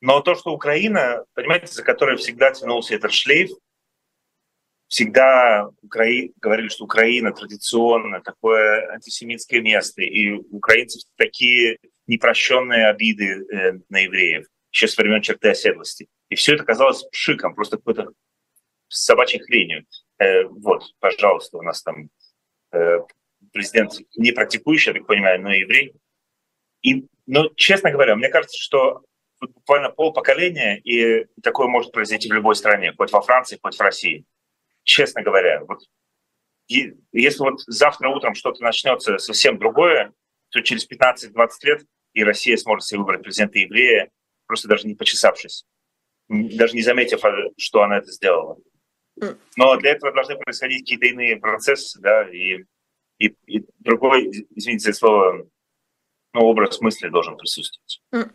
Но 0.00 0.20
то, 0.20 0.34
что 0.34 0.52
Украина, 0.52 1.24
понимаете, 1.34 1.66
за 1.66 1.84
которой 1.84 2.16
всегда 2.16 2.52
тянулся 2.52 2.94
этот 2.94 3.12
шлейф, 3.12 3.50
всегда 4.90 5.70
Украи... 5.82 6.32
говорили, 6.42 6.68
что 6.68 6.84
Украина 6.84 7.32
традиционно 7.32 8.20
такое 8.20 8.90
антисемитское 8.90 9.60
место, 9.60 10.02
и 10.02 10.32
украинцев 10.32 11.02
такие 11.16 11.78
непрощенные 12.08 12.88
обиды 12.88 13.46
э, 13.52 13.72
на 13.88 14.00
евреев, 14.00 14.46
еще 14.72 14.88
с 14.88 14.98
времен 14.98 15.22
черты 15.22 15.50
оседлости. 15.50 16.08
И 16.28 16.34
все 16.34 16.54
это 16.54 16.64
казалось 16.64 17.04
пшиком, 17.04 17.54
просто 17.54 17.76
какой-то 17.76 18.10
собачьей 18.88 19.40
хренью. 19.40 19.86
Э, 20.18 20.44
вот, 20.46 20.82
пожалуйста, 20.98 21.58
у 21.58 21.62
нас 21.62 21.82
там 21.84 22.10
э, 22.72 22.98
президент 23.52 23.92
не 24.16 24.32
практикующий, 24.32 24.90
я 24.90 24.98
так 24.98 25.06
понимаю, 25.06 25.40
но 25.40 25.52
еврей. 25.52 25.94
И 26.82 27.06
ну, 27.26 27.48
честно 27.54 27.92
говоря, 27.92 28.16
мне 28.16 28.28
кажется, 28.28 28.60
что 28.60 29.04
буквально 29.40 29.90
полпоколения, 29.90 30.80
и 30.82 31.26
такое 31.44 31.68
может 31.68 31.92
произойти 31.92 32.28
в 32.28 32.32
любой 32.32 32.56
стране, 32.56 32.92
хоть 32.98 33.12
во 33.12 33.22
Франции, 33.22 33.60
хоть 33.62 33.76
в 33.76 33.80
России. 33.80 34.24
Честно 34.84 35.22
говоря, 35.22 35.64
вот 35.64 35.80
и 36.70 36.94
если 37.10 37.40
вот 37.40 37.60
завтра 37.66 38.08
утром 38.10 38.34
что-то 38.34 38.62
начнется 38.62 39.18
совсем 39.18 39.58
другое, 39.58 40.12
то 40.50 40.60
через 40.60 40.88
15-20 40.88 41.48
лет 41.62 41.82
и 42.12 42.22
Россия 42.22 42.56
сможет 42.56 42.86
себе 42.86 43.00
выбрать 43.00 43.22
президента 43.22 43.58
еврея, 43.58 44.08
просто 44.46 44.68
даже 44.68 44.86
не 44.86 44.94
почесавшись, 44.94 45.64
даже 46.28 46.74
не 46.74 46.82
заметив, 46.82 47.24
а, 47.24 47.32
что 47.58 47.82
она 47.82 47.98
это 47.98 48.12
сделала. 48.12 48.56
Но 49.56 49.76
для 49.78 49.90
этого 49.90 50.12
должны 50.12 50.36
происходить 50.36 50.82
какие-то 50.82 51.06
иные 51.06 51.36
процессы, 51.36 52.00
да, 52.00 52.28
и, 52.30 52.64
и, 53.18 53.34
и 53.46 53.64
другой, 53.80 54.30
извините 54.54 54.92
за 54.92 54.96
слово, 54.96 55.48
ну, 56.32 56.42
образ 56.42 56.80
мысли 56.80 57.08
должен 57.08 57.36
присутствовать. 57.36 58.00
Ну, 58.12 58.26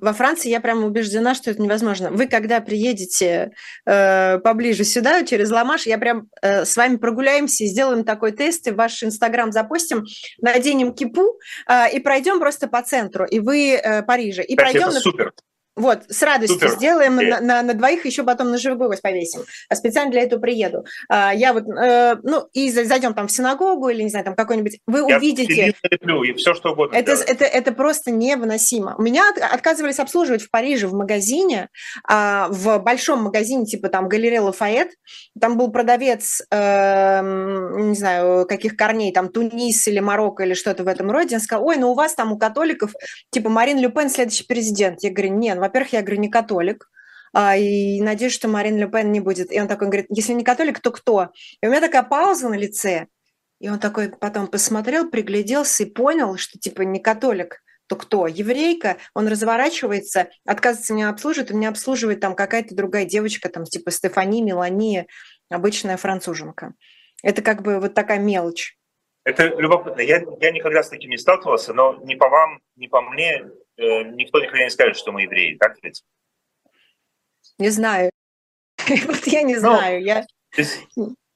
во 0.00 0.12
Франции 0.12 0.48
я 0.50 0.60
прямо 0.60 0.86
убеждена, 0.86 1.34
что 1.34 1.50
это 1.50 1.60
невозможно. 1.60 2.10
Вы, 2.10 2.28
когда 2.28 2.60
приедете 2.60 3.50
э, 3.86 4.38
поближе 4.38 4.84
сюда, 4.84 5.24
через 5.24 5.50
Ламаш, 5.50 5.86
я 5.86 5.98
прям 5.98 6.28
э, 6.42 6.64
с 6.64 6.76
вами 6.76 6.96
прогуляемся 6.96 7.64
и 7.64 7.66
сделаем 7.66 8.04
такой 8.04 8.32
тест, 8.32 8.68
и 8.68 8.70
ваш 8.70 9.02
Инстаграм 9.02 9.50
запустим, 9.50 10.04
наденем 10.40 10.94
кипу 10.94 11.38
э, 11.68 11.90
и 11.92 11.98
пройдем 11.98 12.38
просто 12.38 12.68
по 12.68 12.82
центру, 12.82 13.24
и 13.24 13.40
вы 13.40 13.72
э, 13.72 14.02
Парижа. 14.02 14.42
И 14.42 14.54
Кстати, 14.54 14.72
пройдем... 14.72 14.88
Это 14.90 15.00
супер. 15.00 15.32
Вот, 15.76 16.02
с 16.08 16.22
радостью 16.22 16.58
Супер. 16.58 16.74
сделаем, 16.76 17.16
на, 17.16 17.40
на, 17.40 17.62
на 17.62 17.74
двоих 17.74 18.04
еще 18.04 18.24
потом 18.24 18.50
на 18.50 18.58
живой 18.58 18.76
гвоздь 18.76 19.02
повесим. 19.02 19.42
А 19.68 19.76
специально 19.76 20.10
для 20.10 20.22
этого 20.22 20.40
приеду. 20.40 20.84
А, 21.08 21.32
я 21.32 21.52
вот, 21.52 21.64
э, 21.68 22.16
ну, 22.22 22.48
и 22.52 22.70
зайдем 22.70 23.14
там 23.14 23.28
в 23.28 23.32
синагогу 23.32 23.88
или, 23.88 24.02
не 24.02 24.10
знаю, 24.10 24.24
там 24.24 24.34
какой-нибудь, 24.34 24.80
вы 24.86 25.08
я 25.08 25.16
увидите... 25.16 25.74
Леплю, 25.90 26.22
и 26.24 26.32
все, 26.34 26.54
что 26.54 26.72
угодно. 26.72 26.96
Это, 26.96 27.12
это, 27.12 27.44
это 27.44 27.72
просто 27.72 28.10
невыносимо. 28.10 28.96
Меня 28.98 29.30
от, 29.30 29.38
отказывались 29.38 30.00
обслуживать 30.00 30.42
в 30.42 30.50
Париже 30.50 30.88
в 30.88 30.94
магазине, 30.94 31.68
а, 32.06 32.48
в 32.50 32.78
большом 32.78 33.22
магазине, 33.22 33.64
типа 33.64 33.88
там 33.88 34.08
галерея 34.08 34.42
Лафайет. 34.42 34.90
Там 35.40 35.56
был 35.56 35.70
продавец, 35.70 36.42
э, 36.50 37.20
не 37.22 37.94
знаю, 37.94 38.44
каких 38.46 38.76
корней, 38.76 39.12
там 39.12 39.28
Тунис 39.28 39.86
или 39.86 40.00
Марокко 40.00 40.42
или 40.42 40.54
что-то 40.54 40.82
в 40.82 40.88
этом 40.88 41.10
роде. 41.10 41.36
Он 41.36 41.40
сказал, 41.40 41.64
ой, 41.66 41.76
ну 41.76 41.92
у 41.92 41.94
вас 41.94 42.14
там 42.14 42.32
у 42.32 42.38
католиков, 42.38 42.92
типа 43.30 43.48
Марин 43.48 43.78
Люпен 43.78 44.10
следующий 44.10 44.44
президент. 44.44 45.02
Я 45.02 45.10
говорю, 45.10 45.34
нет, 45.34 45.59
во-первых, 45.60 45.92
я 45.92 46.02
говорю, 46.02 46.20
не 46.20 46.28
католик, 46.28 46.90
а, 47.32 47.56
и 47.56 48.00
надеюсь, 48.00 48.32
что 48.32 48.48
Марин 48.48 48.76
Ле 48.76 48.88
Пен 48.88 49.12
не 49.12 49.20
будет. 49.20 49.52
И 49.52 49.60
он 49.60 49.68
такой 49.68 49.86
говорит, 49.88 50.06
если 50.08 50.32
не 50.32 50.44
католик, 50.44 50.80
то 50.80 50.90
кто? 50.90 51.30
И 51.60 51.66
у 51.66 51.70
меня 51.70 51.80
такая 51.80 52.02
пауза 52.02 52.48
на 52.48 52.54
лице, 52.54 53.06
и 53.60 53.68
он 53.68 53.78
такой 53.78 54.08
потом 54.08 54.46
посмотрел, 54.46 55.08
пригляделся 55.08 55.84
и 55.84 55.90
понял, 55.90 56.36
что 56.36 56.58
типа 56.58 56.82
не 56.82 56.98
католик, 56.98 57.62
то 57.86 57.96
кто? 57.96 58.26
Еврейка, 58.26 58.96
он 59.14 59.28
разворачивается, 59.28 60.28
отказывается 60.44 60.94
меня 60.94 61.10
обслуживать, 61.10 61.50
и 61.50 61.54
меня 61.54 61.68
обслуживает 61.68 62.20
там 62.20 62.34
какая-то 62.34 62.74
другая 62.74 63.04
девочка, 63.04 63.48
там 63.48 63.64
типа 63.64 63.90
Стефани, 63.90 64.42
Мелания, 64.42 65.06
обычная 65.50 65.96
француженка. 65.96 66.74
Это 67.22 67.42
как 67.42 67.62
бы 67.62 67.80
вот 67.80 67.94
такая 67.94 68.18
мелочь. 68.18 68.76
Это 69.24 69.48
любопытно. 69.48 70.00
Я, 70.00 70.22
я 70.40 70.50
никогда 70.50 70.82
с 70.82 70.88
таким 70.88 71.10
не 71.10 71.18
сталкивался, 71.18 71.74
но 71.74 72.00
ни 72.04 72.14
по 72.14 72.28
вам, 72.28 72.60
ни 72.76 72.86
по 72.86 73.02
мне 73.02 73.44
никто 73.80 74.40
никогда 74.40 74.64
не 74.64 74.70
скажет, 74.70 74.96
что 74.96 75.12
мы 75.12 75.22
евреи, 75.22 75.56
так 75.56 75.76
ведь? 75.82 76.02
Не 77.58 77.70
знаю. 77.70 78.10
Вот 79.06 79.26
я 79.26 79.42
не 79.42 79.54
ну, 79.54 79.60
знаю. 79.60 80.02
Я, 80.02 80.26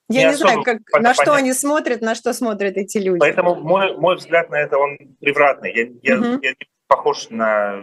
я 0.08 0.30
не, 0.30 0.36
знаю, 0.36 0.62
как, 0.62 0.78
на 0.78 0.84
понятно. 0.90 1.22
что 1.22 1.34
они 1.34 1.52
смотрят, 1.52 2.00
на 2.00 2.14
что 2.14 2.32
смотрят 2.32 2.76
эти 2.76 2.98
люди. 2.98 3.20
Поэтому 3.20 3.54
мой, 3.54 3.96
мой 3.96 4.16
взгляд 4.16 4.50
на 4.50 4.56
это, 4.56 4.76
он 4.76 4.98
превратный. 5.20 5.72
Я, 5.74 5.88
я, 6.02 6.18
угу. 6.18 6.42
я 6.42 6.50
не 6.50 6.68
похож 6.88 7.30
на, 7.30 7.82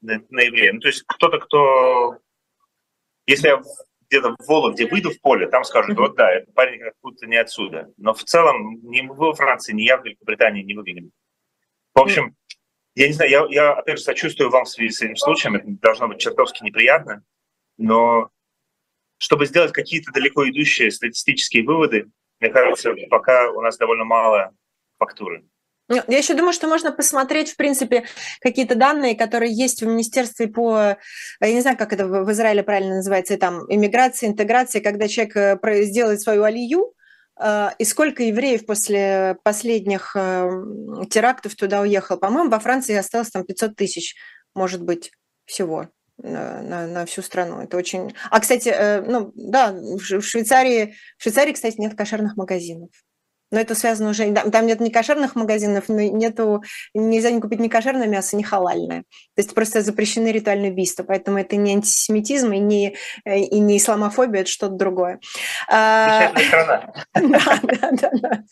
на, 0.00 0.20
на 0.30 0.40
еврея. 0.40 0.72
Ну, 0.72 0.80
то 0.80 0.88
есть 0.88 1.04
кто-то, 1.06 1.38
кто... 1.38 2.18
Если 3.26 3.48
я 3.48 3.62
где-то 4.08 4.36
в 4.38 4.48
Вологде 4.48 4.86
выйду 4.86 5.10
в 5.10 5.20
поле, 5.20 5.46
там 5.48 5.64
скажут, 5.64 5.98
вот 5.98 6.16
да, 6.16 6.32
этот 6.32 6.54
парень 6.54 6.80
как 6.80 6.94
будто 7.02 7.26
не 7.26 7.36
отсюда. 7.36 7.92
Но 7.98 8.14
в 8.14 8.24
целом 8.24 8.80
ни 8.82 9.02
вы 9.02 9.14
во 9.14 9.34
Франции, 9.34 9.74
ни 9.74 9.82
я 9.82 9.98
в 9.98 10.04
Великобритании 10.04 10.62
не 10.62 10.74
выглядим. 10.74 11.10
В 11.94 12.00
общем, 12.00 12.34
я 12.98 13.06
не 13.06 13.12
знаю, 13.12 13.30
я, 13.30 13.46
я 13.50 13.72
опять 13.72 13.98
же 13.98 14.04
сочувствую 14.04 14.50
вам 14.50 14.64
в 14.64 14.68
связи 14.68 14.90
с 14.90 15.00
этим 15.02 15.16
случаем, 15.16 15.54
это 15.54 15.66
должно 15.68 16.08
быть 16.08 16.18
чертовски 16.18 16.64
неприятно, 16.64 17.22
но 17.76 18.30
чтобы 19.18 19.46
сделать 19.46 19.72
какие-то 19.72 20.10
далеко 20.10 20.48
идущие 20.48 20.90
статистические 20.90 21.64
выводы, 21.64 22.10
мне 22.40 22.50
кажется, 22.50 22.94
пока 23.08 23.50
у 23.50 23.60
нас 23.60 23.76
довольно 23.76 24.04
мало 24.04 24.52
фактуры. 24.98 25.44
Ну, 25.88 26.02
я 26.06 26.18
еще 26.18 26.34
думаю, 26.34 26.52
что 26.52 26.66
можно 26.66 26.92
посмотреть, 26.92 27.52
в 27.52 27.56
принципе, 27.56 28.04
какие-то 28.40 28.74
данные, 28.74 29.16
которые 29.16 29.54
есть 29.54 29.80
в 29.80 29.86
Министерстве 29.86 30.48
по, 30.48 30.98
я 31.40 31.52
не 31.52 31.60
знаю, 31.60 31.78
как 31.78 31.92
это 31.92 32.06
в 32.06 32.30
Израиле 32.32 32.62
правильно 32.62 32.96
называется, 32.96 33.38
там, 33.38 33.64
иммиграция, 33.72 34.28
интеграция, 34.28 34.82
когда 34.82 35.08
человек 35.08 35.36
э, 35.36 35.82
сделает 35.84 36.20
свою 36.20 36.42
алию, 36.42 36.92
и 37.40 37.84
сколько 37.84 38.22
евреев 38.22 38.66
после 38.66 39.36
последних 39.44 40.16
э, 40.16 40.50
терактов 41.10 41.54
туда 41.54 41.82
уехал? 41.82 42.18
По-моему, 42.18 42.50
во 42.50 42.58
Франции 42.58 42.96
осталось 42.96 43.30
там 43.30 43.44
500 43.44 43.76
тысяч, 43.76 44.16
может 44.54 44.82
быть, 44.82 45.12
всего 45.44 45.88
на, 46.18 46.62
на, 46.62 46.86
на 46.86 47.06
всю 47.06 47.22
страну. 47.22 47.60
Это 47.60 47.76
очень... 47.76 48.14
А, 48.30 48.40
кстати, 48.40 49.02
ну 49.06 49.32
да, 49.36 49.72
в 49.72 50.00
Швейцарии, 50.00 50.96
в 51.16 51.22
Швейцарии, 51.22 51.52
кстати, 51.52 51.80
нет 51.80 51.96
кошерных 51.96 52.36
магазинов. 52.36 52.90
Но 53.50 53.60
это 53.60 53.74
связано 53.74 54.10
уже... 54.10 54.32
Там 54.32 54.66
нет 54.66 54.80
ни 54.80 54.90
кошерных 54.90 55.34
магазинов, 55.34 55.88
нету, 55.88 56.62
нельзя 56.94 57.30
не 57.30 57.40
купить 57.40 57.60
ни 57.60 57.68
кошерное 57.68 58.06
мясо, 58.06 58.36
ни 58.36 58.42
халальное. 58.42 59.00
То 59.34 59.42
есть 59.42 59.54
просто 59.54 59.82
запрещены 59.82 60.28
ритуальные 60.28 60.72
убийства. 60.72 61.02
Поэтому 61.02 61.38
это 61.38 61.56
не 61.56 61.74
антисемитизм 61.74 62.52
и 62.52 62.58
не, 62.58 62.96
э, 63.24 63.38
и 63.38 63.58
не 63.58 63.78
исламофобия, 63.78 64.42
это 64.42 64.50
что-то 64.50 64.74
другое. 64.74 65.20
А, 65.70 66.32
да, 67.14 67.60
да, 67.62 67.90
да, 67.92 68.10
да. 68.12 68.42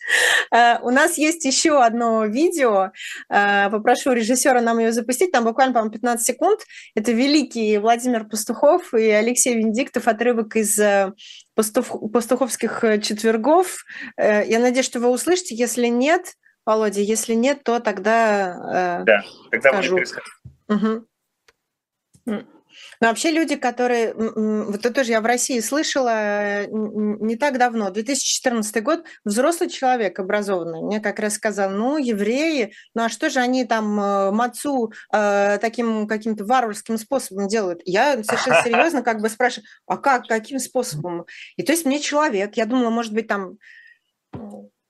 А, 0.51 0.79
у 0.81 0.89
нас 0.89 1.17
есть 1.17 1.45
еще 1.45 1.83
одно 1.83 2.25
видео. 2.25 2.91
А, 3.29 3.69
попрошу 3.69 4.13
режиссера 4.13 4.61
нам 4.61 4.79
ее 4.79 4.91
запустить. 4.91 5.31
Там 5.31 5.43
буквально, 5.43 5.73
по-моему, 5.73 5.93
15 5.93 6.25
секунд. 6.25 6.61
Это 6.95 7.11
великий 7.11 7.77
Владимир 7.77 8.25
Пастухов 8.25 8.93
и 8.93 9.09
Алексей 9.09 9.55
Венедиктов, 9.55 10.07
отрывок 10.07 10.55
из 10.55 10.77
э, 10.79 11.13
пастуховских 11.57 12.83
э, 12.83 13.01
четвергов. 13.01 13.83
Э, 14.15 14.47
я 14.47 14.59
надеюсь, 14.59 14.85
что 14.85 14.99
вы 14.99 15.09
услышите. 15.09 15.55
Если 15.55 15.87
нет, 15.87 16.35
Володя, 16.65 17.01
если 17.01 17.33
нет, 17.33 17.63
то 17.63 17.79
тогда 17.79 19.01
э, 19.01 19.03
Да, 19.05 19.23
тогда 19.51 19.69
скажу. 19.73 19.97
будет 19.97 20.15
угу. 20.67 21.07
Но 23.01 23.07
вообще 23.09 23.31
люди, 23.31 23.55
которые... 23.55 24.13
Вот 24.13 24.79
это 24.79 24.91
тоже 24.91 25.11
я 25.11 25.21
в 25.21 25.25
России 25.25 25.59
слышала 25.59 26.65
не 26.67 27.35
так 27.35 27.57
давно, 27.57 27.89
2014 27.89 28.83
год, 28.83 29.03
взрослый 29.23 29.69
человек 29.69 30.19
образованный 30.19 30.81
мне 30.81 30.99
как 30.99 31.19
раз 31.19 31.35
сказал, 31.35 31.69
ну, 31.69 31.97
евреи, 31.97 32.73
ну 32.93 33.03
а 33.03 33.09
что 33.09 33.29
же 33.29 33.39
они 33.39 33.65
там 33.65 33.99
э, 33.99 34.31
мацу 34.31 34.91
э, 35.13 35.57
таким 35.59 36.07
каким-то 36.07 36.45
варварским 36.45 36.97
способом 36.97 37.47
делают? 37.47 37.81
Я 37.85 38.23
совершенно 38.23 38.61
серьезно 38.63 39.01
как 39.01 39.21
бы 39.21 39.29
спрашиваю, 39.29 39.67
а 39.85 39.97
как, 39.97 40.27
каким 40.27 40.59
способом? 40.59 41.25
И 41.55 41.63
то 41.63 41.71
есть 41.71 41.85
мне 41.85 41.99
человек, 41.99 42.57
я 42.57 42.65
думала, 42.65 42.89
может 42.89 43.13
быть, 43.13 43.27
там 43.27 43.57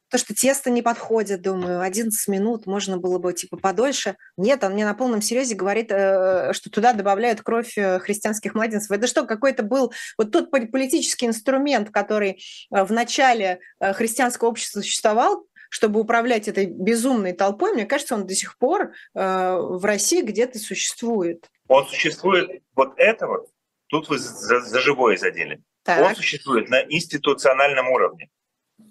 то, 0.09 0.17
что 0.17 0.33
тесто 0.33 0.69
не 0.69 0.81
подходит, 0.81 1.41
думаю, 1.41 1.81
11 1.81 2.27
минут, 2.27 2.65
можно 2.65 2.97
было 2.97 3.19
бы 3.19 3.33
типа 3.33 3.57
подольше. 3.57 4.15
Нет, 4.37 4.63
он 4.63 4.73
мне 4.73 4.85
на 4.85 4.93
полном 4.93 5.21
серьезе 5.21 5.55
говорит, 5.55 5.91
э, 5.91 6.53
что 6.53 6.69
туда 6.69 6.93
добавляют 6.93 7.41
кровь 7.41 7.77
э, 7.77 7.99
христианских 7.99 8.55
младенцев. 8.55 8.91
Это 8.91 9.07
что, 9.07 9.25
какой-то 9.25 9.63
был 9.63 9.91
вот 10.17 10.31
тот 10.31 10.49
политический 10.49 11.25
инструмент, 11.25 11.89
который 11.89 12.41
э, 12.71 12.83
в 12.83 12.91
начале 12.91 13.59
христианского 13.79 14.49
общества 14.49 14.81
существовал, 14.81 15.45
чтобы 15.69 15.99
управлять 15.99 16.47
этой 16.47 16.65
безумной 16.65 17.33
толпой, 17.33 17.73
мне 17.73 17.85
кажется, 17.85 18.15
он 18.15 18.25
до 18.25 18.33
сих 18.33 18.57
пор 18.57 18.93
в 19.13 19.85
России 19.85 20.21
где-то 20.21 20.59
существует. 20.59 21.49
Он 21.67 21.85
существует, 21.85 22.63
вот 22.75 22.93
это 22.97 23.27
вот, 23.27 23.49
тут 23.87 24.07
вы 24.07 24.17
за, 24.17 24.61
за 24.61 24.79
живое 24.79 25.17
задели. 25.17 25.61
Так. 25.83 26.05
Он 26.05 26.15
существует 26.15 26.69
на 26.69 26.81
институциональном 26.83 27.89
уровне. 27.89 28.29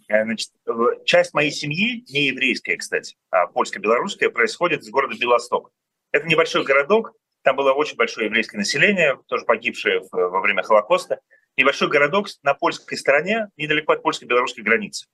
Э, 0.08 0.24
значит, 0.24 0.50
часть 1.04 1.34
моей 1.34 1.50
семьи, 1.50 2.04
не 2.08 2.26
еврейская, 2.28 2.76
кстати, 2.76 3.16
а 3.30 3.46
польско-белорусская, 3.46 4.30
происходит 4.30 4.82
из 4.82 4.90
города 4.90 5.16
Белосток. 5.18 5.72
Это 6.12 6.26
небольшой 6.26 6.64
городок, 6.64 7.12
там 7.42 7.56
было 7.56 7.72
очень 7.72 7.96
большое 7.96 8.26
еврейское 8.26 8.58
население, 8.58 9.18
тоже 9.26 9.44
погибшее 9.44 10.02
во 10.10 10.40
время 10.40 10.62
Холокоста. 10.62 11.20
Небольшой 11.56 11.88
городок 11.88 12.28
на 12.42 12.54
польской 12.54 12.98
стороне, 12.98 13.48
недалеко 13.56 13.92
от 13.92 14.02
польско-белорусской 14.02 14.64
границы. 14.64 15.06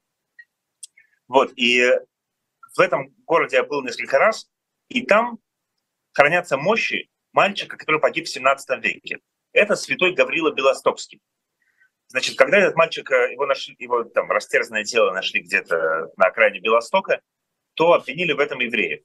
Вот, 1.29 1.53
и 1.57 1.91
в 2.75 2.81
этом 2.81 3.15
городе 3.27 3.57
я 3.57 3.65
был 3.65 3.83
несколько 3.83 4.19
раз, 4.19 4.51
и 4.89 5.05
там 5.05 5.39
хранятся 6.13 6.57
мощи 6.57 7.11
мальчика, 7.33 7.77
который 7.77 8.01
погиб 8.01 8.27
в 8.27 8.31
17 8.31 8.83
веке. 8.83 9.21
Это 9.53 9.77
святой 9.77 10.15
Гаврила 10.15 10.51
Белостокский. 10.53 11.21
Значит, 12.13 12.37
когда 12.37 12.59
этот 12.59 12.77
мальчик, 12.77 13.11
э, 13.11 13.33
его, 13.33 13.47
нашли, 13.47 13.75
его 13.79 14.05
там 14.05 14.31
растерзанное 14.31 14.85
тело 14.85 15.13
нашли 15.13 15.41
где-то 15.41 16.11
на 16.19 16.27
окраине 16.27 16.61
Белостока, 16.61 17.23
то 17.73 17.95
обвинили 17.95 18.35
в 18.35 18.39
этом 18.39 18.61
евреев. 18.61 19.03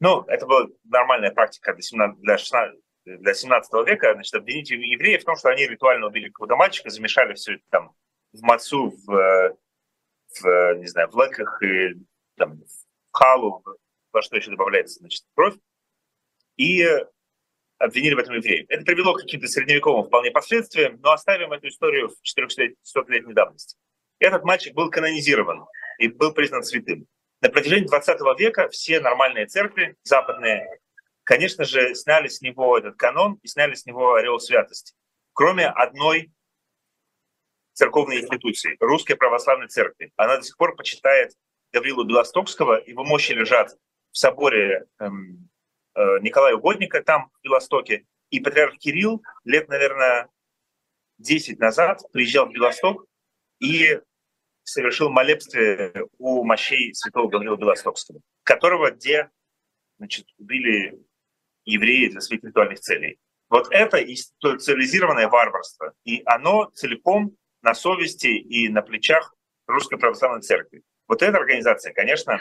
Ну, 0.00 0.22
это 0.22 0.46
была 0.46 0.66
нормальная 0.82 1.30
практика 1.30 1.72
для, 1.72 1.82
17, 1.82 2.20
для, 2.20 2.38
16, 2.38 2.80
для 3.04 3.34
17 3.34 3.86
века, 3.86 4.14
значит, 4.14 4.34
обвинить 4.34 4.68
евреев 4.68 5.22
в 5.22 5.24
том, 5.26 5.36
что 5.36 5.50
они 5.50 5.64
ритуально 5.64 6.08
убили 6.08 6.26
какого-то 6.26 6.56
мальчика, 6.56 6.90
замешали 6.90 7.34
все 7.34 7.54
это 7.54 7.62
там 7.70 7.92
в 8.32 8.42
мацу, 8.42 8.96
в, 9.06 9.56
в 10.40 10.74
не 10.74 10.88
знаю, 10.88 11.08
в 11.08 11.16
леках, 11.22 11.62
и, 11.62 11.94
там, 12.36 12.64
в 12.64 13.16
халу, 13.16 13.62
во 14.12 14.22
что 14.22 14.36
еще 14.36 14.50
добавляется, 14.50 14.98
значит, 14.98 15.22
кровь. 15.36 15.54
И 16.56 16.84
обвинили 17.80 18.14
в 18.14 18.18
этом 18.18 18.36
евреев. 18.36 18.66
Это 18.68 18.84
привело 18.84 19.14
к 19.14 19.22
каким-то 19.22 19.48
средневековым 19.48 20.04
вполне 20.04 20.30
последствиям, 20.30 21.00
но 21.02 21.12
оставим 21.12 21.52
эту 21.52 21.68
историю 21.68 22.10
в 22.10 22.38
400-летней 22.38 23.34
давности. 23.34 23.76
Этот 24.20 24.44
мальчик 24.44 24.74
был 24.74 24.90
канонизирован 24.90 25.66
и 25.98 26.08
был 26.08 26.32
признан 26.32 26.62
святым. 26.62 27.06
На 27.40 27.48
протяжении 27.48 27.86
20 27.86 28.20
века 28.38 28.68
все 28.68 29.00
нормальные 29.00 29.46
церкви 29.46 29.96
западные, 30.02 30.78
конечно 31.24 31.64
же, 31.64 31.94
сняли 31.94 32.28
с 32.28 32.42
него 32.42 32.76
этот 32.76 32.96
канон 32.96 33.40
и 33.42 33.48
сняли 33.48 33.74
с 33.74 33.86
него 33.86 34.14
орел 34.14 34.38
святости. 34.38 34.94
Кроме 35.32 35.66
одной 35.66 36.30
церковной 37.72 38.20
институции, 38.20 38.76
Русской 38.78 39.14
Православной 39.14 39.68
Церкви. 39.68 40.12
Она 40.16 40.36
до 40.36 40.42
сих 40.42 40.56
пор 40.58 40.76
почитает 40.76 41.32
Гаврилу 41.72 42.04
Белостокского, 42.04 42.82
его 42.84 43.04
мощи 43.04 43.32
лежат 43.32 43.74
в 44.12 44.18
соборе 44.18 44.84
эм, 44.98 45.49
Николая 46.20 46.54
Угодника 46.54 47.02
там, 47.02 47.30
в 47.34 47.44
Белостоке. 47.44 48.04
И 48.30 48.40
патриарх 48.40 48.78
Кирилл 48.78 49.22
лет, 49.44 49.68
наверное, 49.68 50.28
10 51.18 51.58
назад 51.58 52.00
приезжал 52.12 52.46
в 52.46 52.52
Белосток 52.52 53.06
и 53.58 54.00
совершил 54.62 55.10
молебствие 55.10 56.06
у 56.18 56.44
мощей 56.44 56.94
святого 56.94 57.28
Гаврила 57.28 57.56
Белостокского, 57.56 58.20
которого 58.44 58.90
где 58.92 59.30
значит, 59.98 60.26
убили 60.38 60.98
евреи 61.64 62.08
для 62.08 62.20
своих 62.20 62.42
ритуальных 62.44 62.80
целей. 62.80 63.18
Вот 63.48 63.68
это 63.70 64.02
институциализированное 64.02 65.28
варварство, 65.28 65.92
и 66.04 66.22
оно 66.24 66.70
целиком 66.74 67.36
на 67.62 67.74
совести 67.74 68.28
и 68.28 68.68
на 68.68 68.80
плечах 68.80 69.34
Русской 69.66 69.98
Православной 69.98 70.40
Церкви. 70.40 70.82
Вот 71.08 71.22
эта 71.22 71.36
организация, 71.36 71.92
конечно, 71.92 72.40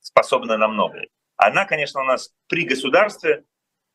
способна 0.00 0.56
на 0.56 0.68
многое. 0.68 1.08
Она, 1.38 1.64
конечно, 1.64 2.00
у 2.02 2.04
нас 2.04 2.34
при 2.48 2.64
государстве, 2.64 3.44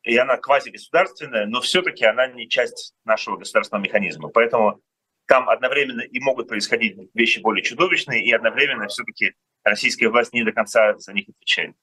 и 0.02 0.16
она 0.16 0.38
квазигосударственная, 0.38 1.46
но 1.46 1.60
все-таки 1.60 2.04
она 2.04 2.26
не 2.26 2.48
часть 2.48 2.94
нашего 3.04 3.36
государственного 3.36 3.84
механизма. 3.84 4.28
Поэтому 4.30 4.80
там 5.26 5.48
одновременно 5.48 6.00
и 6.00 6.20
могут 6.20 6.48
происходить 6.48 6.96
вещи 7.14 7.38
более 7.40 7.62
чудовищные, 7.62 8.24
и 8.24 8.32
одновременно 8.32 8.88
все-таки 8.88 9.34
российская 9.62 10.08
власть 10.08 10.32
не 10.32 10.42
до 10.42 10.52
конца 10.52 10.96
за 10.98 11.12
них 11.12 11.28
отвечает. 11.28 11.76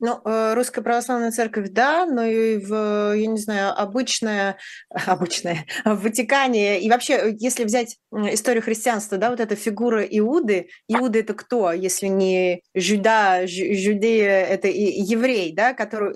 Ну, 0.00 0.20
э, 0.24 0.54
русская 0.54 0.80
православная 0.80 1.30
церковь, 1.30 1.68
да, 1.70 2.06
но 2.06 2.24
и 2.24 2.56
в, 2.56 3.14
я 3.14 3.26
не 3.26 3.38
знаю, 3.38 3.78
обычная, 3.78 4.56
обычная, 4.90 5.66
в 5.84 6.02
Ватикане, 6.02 6.80
и 6.80 6.90
вообще, 6.90 7.36
если 7.38 7.64
взять 7.64 7.98
историю 8.12 8.62
христианства, 8.62 9.18
да, 9.18 9.30
вот 9.30 9.40
эта 9.40 9.56
фигура 9.56 10.02
Иуды, 10.02 10.68
Иуда 10.88 11.18
это 11.18 11.34
кто, 11.34 11.72
если 11.72 12.06
не 12.06 12.62
Жюда, 12.74 13.46
Жюдея, 13.46 14.44
это 14.46 14.68
еврей, 14.68 15.52
да, 15.52 15.74
который 15.74 16.14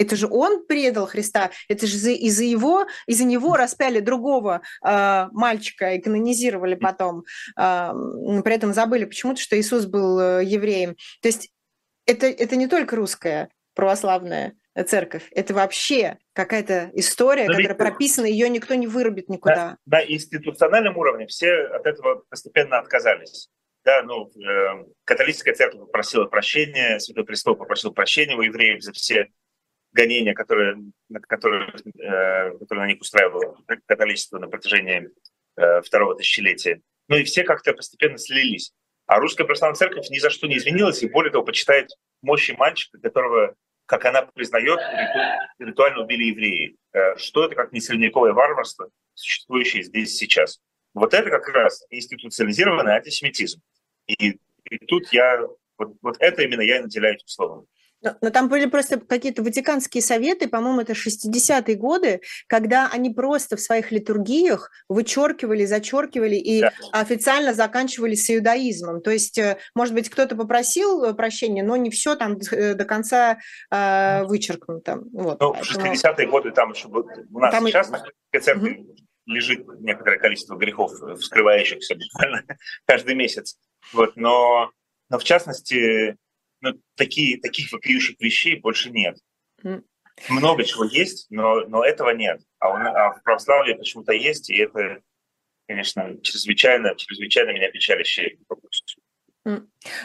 это 0.00 0.16
же 0.16 0.28
он 0.28 0.66
предал 0.66 1.06
Христа, 1.06 1.50
это 1.68 1.86
же 1.86 2.12
из-за 2.14 2.44
его, 2.44 2.86
из-за 3.06 3.24
него 3.24 3.54
распяли 3.54 4.00
другого 4.00 4.62
э, 4.82 5.26
мальчика 5.32 5.92
и 5.92 6.00
канонизировали 6.00 6.74
потом. 6.74 7.24
Э, 7.58 7.92
при 8.42 8.54
этом 8.54 8.72
забыли 8.72 9.04
почему-то, 9.04 9.40
что 9.40 9.60
Иисус 9.60 9.84
был 9.84 10.18
э, 10.18 10.44
евреем. 10.44 10.96
То 11.20 11.28
есть 11.28 11.50
это, 12.10 12.26
это 12.26 12.56
не 12.56 12.66
только 12.66 12.96
русская 12.96 13.50
православная 13.74 14.54
церковь, 14.86 15.28
это 15.32 15.54
вообще 15.54 16.18
какая-то 16.32 16.90
история, 16.94 17.46
Но 17.46 17.54
которая 17.54 17.74
прописана, 17.74 18.26
ее 18.26 18.48
никто 18.48 18.74
не 18.74 18.86
вырубит 18.86 19.28
никуда. 19.28 19.76
На, 19.86 19.98
на 19.98 20.04
институциональном 20.04 20.96
уровне 20.96 21.26
все 21.26 21.52
от 21.52 21.86
этого 21.86 22.24
постепенно 22.28 22.78
отказались. 22.78 23.48
Да, 23.84 24.02
ну, 24.02 24.30
э, 24.30 24.84
католическая 25.04 25.54
церковь 25.54 25.80
попросила 25.80 26.26
прощения, 26.26 26.98
Святой 26.98 27.24
Престол 27.24 27.56
попросил 27.56 27.92
прощения 27.92 28.36
у 28.36 28.42
евреев 28.42 28.82
за 28.82 28.92
все 28.92 29.28
гонения, 29.92 30.34
которые, 30.34 30.76
которые, 31.26 31.72
э, 31.98 32.58
которые 32.58 32.84
на 32.84 32.88
них 32.88 33.00
устраивало 33.00 33.56
католичество 33.86 34.38
на 34.38 34.48
протяжении 34.48 35.08
э, 35.56 35.80
второго 35.80 36.16
тысячелетия. 36.16 36.82
Ну 37.08 37.16
и 37.16 37.24
все 37.24 37.42
как-то 37.42 37.72
постепенно 37.72 38.18
слились. 38.18 38.72
А 39.10 39.18
русская 39.18 39.42
православная 39.42 39.74
церковь 39.74 40.08
ни 40.08 40.20
за 40.20 40.30
что 40.30 40.46
не 40.46 40.56
извинилась 40.56 41.02
и 41.02 41.08
более 41.08 41.32
того 41.32 41.44
почитает 41.44 41.90
мощи 42.22 42.52
мальчика, 42.52 42.96
которого, 43.00 43.56
как 43.86 44.04
она 44.04 44.22
признает, 44.22 44.78
ритуально 45.58 46.04
убили 46.04 46.26
евреи. 46.26 46.76
Э, 46.92 47.16
что 47.16 47.44
это 47.44 47.56
как 47.56 47.72
не 47.72 47.80
средневековое 47.80 48.32
варварство, 48.32 48.88
существующее 49.14 49.82
здесь 49.82 50.16
сейчас? 50.16 50.60
Вот 50.94 51.12
это 51.12 51.28
как 51.28 51.48
раз 51.48 51.84
институциализированный 51.90 52.92
антисемитизм. 52.92 53.60
И, 54.06 54.38
и 54.70 54.78
тут 54.86 55.12
я, 55.12 55.40
вот, 55.76 55.96
вот 56.02 56.16
это 56.20 56.42
именно 56.42 56.60
я 56.60 56.76
и 56.76 56.82
наделяю 56.82 57.16
этим 57.16 57.26
словом. 57.26 57.66
Но, 58.02 58.16
но 58.20 58.30
там 58.30 58.48
были 58.48 58.66
просто 58.66 58.98
какие-то 58.98 59.42
ватиканские 59.42 60.02
советы, 60.02 60.48
по-моему, 60.48 60.80
это 60.80 60.92
60-е 60.94 61.74
годы, 61.76 62.20
когда 62.46 62.88
они 62.92 63.10
просто 63.10 63.56
в 63.56 63.60
своих 63.60 63.92
литургиях 63.92 64.70
вычеркивали, 64.88 65.64
зачеркивали 65.66 66.36
и 66.36 66.60
да. 66.60 66.72
официально 66.92 67.52
заканчивали 67.52 68.14
с 68.14 68.30
иудаизмом. 68.34 69.02
То 69.02 69.10
есть, 69.10 69.38
э, 69.38 69.58
может 69.74 69.94
быть, 69.94 70.08
кто-то 70.08 70.36
попросил 70.36 71.04
э, 71.04 71.14
прощения, 71.14 71.62
но 71.62 71.76
не 71.76 71.90
все 71.90 72.16
там 72.16 72.38
э, 72.50 72.74
до 72.74 72.84
конца 72.84 73.38
э, 73.70 74.24
вычеркнуто. 74.24 75.02
Вот, 75.12 75.40
ну, 75.40 75.52
поэтому... 75.52 75.94
60-е 75.94 76.26
годы 76.26 76.52
там 76.52 76.72
еще 76.72 76.88
у 76.88 77.38
нас 77.38 77.52
там 77.52 77.66
сейчас 77.66 77.88
и... 77.88 77.92
на 77.92 78.40
церкви 78.40 78.78
угу. 78.78 78.96
лежит 79.26 79.66
некоторое 79.80 80.18
количество 80.18 80.56
грехов, 80.56 80.92
вскрывающихся 81.18 81.94
буквально 81.94 82.44
каждый 82.86 83.14
месяц. 83.14 83.58
Вот, 83.92 84.16
но, 84.16 84.70
но 85.08 85.18
в 85.18 85.24
частности, 85.24 86.16
ну, 86.60 86.80
такие, 86.96 87.40
таких 87.40 87.72
вопиющих 87.72 88.16
вещей 88.20 88.56
больше 88.56 88.90
нет. 88.90 89.18
Много 90.28 90.64
чего 90.64 90.84
есть, 90.84 91.26
но, 91.30 91.66
но 91.66 91.84
этого 91.84 92.10
нет. 92.10 92.42
А, 92.58 92.68
он, 92.70 92.82
а 92.86 93.12
в 93.12 93.22
православии 93.22 93.74
почему-то 93.74 94.12
есть, 94.12 94.50
и 94.50 94.56
это, 94.56 95.00
конечно, 95.66 96.18
чрезвычайно, 96.22 96.94
чрезвычайно 96.96 97.52
меня 97.52 97.70
печалище. 97.70 98.36
Э, 99.44 99.60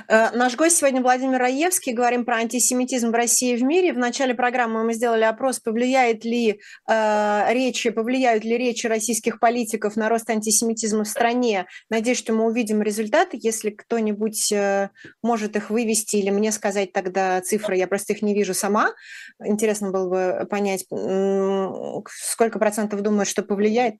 наш 0.07 0.55
гость 0.55 0.77
сегодня 0.77 1.01
Владимир 1.01 1.39
Раевский. 1.39 1.93
Говорим 1.93 2.23
про 2.23 2.37
антисемитизм 2.37 3.09
в 3.09 3.13
России 3.13 3.53
и 3.53 3.57
в 3.57 3.63
мире. 3.63 3.91
В 3.91 3.97
начале 3.97 4.33
программы 4.33 4.85
мы 4.85 4.93
сделали 4.93 5.23
опрос, 5.23 5.59
повлияет 5.59 6.23
ли 6.23 6.61
э, 6.89 7.53
речи, 7.53 7.89
повлияют 7.89 8.45
ли 8.45 8.57
речи 8.57 8.87
российских 8.87 9.39
политиков 9.39 9.97
на 9.97 10.07
рост 10.07 10.29
антисемитизма 10.29 11.03
в 11.03 11.07
стране. 11.07 11.65
Надеюсь, 11.89 12.17
что 12.17 12.31
мы 12.31 12.45
увидим 12.45 12.81
результаты. 12.81 13.37
Если 13.41 13.71
кто-нибудь 13.71 14.51
э, 14.53 14.89
может 15.21 15.57
их 15.57 15.69
вывести 15.69 16.15
или 16.15 16.29
мне 16.29 16.53
сказать 16.53 16.93
тогда 16.93 17.41
цифры, 17.41 17.75
я 17.75 17.87
просто 17.87 18.13
их 18.13 18.21
не 18.21 18.33
вижу 18.33 18.53
сама. 18.53 18.93
Интересно 19.43 19.91
было 19.91 20.09
бы 20.09 20.45
понять, 20.47 20.85
сколько 22.09 22.59
процентов 22.59 23.01
думают, 23.01 23.27
что 23.27 23.43
повлияет. 23.43 23.95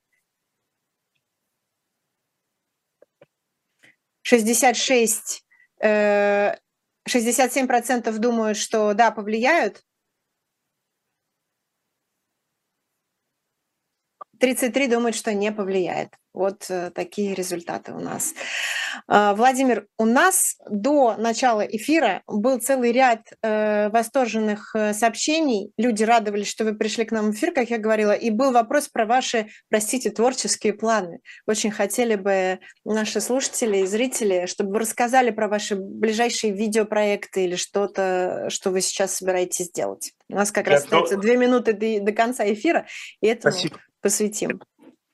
66 4.26 5.44
67% 5.82 6.58
э, 8.08 8.12
думают, 8.18 8.58
что 8.58 8.96
да, 8.96 9.12
повлияют. 9.12 9.84
33 14.40 14.88
думают, 14.88 15.16
что 15.16 15.34
не 15.34 15.52
повлияет. 15.52 16.10
Вот 16.36 16.66
э, 16.70 16.92
такие 16.94 17.34
результаты 17.34 17.94
у 17.94 18.00
нас. 18.00 18.34
А, 19.08 19.34
Владимир, 19.36 19.88
у 19.98 20.04
нас 20.04 20.58
до 20.70 21.16
начала 21.16 21.62
эфира 21.62 22.24
был 22.28 22.60
целый 22.60 22.92
ряд 22.92 23.22
э, 23.42 23.90
восторженных 23.90 24.76
э, 24.76 24.94
сообщений. 24.94 25.72
Люди 25.78 26.04
радовались, 26.04 26.50
что 26.50 26.66
вы 26.66 26.76
пришли 26.76 27.06
к 27.06 27.14
нам 27.14 27.32
в 27.32 27.36
эфир, 27.36 27.54
как 27.54 27.70
я 27.70 27.78
говорила, 27.78 28.12
и 28.12 28.32
был 28.32 28.52
вопрос 28.52 28.90
про 28.90 29.06
ваши, 29.06 29.48
простите, 29.70 30.10
творческие 30.10 30.74
планы. 30.74 31.20
Очень 31.48 31.72
хотели 31.72 32.16
бы 32.16 32.60
наши 32.84 33.22
слушатели 33.22 33.78
и 33.78 33.86
зрители, 33.86 34.46
чтобы 34.46 34.74
вы 34.74 34.80
рассказали 34.80 35.32
про 35.32 35.48
ваши 35.48 35.78
ближайшие 35.78 36.52
видеопроекты 36.52 37.46
или 37.46 37.56
что-то, 37.56 38.48
что 38.50 38.72
вы 38.72 38.82
сейчас 38.82 39.16
собираетесь 39.16 39.68
сделать. 39.68 40.12
У 40.28 40.36
нас 40.36 40.52
как 40.52 40.66
я 40.66 40.74
раз 40.74 40.82
то... 40.82 40.88
остается 40.88 41.16
две 41.16 41.38
минуты 41.38 41.72
до, 41.72 42.06
до 42.06 42.12
конца 42.12 42.44
эфира, 42.52 42.86
и 43.22 43.28
этому 43.28 43.54
Спасибо. 43.54 43.80
Посвятим. 44.06 44.62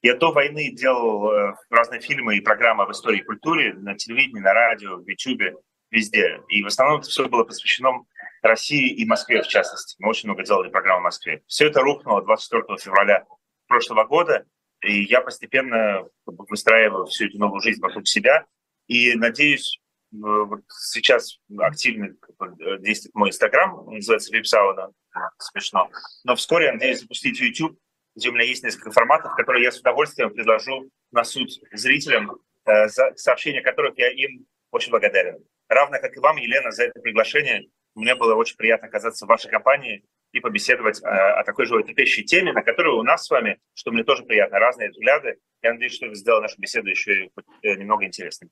Я 0.02 0.18
до 0.18 0.34
войны 0.34 0.70
делал 0.74 1.32
э, 1.32 1.54
разные 1.70 2.02
фильмы 2.02 2.36
и 2.36 2.42
программы 2.42 2.84
об 2.84 2.92
истории 2.92 3.20
и 3.20 3.24
культуре 3.24 3.74
на 3.74 3.96
телевидении, 3.96 4.42
на 4.42 4.54
радио, 4.54 4.98
в 4.98 5.08
Ютубе, 5.08 5.56
везде. 5.92 6.42
И 6.50 6.62
в 6.62 6.68
основном 6.68 7.00
это 7.00 7.08
все 7.08 7.30
было 7.30 7.46
посвящено 7.46 8.04
России 8.42 8.90
и 8.90 9.06
Москве, 9.06 9.44
в 9.44 9.48
частности. 9.48 9.96
Мы 10.00 10.10
очень 10.10 10.28
много 10.28 10.44
делали 10.44 10.70
программ 10.70 11.00
в 11.00 11.04
Москве. 11.04 11.42
Все 11.48 11.68
это 11.68 11.80
рухнуло 11.80 12.22
24 12.22 12.78
февраля 12.80 13.24
прошлого 13.68 14.04
года, 14.04 14.44
и 14.82 15.04
я 15.04 15.22
постепенно 15.22 16.04
выстраиваю 16.26 17.06
всю 17.06 17.28
эту 17.28 17.38
новую 17.38 17.62
жизнь 17.62 17.80
вокруг 17.80 18.10
себя. 18.10 18.46
И 18.88 19.14
надеюсь, 19.16 19.80
э, 20.12 20.18
вот 20.18 20.64
сейчас 20.68 21.40
активно 21.60 22.08
э, 22.08 22.78
действует 22.80 23.16
мой 23.16 23.30
инстаграм, 23.30 23.86
называется 23.86 24.36
Випсауна, 24.36 24.92
смешно. 25.38 25.90
Но 26.26 26.36
вскоре 26.36 26.74
надеюсь 26.74 27.00
запустить 27.00 27.40
YouTube, 27.40 27.80
где 28.16 28.30
у 28.30 28.34
меня 28.34 28.44
есть 28.44 28.64
несколько 28.64 28.92
форматов, 28.92 29.36
которые 29.36 29.64
я 29.64 29.72
с 29.72 29.80
удовольствием 29.80 30.32
предложу 30.34 30.90
на 31.12 31.24
суд 31.24 31.50
зрителям, 31.72 32.38
э, 32.66 32.88
за 32.88 33.14
сообщения 33.16 33.62
которых 33.62 33.98
я 33.98 34.10
им 34.10 34.46
очень 34.72 34.92
благодарен. 34.92 35.44
Равно 35.68 36.00
как 36.00 36.16
и 36.16 36.20
вам, 36.20 36.38
Елена, 36.38 36.72
за 36.72 36.84
это 36.86 37.00
приглашение. 37.00 37.70
Мне 37.96 38.16
было 38.16 38.36
очень 38.36 38.58
приятно 38.58 38.88
оказаться 38.88 39.26
в 39.26 39.30
вашей 39.30 39.50
компании 39.50 40.04
и 40.32 40.40
побеседовать 40.40 41.02
э, 41.02 41.08
о 41.08 41.44
такой 41.44 41.66
животрепещущей 41.66 42.24
теме, 42.24 42.54
на 42.54 42.62
которую 42.62 42.98
у 42.98 43.04
нас 43.04 43.26
с 43.26 43.30
вами, 43.30 43.60
что 43.74 43.92
мне 43.92 44.04
тоже 44.04 44.24
приятно, 44.24 44.60
разные 44.60 44.90
взгляды. 44.90 45.38
Я 45.62 45.74
надеюсь, 45.74 45.94
что 45.94 46.08
вы 46.08 46.16
сделали 46.16 46.44
нашу 46.44 46.56
беседу 46.58 46.90
еще 46.90 47.26
и 47.26 47.32
э, 47.64 47.76
немного 47.76 48.06
интересной. 48.06 48.50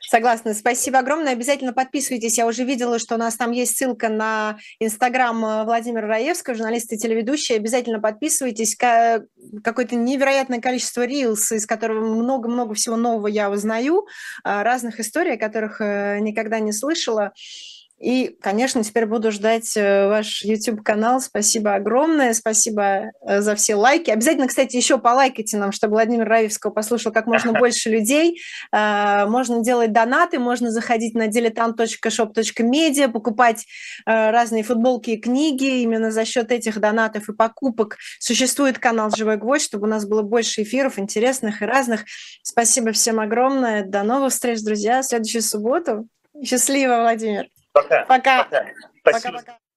Согласна. 0.00 0.54
Спасибо 0.54 1.00
огромное. 1.00 1.32
Обязательно 1.32 1.72
подписывайтесь. 1.72 2.38
Я 2.38 2.46
уже 2.46 2.64
видела, 2.64 2.98
что 2.98 3.16
у 3.16 3.18
нас 3.18 3.36
там 3.36 3.50
есть 3.50 3.76
ссылка 3.76 4.08
на 4.08 4.58
Инстаграм 4.78 5.44
э, 5.44 5.64
Владимира 5.64 6.06
Раевского, 6.06 6.54
журналиста 6.54 6.94
и 6.94 6.98
телеведущая. 6.98 7.56
Обязательно 7.56 8.00
подписывайтесь. 8.00 8.76
Какое-то 8.76 9.96
невероятное 9.96 10.60
количество 10.60 11.04
рилс, 11.04 11.52
из 11.52 11.66
которого 11.66 12.14
много-много 12.14 12.74
всего 12.74 12.96
нового 12.96 13.26
я 13.26 13.50
узнаю, 13.50 14.06
разных 14.44 15.00
историй, 15.00 15.34
о 15.34 15.38
которых 15.38 15.80
никогда 15.80 16.60
не 16.60 16.72
слышала. 16.72 17.32
И, 17.98 18.36
конечно, 18.40 18.84
теперь 18.84 19.06
буду 19.06 19.32
ждать 19.32 19.76
э, 19.76 20.06
ваш 20.06 20.44
YouTube-канал. 20.44 21.20
Спасибо 21.20 21.74
огромное, 21.74 22.32
спасибо 22.32 23.10
э, 23.26 23.40
за 23.40 23.56
все 23.56 23.74
лайки. 23.74 24.10
Обязательно, 24.10 24.46
кстати, 24.46 24.76
еще 24.76 24.98
полайкайте 24.98 25.56
нам, 25.56 25.72
чтобы 25.72 25.94
Владимир 25.94 26.28
Раевского 26.28 26.70
послушал 26.70 27.12
как 27.12 27.26
можно 27.26 27.52
больше 27.58 27.90
людей. 27.90 28.40
Э, 28.72 29.26
можно 29.26 29.64
делать 29.64 29.92
донаты, 29.92 30.38
можно 30.38 30.70
заходить 30.70 31.14
на 31.14 31.26
diletant.shop.media, 31.26 33.08
покупать 33.08 33.66
разные 34.06 34.62
футболки 34.62 35.10
и 35.10 35.20
книги. 35.20 35.82
Именно 35.82 36.12
за 36.12 36.24
счет 36.24 36.52
этих 36.52 36.78
донатов 36.78 37.28
и 37.28 37.34
покупок 37.34 37.96
существует 38.20 38.78
канал 38.78 39.10
«Живой 39.14 39.38
гвоздь», 39.38 39.64
чтобы 39.64 39.86
у 39.86 39.90
нас 39.90 40.06
было 40.06 40.22
больше 40.22 40.62
эфиров 40.62 41.00
интересных 41.00 41.62
и 41.62 41.64
разных. 41.64 42.04
Спасибо 42.42 42.92
всем 42.92 43.18
огромное. 43.18 43.84
До 43.84 44.04
новых 44.04 44.32
встреч, 44.32 44.62
друзья. 44.62 45.02
В 45.02 45.06
следующую 45.06 45.42
субботу. 45.42 46.06
Счастливо, 46.44 47.00
Владимир. 47.00 47.48
Пока. 47.72 48.04
Пока. 48.06 48.44
Пока. 48.44 48.66
Спасибо. 49.00 49.38
Пока, 49.38 49.52
пока. 49.52 49.67